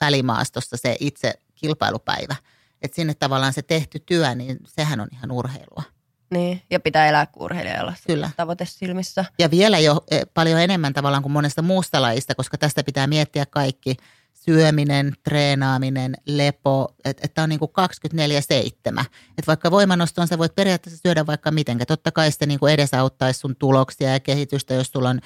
välimaastossa 0.00 0.76
se 0.76 0.96
itse 1.00 1.34
kilpailupäivä. 1.54 2.36
Että 2.82 2.94
sinne 2.94 3.14
tavallaan 3.14 3.52
se 3.52 3.62
tehty 3.62 3.98
työ, 3.98 4.34
niin 4.34 4.58
sehän 4.64 5.00
on 5.00 5.08
ihan 5.12 5.30
urheilua. 5.30 5.82
niin. 6.30 6.62
Ja 6.70 6.80
pitää 6.80 7.08
elää 7.08 7.26
kuin 7.26 7.44
urheilijalla. 7.44 7.94
Kyllä. 8.06 8.30
Tavoite 8.36 8.64
silmissä. 8.64 9.24
Ja 9.38 9.50
vielä 9.50 9.78
jo 9.78 10.04
eh, 10.10 10.22
paljon 10.34 10.60
enemmän 10.60 10.92
tavallaan 10.92 11.22
kuin 11.22 11.32
monesta 11.32 11.62
muusta 11.62 12.02
lajista, 12.02 12.34
koska 12.34 12.58
tästä 12.58 12.84
pitää 12.84 13.06
miettiä 13.06 13.46
kaikki 13.46 13.96
syöminen, 14.32 15.12
treenaaminen, 15.24 16.14
lepo, 16.26 16.94
että 17.04 17.22
et 17.24 17.34
tämä 17.34 17.42
on 17.42 17.48
niin 17.48 17.58
kuin 17.58 17.70
24-7. 19.00 19.04
Että 19.28 19.46
vaikka 19.46 19.70
voimanostoon 19.70 20.28
sä 20.28 20.38
voit 20.38 20.54
periaatteessa 20.54 21.00
syödä 21.02 21.26
vaikka 21.26 21.50
mitenkä. 21.50 21.86
Totta 21.86 22.12
kai 22.12 22.32
se 22.32 22.46
niin 22.46 22.58
kuin 22.58 22.72
edesauttaisi 22.72 23.40
sun 23.40 23.56
tuloksia 23.56 24.12
ja 24.12 24.20
kehitystä, 24.20 24.74
jos 24.74 24.86
sulla 24.86 25.08
on 25.08 25.20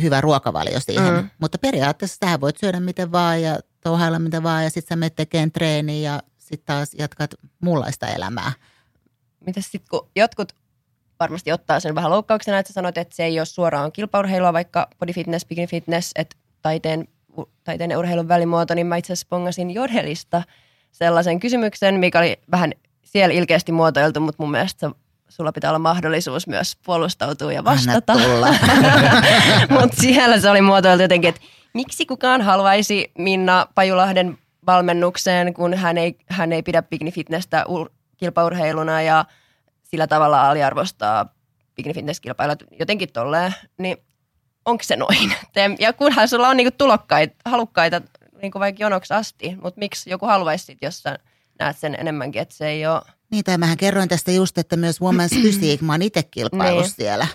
hyvä 0.00 0.20
ruokavalio 0.20 0.80
siihen. 0.80 1.14
Mm. 1.14 1.30
Mutta 1.38 1.58
periaatteessa 1.58 2.16
sähän 2.20 2.40
voit 2.40 2.56
syödä 2.56 2.80
miten 2.80 3.12
vaan 3.12 3.42
ja 3.42 3.58
touhailla 3.86 4.18
miten 4.18 4.42
vaan 4.42 4.64
ja 4.64 4.70
sitten 4.70 4.88
sä 4.88 4.96
menet 4.96 5.16
tekemään 5.16 5.52
treeniä 5.52 6.12
ja 6.12 6.22
sitten 6.38 6.66
taas 6.66 6.94
jatkat 6.94 7.34
muunlaista 7.60 8.08
elämää. 8.08 8.52
Mitäs 9.46 9.64
sitten, 9.70 9.88
kun 9.90 10.08
jotkut 10.16 10.52
varmasti 11.20 11.52
ottaa 11.52 11.80
sen 11.80 11.94
vähän 11.94 12.10
loukkauksena, 12.10 12.58
että 12.58 12.68
sä 12.68 12.74
sanoit, 12.74 12.98
että 12.98 13.16
se 13.16 13.24
ei 13.24 13.40
ole 13.40 13.46
suoraan 13.46 13.92
kilpaurheilua, 13.92 14.52
vaikka 14.52 14.88
body 14.98 15.12
fitness, 15.12 15.46
bikini 15.46 15.66
fitness, 15.66 16.10
että 16.14 16.36
taiteen, 16.62 17.08
taiteen 17.64 17.90
ja 17.90 17.98
urheilun 17.98 18.28
välimuoto, 18.28 18.74
niin 18.74 18.86
mä 18.86 18.96
itse 18.96 19.12
asiassa 19.12 19.26
pongasin 19.30 19.68
sellaisen 20.92 21.40
kysymyksen, 21.40 21.94
mikä 21.94 22.18
oli 22.18 22.36
vähän 22.50 22.72
siellä 23.04 23.34
ilkeästi 23.34 23.72
muotoiltu, 23.72 24.20
mutta 24.20 24.42
mun 24.42 24.50
mielestä 24.50 24.88
se, 24.88 24.94
sulla 25.28 25.52
pitää 25.52 25.70
olla 25.70 25.78
mahdollisuus 25.78 26.46
myös 26.46 26.76
puolustautua 26.84 27.52
ja 27.52 27.64
vastata. 27.64 28.12
Mutta 29.80 29.96
siellä 30.00 30.40
se 30.40 30.50
oli 30.50 30.60
muotoiltu 30.60 31.02
jotenkin, 31.02 31.28
että 31.28 31.40
miksi 31.74 32.06
kukaan 32.06 32.42
haluaisi 32.42 33.12
Minna 33.18 33.66
Pajulahden 33.74 34.38
valmennukseen, 34.66 35.54
kun 35.54 35.74
hän 35.74 35.98
ei, 35.98 36.16
hän 36.28 36.52
ei 36.52 36.62
pidä 36.62 36.82
bikini 36.82 37.12
fitnessä 37.12 37.64
ur, 37.68 37.90
kilpaurheiluna 38.16 39.02
ja 39.02 39.24
sillä 39.82 40.06
tavalla 40.06 40.50
aliarvostaa 40.50 41.28
bikini 41.76 41.94
fitness 41.94 42.20
kilpailut 42.20 42.64
jotenkin 42.78 43.12
tolleen, 43.12 43.54
niin 43.78 43.96
onko 44.64 44.84
se 44.84 44.96
noin? 44.96 45.34
Ja 45.78 45.92
kunhan 45.92 46.28
sulla 46.28 46.48
on 46.48 46.56
niinku 46.56 46.74
tulokkaita, 46.78 47.34
halukkaita 47.44 48.00
niinku 48.42 48.60
vaikka 48.60 48.84
jonoksi 48.84 49.14
asti, 49.14 49.56
mutta 49.62 49.78
miksi 49.78 50.10
joku 50.10 50.26
haluaisi 50.26 50.64
sit, 50.64 50.78
jos 50.82 51.02
sä 51.02 51.18
näet 51.58 51.78
sen 51.78 51.94
enemmänkin, 52.00 52.42
että 52.42 52.54
se 52.54 52.68
ei 52.68 52.86
ole... 52.86 53.02
Niin, 53.30 53.44
tai 53.44 53.58
mähän 53.58 53.76
kerroin 53.76 54.08
tästä 54.08 54.30
just, 54.32 54.58
että 54.58 54.76
myös 54.76 55.00
Women's 55.00 55.38
Physique, 55.42 55.86
mä 55.86 55.92
oon 55.92 56.02
itse 56.02 56.22
kilpailut 56.22 56.82
Niin. 56.82 56.92
siellä. 56.96 57.26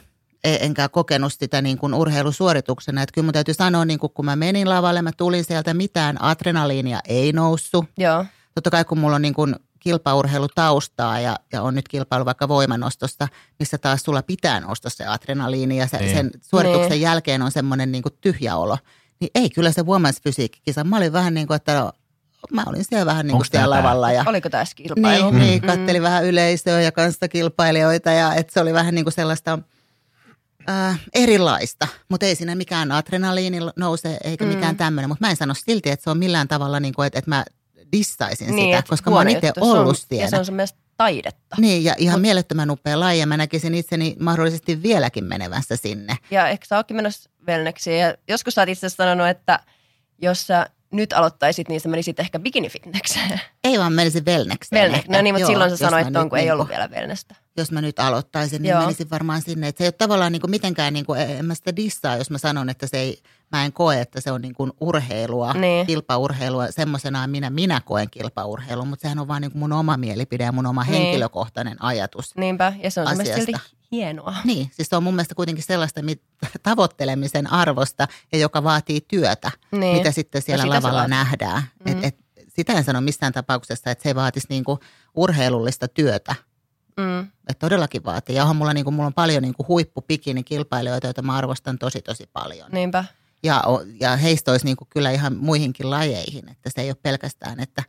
E- 0.44 0.58
Enkä 0.66 0.90
kokenut 0.90 1.34
sitä 1.34 1.62
niin 1.62 1.78
kuin 1.78 1.94
urheilusuorituksena. 1.94 3.02
Että 3.02 3.14
kyllä 3.14 3.26
mun 3.26 3.34
täytyy 3.34 3.54
sanoa, 3.54 3.86
niin 3.86 4.00
kuin 4.00 4.12
kun 4.14 4.26
mä 4.26 4.36
menin 4.36 4.70
lavalle, 4.70 5.02
mä 5.02 5.12
tulin 5.18 5.44
sieltä, 5.46 5.74
mitään 5.74 6.22
adrenaliinia 6.22 7.00
ei 7.08 7.32
noussut. 7.34 7.86
Joo, 7.98 8.26
Totta 8.56 8.70
kai 8.70 8.86
kun 8.86 8.98
mulla 9.00 9.16
on 9.16 9.22
niin 9.22 9.34
kuin 9.34 9.56
kilpaurheilutaustaa 9.80 11.20
ja, 11.20 11.40
ja 11.54 11.62
on 11.62 11.76
nyt 11.76 11.88
kilpailu 11.88 12.26
vaikka 12.26 12.48
voimanostosta, 12.48 13.28
missä 13.60 13.78
taas 13.78 14.02
sulla 14.04 14.22
pitää 14.22 14.60
nousta 14.60 14.90
se 14.90 15.06
adrenaliini 15.06 15.78
ja 15.78 15.88
se, 15.88 15.98
Niin. 15.98 16.16
sen 16.16 16.32
suorituksen 16.42 16.90
Niin. 16.92 17.02
jälkeen 17.02 17.42
on 17.42 17.52
semmoinen 17.52 17.92
niin 17.92 18.04
kuin 18.04 18.14
tyhjä 18.22 18.56
olo. 18.56 18.78
Niin 19.20 19.30
ei 19.36 19.50
kyllä 19.50 19.72
se 19.72 19.82
Women's 19.82 20.20
Physique-kisa. 20.24 20.84
Mä 20.84 20.98
olin 20.98 21.14
vähän 21.14 21.34
niin 21.34 21.48
kuin, 21.48 21.56
että 21.56 21.80
no, 21.80 21.92
mä 22.52 22.64
olin 22.68 22.86
siellä 22.86 23.06
vähän 23.06 23.28
niin 23.28 23.38
kuin 23.38 23.46
siellä 23.52 23.76
lavalla. 23.78 24.12
Ja, 24.12 24.24
oliko 24.28 24.50
tässä 24.50 24.76
kilpailu? 24.76 25.32
niin, 25.32 25.40
niin 25.42 25.62
kattelin 25.62 26.02
vähän 26.02 26.26
yleisöä 26.26 26.82
ja 26.82 26.92
kanstakilpailijoita 26.92 28.12
ja 28.12 28.34
että 28.36 28.54
se 28.54 28.60
oli 28.62 28.74
vähän 28.74 28.96
niin 28.96 29.06
kuin 29.06 29.14
sellaista 29.14 29.60
äh, 30.70 31.00
erilaista. 31.14 31.88
Mutta 32.10 32.26
ei 32.26 32.36
siinä 32.36 32.56
mikään 32.56 32.92
adrenaliini 32.92 33.60
nouse 33.76 34.18
eikä 34.24 34.46
Mm. 34.46 34.52
mikään 34.54 34.78
tämmöinen. 34.78 35.10
Mutta 35.10 35.26
mä 35.26 35.30
en 35.30 35.36
sano 35.38 35.54
silti, 35.54 35.90
että 35.90 36.04
se 36.04 36.10
on 36.10 36.18
millään 36.18 36.48
tavalla 36.48 36.80
niin 36.80 36.94
kuin, 36.94 37.08
että, 37.08 37.20
että 37.20 37.30
mä 37.32 37.46
dissaisin 37.92 38.56
Niin, 38.56 38.68
sitä, 38.68 38.78
et 38.80 38.88
koska 38.88 39.10
mä 39.10 39.16
oon 39.16 39.30
itse. 39.30 39.48
Se 39.48 39.62
on- 39.62 39.80
ollut 39.80 39.96
Ja 39.98 40.00
se 40.02 40.08
siellä. 40.10 40.40
on 40.40 40.46
sun 40.46 40.56
mielestä 40.56 40.80
taidetta. 40.98 41.56
Niin, 41.60 41.84
ja 41.84 41.96
ihan 41.98 42.18
Mut- 42.20 42.22
mielettömän 42.22 42.72
upea 42.72 43.00
laji 43.00 43.20
ja 43.20 43.28
mä 43.28 43.38
näkisin 43.38 43.76
itseni 43.76 44.16
mahdollisesti 44.20 44.84
vieläkin 44.84 45.24
menevässä 45.24 45.76
sinne. 45.76 46.18
Ja 46.32 46.48
ehkä 46.48 46.66
sä 46.66 46.78
ootkin 46.78 46.96
menossa 46.96 47.30
wellneksiin. 47.48 48.00
Ja 48.00 48.16
joskus 48.28 48.54
sä 48.54 48.62
oot 48.62 48.70
itse 48.70 48.86
asiassa 48.88 49.04
sanonut, 49.04 49.28
että 49.28 49.60
jos 50.22 50.48
sä 50.48 50.70
nyt 50.92 51.14
aloittaisit, 51.14 51.70
niin 51.70 51.82
sä 51.82 51.90
menisit 51.90 52.20
ehkä 52.20 52.40
bikinifitnekseen. 52.40 53.42
Ei 53.64 53.80
vaan 53.80 53.94
menisin 53.94 54.26
wellnekseen. 54.26 54.82
Wellne. 54.82 54.98
ehkä. 54.98 55.12
No 55.12 55.22
niin, 55.22 55.36
mutta 55.36 55.42
Joo, 55.42 55.48
silloin 55.52 55.70
sä 55.72 55.78
sanoit, 55.78 56.08
että 56.08 56.20
on, 56.22 56.30
kun 56.30 56.38
ei 56.38 56.44
niinku- 56.46 56.54
ollut 56.54 56.70
vielä 56.70 56.88
wellnestä. 56.88 57.36
jos 57.58 57.72
mä 57.72 57.82
nyt 57.82 58.00
aloittaisin, 58.00 58.62
niin 58.62 58.70
Joo. 58.70 58.82
menisin 58.82 59.10
varmaan 59.10 59.42
sinne. 59.42 59.68
Et 59.68 59.78
se 59.78 59.84
ei 59.84 59.88
ole 59.88 59.92
tavallaan 59.92 60.32
niin 60.32 60.42
kuin 60.42 60.52
mitenkään, 60.52 60.94
niin 60.94 61.06
kuin, 61.06 61.20
en 61.22 61.46
mä 61.46 61.56
sitä 61.56 61.76
dissaa, 61.76 62.18
jos 62.18 62.30
mä 62.30 62.38
sanon, 62.38 62.70
että 62.70 62.88
se 62.88 62.98
ei, 62.98 63.22
mä 63.52 63.66
en 63.66 63.74
koe, 63.74 64.02
että 64.02 64.22
se 64.22 64.32
on 64.32 64.42
niin 64.42 64.54
kuin 64.56 64.72
urheilua, 64.82 65.54
Niin. 65.54 65.88
kilpaurheilua. 65.88 66.72
Semmoisenaan 66.72 67.30
minä, 67.30 67.50
minä 67.50 67.82
koen 67.86 68.10
kilpaurheilun, 68.10 68.88
mutta 68.88 69.02
sehän 69.02 69.20
on 69.20 69.28
vaan 69.28 69.42
niin 69.42 69.52
kuin 69.52 69.60
mun 69.60 69.74
oma 69.74 69.98
mielipide 69.98 70.44
ja 70.44 70.52
mun 70.52 70.66
oma 70.66 70.84
Niin. 70.84 70.94
henkilökohtainen 70.94 71.84
ajatus. 71.84 72.36
Niinpä, 72.36 72.74
ja 72.84 72.92
se 72.92 73.02
on 73.02 73.08
Asiasta. 73.08 73.36
silti 73.36 73.52
hienoa. 73.92 74.36
Niin, 74.44 74.72
siis 74.74 74.90
se 74.90 74.96
on 74.96 75.04
mun 75.04 75.14
mielestä 75.14 75.36
kuitenkin 75.36 75.64
sellaista 75.64 76.02
mit, 76.02 76.22
tavoittelemisen 76.64 77.54
arvosta 77.54 78.08
ja 78.32 78.40
joka 78.40 78.64
vaatii 78.64 79.02
työtä, 79.08 79.52
Niin. 79.72 79.98
mitä 79.98 80.12
sitten 80.12 80.42
siellä 80.42 80.64
sitä 80.64 80.76
lavalla 80.76 81.08
nähdään. 81.08 81.64
Mm. 81.86 81.92
Et, 81.92 82.04
et, 82.04 82.16
sitä 82.48 82.74
en 82.74 82.84
sano 82.84 83.02
missään 83.02 83.34
tapauksessa, 83.34 83.92
että 83.92 84.04
se 84.04 84.16
vaatisi 84.16 84.48
niinku 84.50 84.80
urheilullista 85.16 85.88
työtä. 85.88 86.36
Mm. 86.98 87.20
Et 87.50 87.60
todellakin 87.60 88.04
vaatii. 88.04 88.36
Ja 88.36 88.42
onhan 88.42 88.56
mulla, 88.56 88.74
niinku, 88.74 88.92
mulla 88.92 89.08
on 89.08 89.14
paljon 89.14 89.42
niinku 89.42 89.66
huippupikinikilpailijoita, 89.68 91.08
joita 91.08 91.22
mä 91.22 91.36
arvostan 91.36 91.78
tosi 91.78 92.02
tosi 92.02 92.30
paljon. 92.34 92.72
Niinpä. 92.72 93.06
Ja, 93.44 93.64
ja 94.00 94.16
heistä 94.16 94.52
olisi 94.52 94.66
niinku 94.66 94.88
kyllä 94.90 95.12
ihan 95.12 95.38
muihinkin 95.38 95.90
lajeihin, 95.90 96.50
että 96.52 96.70
se 96.70 96.82
ei 96.82 96.90
ole 96.90 96.98
pelkästään, 97.04 97.60
että, 97.60 97.84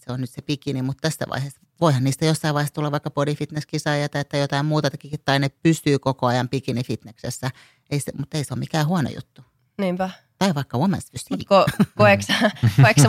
että 0.00 0.10
se 0.10 0.12
on 0.12 0.20
nyt 0.20 0.30
se 0.30 0.42
bikini, 0.42 0.82
mutta 0.82 1.00
tässä 1.00 1.24
vaiheessa 1.30 1.60
voihan 1.80 2.04
niistä 2.04 2.24
jossain 2.24 2.54
vaiheessa 2.54 2.74
tulla 2.74 2.90
vaikka 2.90 3.10
body 3.10 3.34
fitness 3.34 3.66
tai 3.82 4.40
jotain 4.40 4.66
muuta, 4.66 4.90
tai 5.24 5.38
ne 5.38 5.48
pystyy 5.48 5.98
koko 5.98 6.26
ajan 6.26 6.48
bikini 6.48 6.84
fitnessessä, 6.84 7.50
ei 7.90 8.00
se, 8.00 8.12
mutta 8.18 8.38
ei 8.38 8.44
se 8.44 8.54
ole 8.54 8.58
mikään 8.58 8.86
huono 8.86 9.10
juttu. 9.14 9.42
Niinpä. 9.78 10.10
Tai 10.38 10.54
vaikka 10.54 10.78
women's 10.78 11.10
physique. 11.10 11.44
Ko, 11.44 11.66
koeksi, 11.96 12.32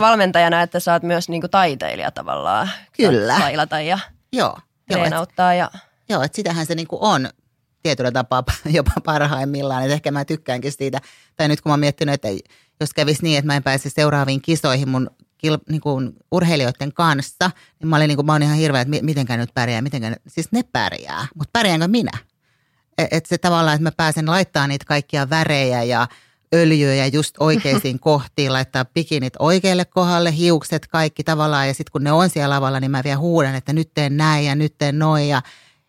valmentajana, 0.00 0.62
että 0.62 0.80
sä 0.80 0.92
oot 0.92 1.02
myös 1.02 1.28
niinku 1.28 1.48
taiteilija 1.48 2.10
tavallaan? 2.10 2.70
Kyllä. 2.96 3.32
Saat 3.32 3.42
Tailata 3.42 3.80
ja 3.80 3.98
Joo, 4.32 4.48
joo, 4.48 4.58
et, 4.88 4.92
treenauttaa 4.92 5.54
ja 5.54 5.70
joo 6.08 6.22
et 6.22 6.34
sitähän 6.34 6.66
se 6.66 6.74
niinku 6.74 6.98
on 7.00 7.28
tietyllä 7.82 8.12
tapaa 8.12 8.44
jopa 8.76 9.00
parhaimmillaan. 9.04 9.84
Et 9.84 9.90
ehkä 9.90 10.10
mä 10.10 10.24
tykkäänkin 10.24 10.72
siitä, 10.72 11.00
tai 11.36 11.48
nyt 11.48 11.60
kun 11.60 11.70
mä 11.70 11.72
oon 11.72 11.80
miettinyt, 11.80 12.14
että 12.14 12.28
jos 12.80 12.94
kävisi 12.94 13.22
niin, 13.22 13.38
että 13.38 13.46
mä 13.46 13.56
en 13.56 13.62
pääse 13.62 13.90
seuraaviin 13.90 14.42
kisoihin 14.42 14.88
mun 14.88 15.10
kil, 15.42 15.58
niinku 15.68 16.00
urheilijoiden 16.32 16.92
kanssa, 16.92 17.50
niin 17.80 17.88
mä 17.88 17.96
olin 17.96 18.08
niinku, 18.08 18.22
mä 18.22 18.32
oon 18.32 18.42
ihan 18.42 18.56
hirveä, 18.56 18.80
että 18.80 18.90
mi- 18.90 19.02
mitenkään 19.02 19.40
nyt 19.40 19.54
pärjää, 19.54 19.82
mitenkään, 19.82 20.16
siis 20.28 20.52
ne 20.52 20.62
pärjää, 20.62 21.26
mutta 21.34 21.50
pärjäänkö 21.52 21.88
minä? 21.88 22.18
Et, 22.98 23.08
et 23.10 23.26
se 23.26 23.38
tavallaan, 23.38 23.74
että 23.74 23.82
mä 23.82 23.92
pääsen 23.96 24.26
laittaa 24.26 24.66
niitä 24.66 24.84
kaikkia 24.84 25.30
värejä 25.30 25.82
ja 25.82 26.08
öljyjä 26.54 27.06
just 27.06 27.34
oikeisiin 27.40 28.00
kohtiin, 28.08 28.52
laittaa 28.52 28.84
bikinit 28.84 29.34
oikealle 29.38 29.84
kohdalle, 29.84 30.36
hiukset, 30.36 30.86
kaikki 30.86 31.24
tavallaan. 31.24 31.68
Ja 31.68 31.74
sitten 31.74 31.92
kun 31.92 32.04
ne 32.04 32.12
on 32.12 32.30
siellä 32.30 32.54
lavalla, 32.54 32.80
niin 32.80 32.90
mä 32.90 33.04
vielä 33.04 33.18
huudan, 33.18 33.54
että 33.54 33.72
nyt 33.72 33.90
teen 33.94 34.16
näin 34.16 34.46
ja 34.46 34.54
nyt 34.54 34.74
teen 34.78 34.98
noin. 34.98 35.28
Ja, 35.28 35.42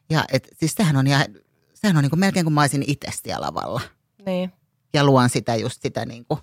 ja 0.10 0.26
et, 0.32 0.48
siis 0.60 0.74
sehän 0.74 0.96
on, 0.96 1.08
ihan, 1.08 1.26
sehän 1.74 1.98
on 1.98 2.04
niin 2.04 2.10
kuin 2.10 2.20
melkein 2.20 2.46
kuin 2.46 2.54
mä 2.54 2.62
olisin 2.62 2.84
itse 2.88 3.08
siellä 3.24 3.46
lavalla. 3.46 3.82
niin, 4.26 4.52
Ja 4.94 5.04
luon 5.04 5.30
sitä 5.30 5.56
just 5.56 5.82
sitä 5.82 6.06
niin 6.06 6.26
kuin 6.26 6.40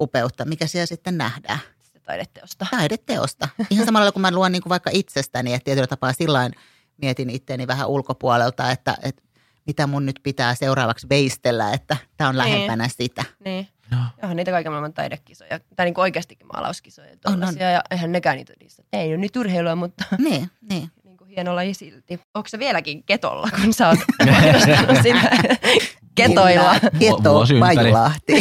upeutta, 0.00 0.44
mikä 0.44 0.66
siellä 0.66 0.86
sitten 0.86 1.18
nähdään. 1.18 1.58
Taideteosta. 2.04 2.66
Taideteosta. 2.70 3.48
Ihan 3.70 3.86
samalla 3.86 4.12
kun 4.12 4.22
mä 4.22 4.30
luon 4.30 4.52
niin 4.52 4.62
kuin 4.62 4.70
vaikka 4.70 4.90
itsestäni, 4.92 5.54
että 5.54 5.64
tietyllä 5.64 5.86
tapaa 5.86 6.12
sillä 6.12 6.50
mietin 6.96 7.30
itteeni 7.30 7.66
vähän 7.66 7.88
ulkopuolelta, 7.88 8.70
että, 8.70 8.96
että 9.02 9.22
mitä 9.66 9.86
mun 9.86 10.06
nyt 10.06 10.20
pitää 10.22 10.54
seuraavaksi 10.54 11.08
veistellä, 11.08 11.72
että 11.72 11.96
tämä 12.16 12.28
on 12.28 12.34
Niin. 12.34 12.38
lähempänä 12.52 12.88
sitä. 12.88 13.24
Niin. 13.44 13.68
Joo. 13.90 14.00
Onhan 14.22 14.36
niitä 14.36 14.50
kaiken 14.50 14.72
maailman 14.72 14.92
taidekisoja, 14.92 15.60
tai 15.76 15.86
niinku 15.86 16.00
oikeastikin 16.00 16.46
maalauskisoja. 16.46 17.08
On, 17.26 17.32
on. 17.42 17.48
On, 17.48 17.58
ja 17.58 17.82
eihän 17.90 18.12
nekään 18.12 18.36
niitä 18.36 18.52
niissä. 18.60 18.82
Ei 18.92 19.08
ole 19.08 19.16
nyt 19.16 19.36
urheilua, 19.36 19.74
mutta 19.76 20.04
Niin, 20.18 20.50
niin. 20.70 20.90
niinku 21.04 21.24
hieno 21.24 21.54
laji 21.54 21.74
silti. 21.74 22.20
Onko 22.34 22.48
se 22.48 22.58
vieläkin 22.58 23.02
ketolla, 23.02 23.48
kun 23.62 23.72
sä 23.74 23.88
oot 23.88 23.98
sitä 25.02 25.30
ketoilla? 26.14 26.74
Keto. 26.98 27.44
Vajulahti. 27.60 28.32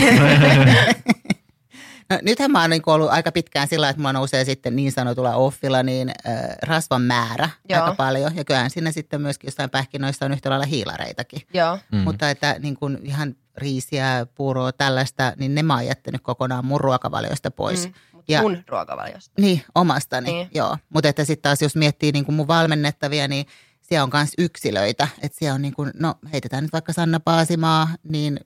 No, 2.14 2.20
nythän 2.22 2.52
mä 2.52 2.62
oon 2.62 2.70
niin 2.70 2.82
ollut 2.86 3.10
aika 3.10 3.32
pitkään 3.32 3.68
sillä, 3.68 3.90
että 3.90 4.00
mulla 4.00 4.14
nousee 4.14 4.46
sitten 4.46 4.76
niin 4.76 4.92
sanotulla 4.92 5.36
offilla 5.36 5.84
niin 5.84 6.10
äh, 6.28 6.36
rasvan 6.64 7.02
määrä 7.02 7.50
Joo. 7.70 7.82
aika 7.82 7.96
paljon. 7.96 8.36
Ja 8.36 8.44
kyllähän 8.46 8.70
siinä 8.70 8.92
sitten 8.92 9.22
myöskin 9.22 9.48
jossain 9.48 9.70
pähkinöissä 9.70 10.26
on 10.26 10.32
yhtä 10.32 10.50
lailla 10.50 10.66
hiilareitakin. 10.66 11.42
Joo. 11.54 11.80
Mm. 11.92 11.98
Mutta 11.98 12.30
että 12.30 12.56
niin 12.60 12.76
kuin 12.76 12.98
ihan 13.04 13.36
riisiä, 13.58 14.26
puuroa, 14.36 14.72
tällaista, 14.72 15.34
niin 15.38 15.56
ne 15.56 15.64
mä 15.64 15.74
oon 15.74 15.86
jättänyt 15.86 16.22
kokonaan 16.22 16.66
mun 16.66 16.82
ruokavaliosta 16.82 17.52
pois. 17.52 17.88
Mm. 17.88 17.94
Ja- 18.28 18.42
mun 18.42 18.64
ruokavaliosta. 18.68 19.42
Niin, 19.42 19.64
omastani, 19.76 20.26
Niin. 20.26 20.36
niin. 20.36 20.50
joo. 20.54 20.78
Mutta 20.90 21.10
että 21.10 21.26
sitten 21.26 21.42
taas 21.50 21.62
jos 21.62 21.76
miettii 21.76 22.12
niin 22.12 22.26
kuin 22.26 22.36
mun 22.36 22.48
valmennettavia, 22.48 23.28
niin 23.28 23.46
siellä 23.82 24.04
on 24.04 24.10
myös 24.14 24.30
yksilöitä. 24.38 25.08
Että 25.22 25.38
siellä 25.38 25.56
on 25.56 25.62
niin 25.62 25.74
kuin, 25.74 25.92
no 26.00 26.16
heitetään 26.32 26.64
nyt 26.64 26.74
vaikka 26.74 26.94
Sanna 26.94 27.20
Paasimaa, 27.20 27.88
niin 28.04 28.40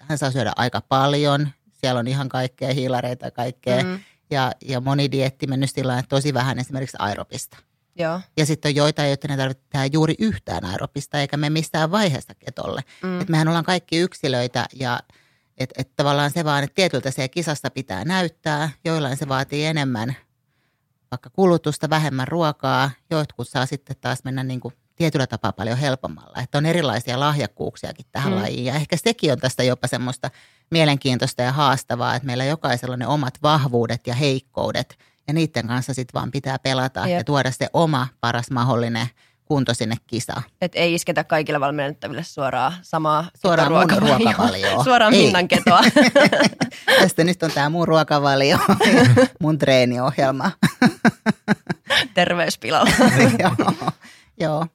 hän 0.00 0.18
saa 0.18 0.30
syödä 0.30 0.52
aika 0.56 0.80
paljon. 0.80 1.48
Siellä 1.82 1.98
on 1.98 2.08
ihan 2.08 2.28
kaikkea 2.28 2.72
hiilareita 2.72 3.26
ja 3.26 3.30
kaikkea. 3.30 3.84
Mm. 3.84 3.98
Ja, 4.30 4.52
ja 4.68 4.80
moni 4.80 5.10
dietti 5.10 5.46
mennyt 5.46 5.70
sillä 5.70 5.98
että 5.98 6.08
tosi 6.08 6.34
vähän 6.34 6.58
esimerkiksi 6.58 6.96
aerobista. 7.00 7.56
Joo. 7.96 8.20
Ja 8.36 8.46
sitten 8.46 8.68
on 8.70 8.74
joitain, 8.74 9.08
joita 9.08 9.28
ne 9.28 9.36
tarvitsee 9.36 9.66
tehdä 9.70 9.86
juuri 9.86 10.14
yhtään 10.18 10.64
aerobista, 10.64 11.20
eikä 11.20 11.36
me 11.36 11.50
missään 11.50 11.90
vaiheessa 11.90 12.34
ketolle. 12.34 12.80
Mm. 13.02 13.20
Et 13.20 13.28
mehän 13.28 13.48
ollaan 13.48 13.64
kaikki 13.64 13.98
yksilöitä 13.98 14.66
ja 14.74 15.00
että 15.58 15.74
et 15.82 15.96
tavallaan 15.96 16.30
se 16.30 16.44
vaan, 16.44 16.64
että 16.64 16.74
tietyltä 16.74 17.10
se 17.10 17.28
kisassa 17.28 17.70
pitää 17.70 18.04
näyttää, 18.04 18.70
joillain 18.84 19.16
se 19.16 19.28
vaatii 19.28 19.64
enemmän 19.64 20.16
vaikka 21.10 21.30
kulutusta, 21.30 21.90
vähemmän 21.90 22.28
ruokaa, 22.28 22.90
jotkut 23.10 23.48
saa 23.48 23.66
sitten 23.66 23.96
taas 24.00 24.24
mennä 24.24 24.42
niin 24.42 24.60
kuin 24.60 24.74
tietyllä 24.96 25.26
tapaa 25.26 25.52
paljon 25.52 25.78
helpommalla. 25.78 26.40
Että 26.42 26.58
on 26.58 26.66
erilaisia 26.66 27.20
lahjakkuuksiakin 27.20 28.06
tähän 28.12 28.32
Mm. 28.32 28.38
lajiin 28.42 28.64
ja 28.64 28.74
ehkä 28.74 28.96
sekin 28.96 29.32
on 29.32 29.38
tästä 29.38 29.62
jopa 29.62 29.86
semmoista 29.86 30.30
mielenkiintoista 30.70 31.42
ja 31.42 31.52
haastavaa, 31.52 32.14
että 32.14 32.26
meillä 32.26 32.44
jokaisella 32.44 32.92
on 32.92 32.98
ne 32.98 33.06
omat 33.06 33.34
vahvuudet 33.42 34.06
ja 34.06 34.14
heikkoudet 34.14 34.98
ja 35.28 35.34
niiden 35.34 35.66
kanssa 35.66 35.94
sitten 35.94 36.20
vaan 36.20 36.30
pitää 36.30 36.58
pelata 36.58 37.00
Jep. 37.00 37.18
ja 37.18 37.24
tuoda 37.24 37.50
se 37.50 37.68
oma 37.72 38.08
paras 38.20 38.50
mahdollinen 38.50 39.06
kunto 39.44 39.74
sinne 39.74 39.96
kisaan. 40.06 40.42
Et 40.60 40.72
ei 40.74 40.94
isketä 40.94 41.24
kaikille 41.24 41.60
valmennettaville 41.60 42.22
suoraan 42.24 42.72
samaa 42.82 43.24
Suoraan 43.42 43.72
mun 43.72 43.80
ketoruokavalioa. 43.88 44.32
ruokavalioon. 44.36 44.84
Suoraan 44.88 45.14
Ei. 45.14 45.24
Minnan 45.24 45.48
ketoa. 45.48 45.80
Tästä 47.00 47.24
nyt 47.24 47.42
on 47.42 47.50
tämä 47.50 47.68
mun 47.68 47.88
ruokavalio, 47.88 48.58
mun 49.40 49.58
treeniohjelma. 49.58 50.50
Terveyspilalla. 52.14 52.90
joo, 53.38 53.72
joo. 54.40 54.66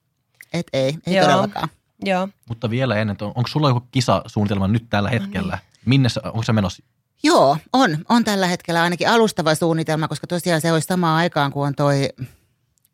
Et 0.59 0.67
ei, 0.73 0.97
ei 1.07 1.15
Joo. 1.15 1.25
todellakaan. 1.25 1.69
Joo. 2.05 2.29
Mutta 2.49 2.69
vielä 2.69 2.95
ennen, 2.95 3.11
että 3.11 3.25
on- 3.25 3.33
onko 3.35 3.47
sulla 3.47 3.69
joku 3.69 3.87
kisasuunnitelma 3.91 4.67
nyt 4.67 4.85
tällä 4.89 5.09
hetkellä? 5.09 5.57
Minne, 5.85 6.09
sä- 6.09 6.21
onko 6.25 6.43
se 6.43 6.53
menossa? 6.53 6.83
Joo, 7.23 7.57
on, 7.73 7.97
on 8.09 8.23
tällä 8.23 8.47
hetkellä 8.47 8.81
ainakin 8.81 9.09
alustava 9.09 9.55
suunnitelma, 9.55 10.07
koska 10.07 10.27
tosiaan 10.27 10.61
se 10.61 10.71
olisi 10.71 10.87
samaan 10.87 11.17
aikaan, 11.17 11.51
kun 11.51 11.67
on 11.67 11.75
toi 11.75 12.09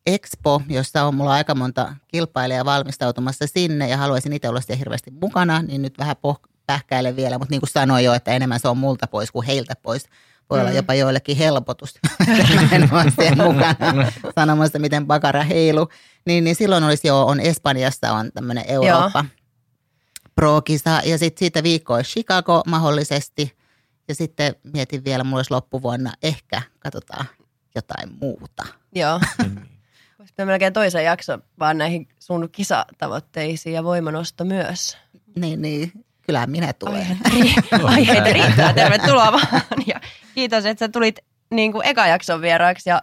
Expo, 0.05 0.61
jossa 0.69 1.03
on 1.03 1.15
mulla 1.15 1.33
aika 1.33 1.55
monta 1.55 1.95
kilpailijaa 2.07 2.65
valmistautumassa 2.65 3.47
sinne 3.47 3.89
ja 3.89 3.97
haluaisin 3.97 4.33
itse 4.33 4.49
olla 4.49 4.61
siellä 4.61 4.77
hirveästi 4.79 5.11
mukana, 5.11 5.61
niin 5.61 5.81
nyt 5.81 5.97
vähän 5.97 6.15
poh- 6.27 6.49
pähkäilen 6.67 7.15
vielä, 7.15 7.37
mutta 7.37 7.51
niin 7.51 7.61
kuin 7.61 7.69
sanoin 7.69 8.05
jo, 8.05 8.13
että 8.13 8.31
enemmän 8.31 8.59
se 8.59 8.67
on 8.67 8.77
multa 8.77 9.07
pois 9.07 9.31
kuin 9.31 9.45
heiltä 9.45 9.73
pois. 9.83 10.05
Voi 10.49 10.59
olla 10.59 10.69
Mm. 10.69 10.75
jopa 10.75 10.93
joillekin 10.93 11.37
helpotus, 11.37 11.93
mä 12.55 12.67
en 12.75 12.89
ole 12.93 13.11
siellä 13.19 13.43
mukana 13.43 14.11
sanomassa, 14.35 14.79
miten 14.79 15.07
bakara 15.07 15.43
heilu. 15.43 15.89
Niin, 16.25 16.43
niin 16.43 16.55
silloin 16.55 16.83
olisi 16.83 17.07
jo, 17.07 17.21
on 17.25 17.39
Espanjassa 17.39 18.11
on 18.11 18.31
tämmöinen 18.33 18.63
Eurooppa 18.67 19.25
Pro-kisa 20.35 21.01
ja 21.05 21.17
sitten 21.17 21.39
siitä 21.39 21.63
viikko 21.63 21.93
olisi 21.93 22.11
Chicago 22.11 22.63
mahdollisesti. 22.67 23.53
Ja 24.07 24.15
sitten 24.15 24.55
mietin 24.73 25.03
vielä, 25.05 25.23
mulla 25.23 25.37
olisi 25.37 25.51
loppuvuonna 25.51 26.13
ehkä, 26.23 26.61
katsotaan 26.79 27.25
jotain 27.75 28.09
muuta. 28.21 28.63
Joo. 28.95 29.19
Voisimme 30.19 30.45
melkein 30.45 30.73
toisen 30.73 31.03
jakson 31.05 31.43
vaan 31.59 31.77
näihin 31.77 32.07
sun 32.19 32.49
kisatavoitteisiin 32.51 33.73
ja 33.73 33.83
voimanosto 33.83 34.45
myös. 34.45 34.97
Niin, 35.35 35.61
niin, 35.61 35.91
kyllähän 36.21 36.49
minä 36.51 36.73
tulen. 36.73 37.17
Aiheita 37.83 38.33
riittää. 38.33 38.73
Tervetuloa 38.73 39.31
vaan. 39.31 39.63
Ja 39.87 39.99
kiitos, 40.35 40.65
että 40.65 40.85
sä 40.85 40.89
tulit 40.89 41.19
niin 41.51 41.71
kuin 41.71 41.85
eka 41.85 42.07
jakson 42.07 42.41
vieraaksi 42.41 42.89
ja 42.89 43.01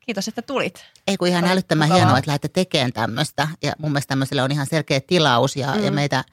kiitos, 0.00 0.28
että 0.28 0.42
tulit. 0.42 0.84
Ei 1.06 1.16
kun 1.16 1.28
ihan 1.28 1.44
Oli 1.44 1.52
älyttömän 1.52 1.88
mukavaa. 1.88 2.04
hienoa, 2.04 2.18
että 2.18 2.28
lähdette 2.28 2.48
tekemään 2.48 2.92
tämmöistä. 2.92 3.48
Ja 3.62 3.72
mun 3.78 3.92
mielestä 3.92 4.08
tämmöiselle 4.08 4.42
on 4.42 4.52
ihan 4.52 4.66
selkeä 4.66 5.00
tilaus 5.00 5.56
ja, 5.56 5.74
Mm. 5.74 5.84
ja 5.84 5.92
meitä 5.92 6.24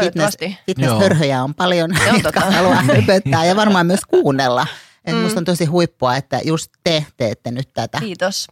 fitness, 0.00 0.36
fitness-hörhöjä 0.66 1.42
on 1.42 1.54
paljon, 1.54 1.90
on 2.08 2.14
jotka 2.14 2.40
totta. 2.40 2.50
haluaa 2.56 2.82
höpöttää 2.82 3.44
ja 3.44 3.56
varmaan 3.56 3.86
myös 3.86 4.00
kuunnella. 4.08 4.66
Et 5.04 5.14
Mm. 5.14 5.20
Musta 5.20 5.40
on 5.40 5.44
tosi 5.44 5.64
huippua, 5.64 6.16
että 6.16 6.40
just 6.44 6.72
te 6.84 7.06
teette 7.16 7.50
nyt 7.50 7.68
tätä. 7.74 7.98
Kiitos. 8.00 8.46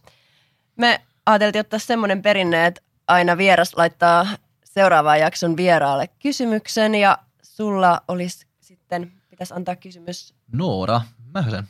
Me 0.75 1.01
ajateltiin 1.25 1.59
ottaa 1.59 1.79
semmoinen 1.79 2.21
perinne, 2.21 2.65
että 2.65 2.81
aina 3.07 3.37
vieras 3.37 3.73
laittaa 3.77 4.27
seuraavaan 4.63 5.19
jakson 5.19 5.57
vieraalle 5.57 6.07
kysymyksen 6.07 6.95
ja 6.95 7.17
sulla 7.41 8.01
olisi 8.07 8.47
sitten, 8.59 9.11
pitäisi 9.29 9.53
antaa 9.53 9.75
kysymys 9.75 10.33
Noora 10.51 11.01
Mähösen. 11.33 11.69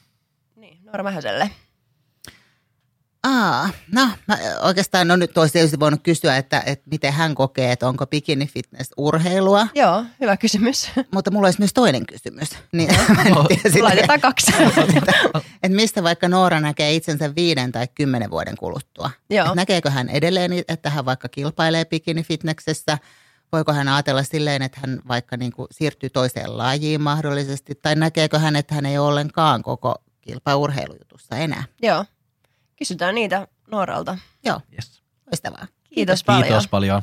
niin, 0.55 0.77
Noora 0.83 1.03
Mähöselle. 1.03 1.51
Aa, 3.23 3.69
no 3.91 4.09
mä 4.27 4.37
oikeastaan 4.61 5.07
no 5.07 5.15
nyt 5.15 5.37
olisi 5.37 5.53
tietysti 5.53 5.79
voinut 5.79 6.03
kysyä, 6.03 6.37
että, 6.37 6.63
että 6.65 6.89
miten 6.91 7.13
hän 7.13 7.35
kokee, 7.35 7.71
että 7.71 7.87
onko 7.87 8.07
bikini 8.07 8.47
fitness 8.47 8.91
urheilua, 8.97 9.67
Joo, 9.75 10.05
hyvä 10.21 10.37
kysymys. 10.37 10.89
mutta 11.13 11.31
mulla 11.31 11.47
olisi 11.47 11.59
myös 11.59 11.73
toinen 11.73 12.05
kysymys. 12.05 12.49
Niin, 12.71 12.89
en 12.89 13.35
tiedä 13.47 13.83
Laitetaan 13.83 14.21
kaksi. 14.21 14.53
että 15.63 15.75
mistä 15.75 16.03
vaikka 16.03 16.27
Noora 16.27 16.59
näkee 16.59 16.95
itsensä 16.95 17.35
viiden 17.35 17.71
tai 17.71 17.87
kymmenen 17.95 18.31
vuoden 18.31 18.57
kuluttua. 18.57 19.11
Joo. 19.29 19.47
Et 19.47 19.55
näkeekö 19.55 19.89
hän 19.89 20.09
edelleen, 20.09 20.51
että 20.67 20.89
hän 20.89 21.05
vaikka 21.05 21.29
kilpailee 21.29 21.85
bikini 21.85 22.23
fitnessessä 22.23 22.97
voiko 23.51 23.73
hän 23.73 23.87
ajatella 23.87 24.23
silleen, 24.23 24.61
että 24.61 24.79
hän 24.81 25.01
vaikka 25.07 25.37
niin 25.37 25.51
kuin 25.51 25.67
siirtyy 25.71 26.09
toiseen 26.09 26.57
lajiin 26.57 27.01
mahdollisesti, 27.01 27.75
tai 27.75 27.95
näkeekö 27.95 28.39
hän, 28.39 28.55
että 28.55 28.75
hän 28.75 28.85
ei 28.85 28.97
ole 28.97 29.07
ollenkaan 29.07 29.63
koko 29.63 29.95
kilpaurheilujutussa 30.21 31.35
enää. 31.35 31.63
Joo. 31.81 32.05
Kysytään 32.75 33.15
niitä 33.15 33.47
Nooralta. 33.71 34.17
Joo, 34.45 34.61
Yes. 34.73 35.01
loistavaa. 35.25 35.67
Kiitos, 35.93 36.23
paljon. 36.23 36.43
Kiitos 36.43 36.67
paljon. 36.67 37.01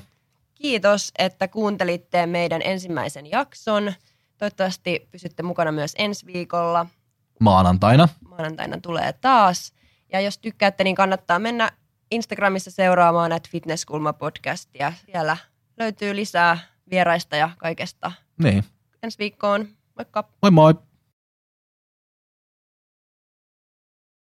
Kiitos, 0.55 1.13
että 1.19 1.49
kuuntelitte 1.49 2.27
meidän 2.27 2.61
ensimmäisen 2.65 3.31
jakson. 3.31 3.93
Toivottavasti 4.39 5.09
pysytte 5.11 5.43
mukana 5.43 5.73
myös 5.73 5.93
ensi 5.99 6.27
viikolla. 6.27 6.87
Maanantaina. 7.41 8.09
Maanantaina 8.29 8.81
tulee 8.81 9.13
taas. 9.13 9.73
Ja 10.13 10.21
jos 10.21 10.39
tykkäätte, 10.39 10.85
niin 10.85 10.97
kannattaa 10.97 11.39
mennä 11.39 11.73
Instagramissa 12.11 12.71
seuraamaan 12.71 13.31
näitä 13.31 13.49
Fitnesskulma-podcastia. 13.53 14.93
Siellä 15.07 15.37
löytyy 15.79 16.16
lisää 16.16 16.59
vieraista 16.91 17.37
ja 17.37 17.51
kaikesta. 17.59 18.12
Niin. 18.39 18.64
Ensi 19.03 19.18
viikkoon. 19.18 19.68
Moikka! 19.99 20.29
Moi 20.43 20.51
moi. 20.51 20.75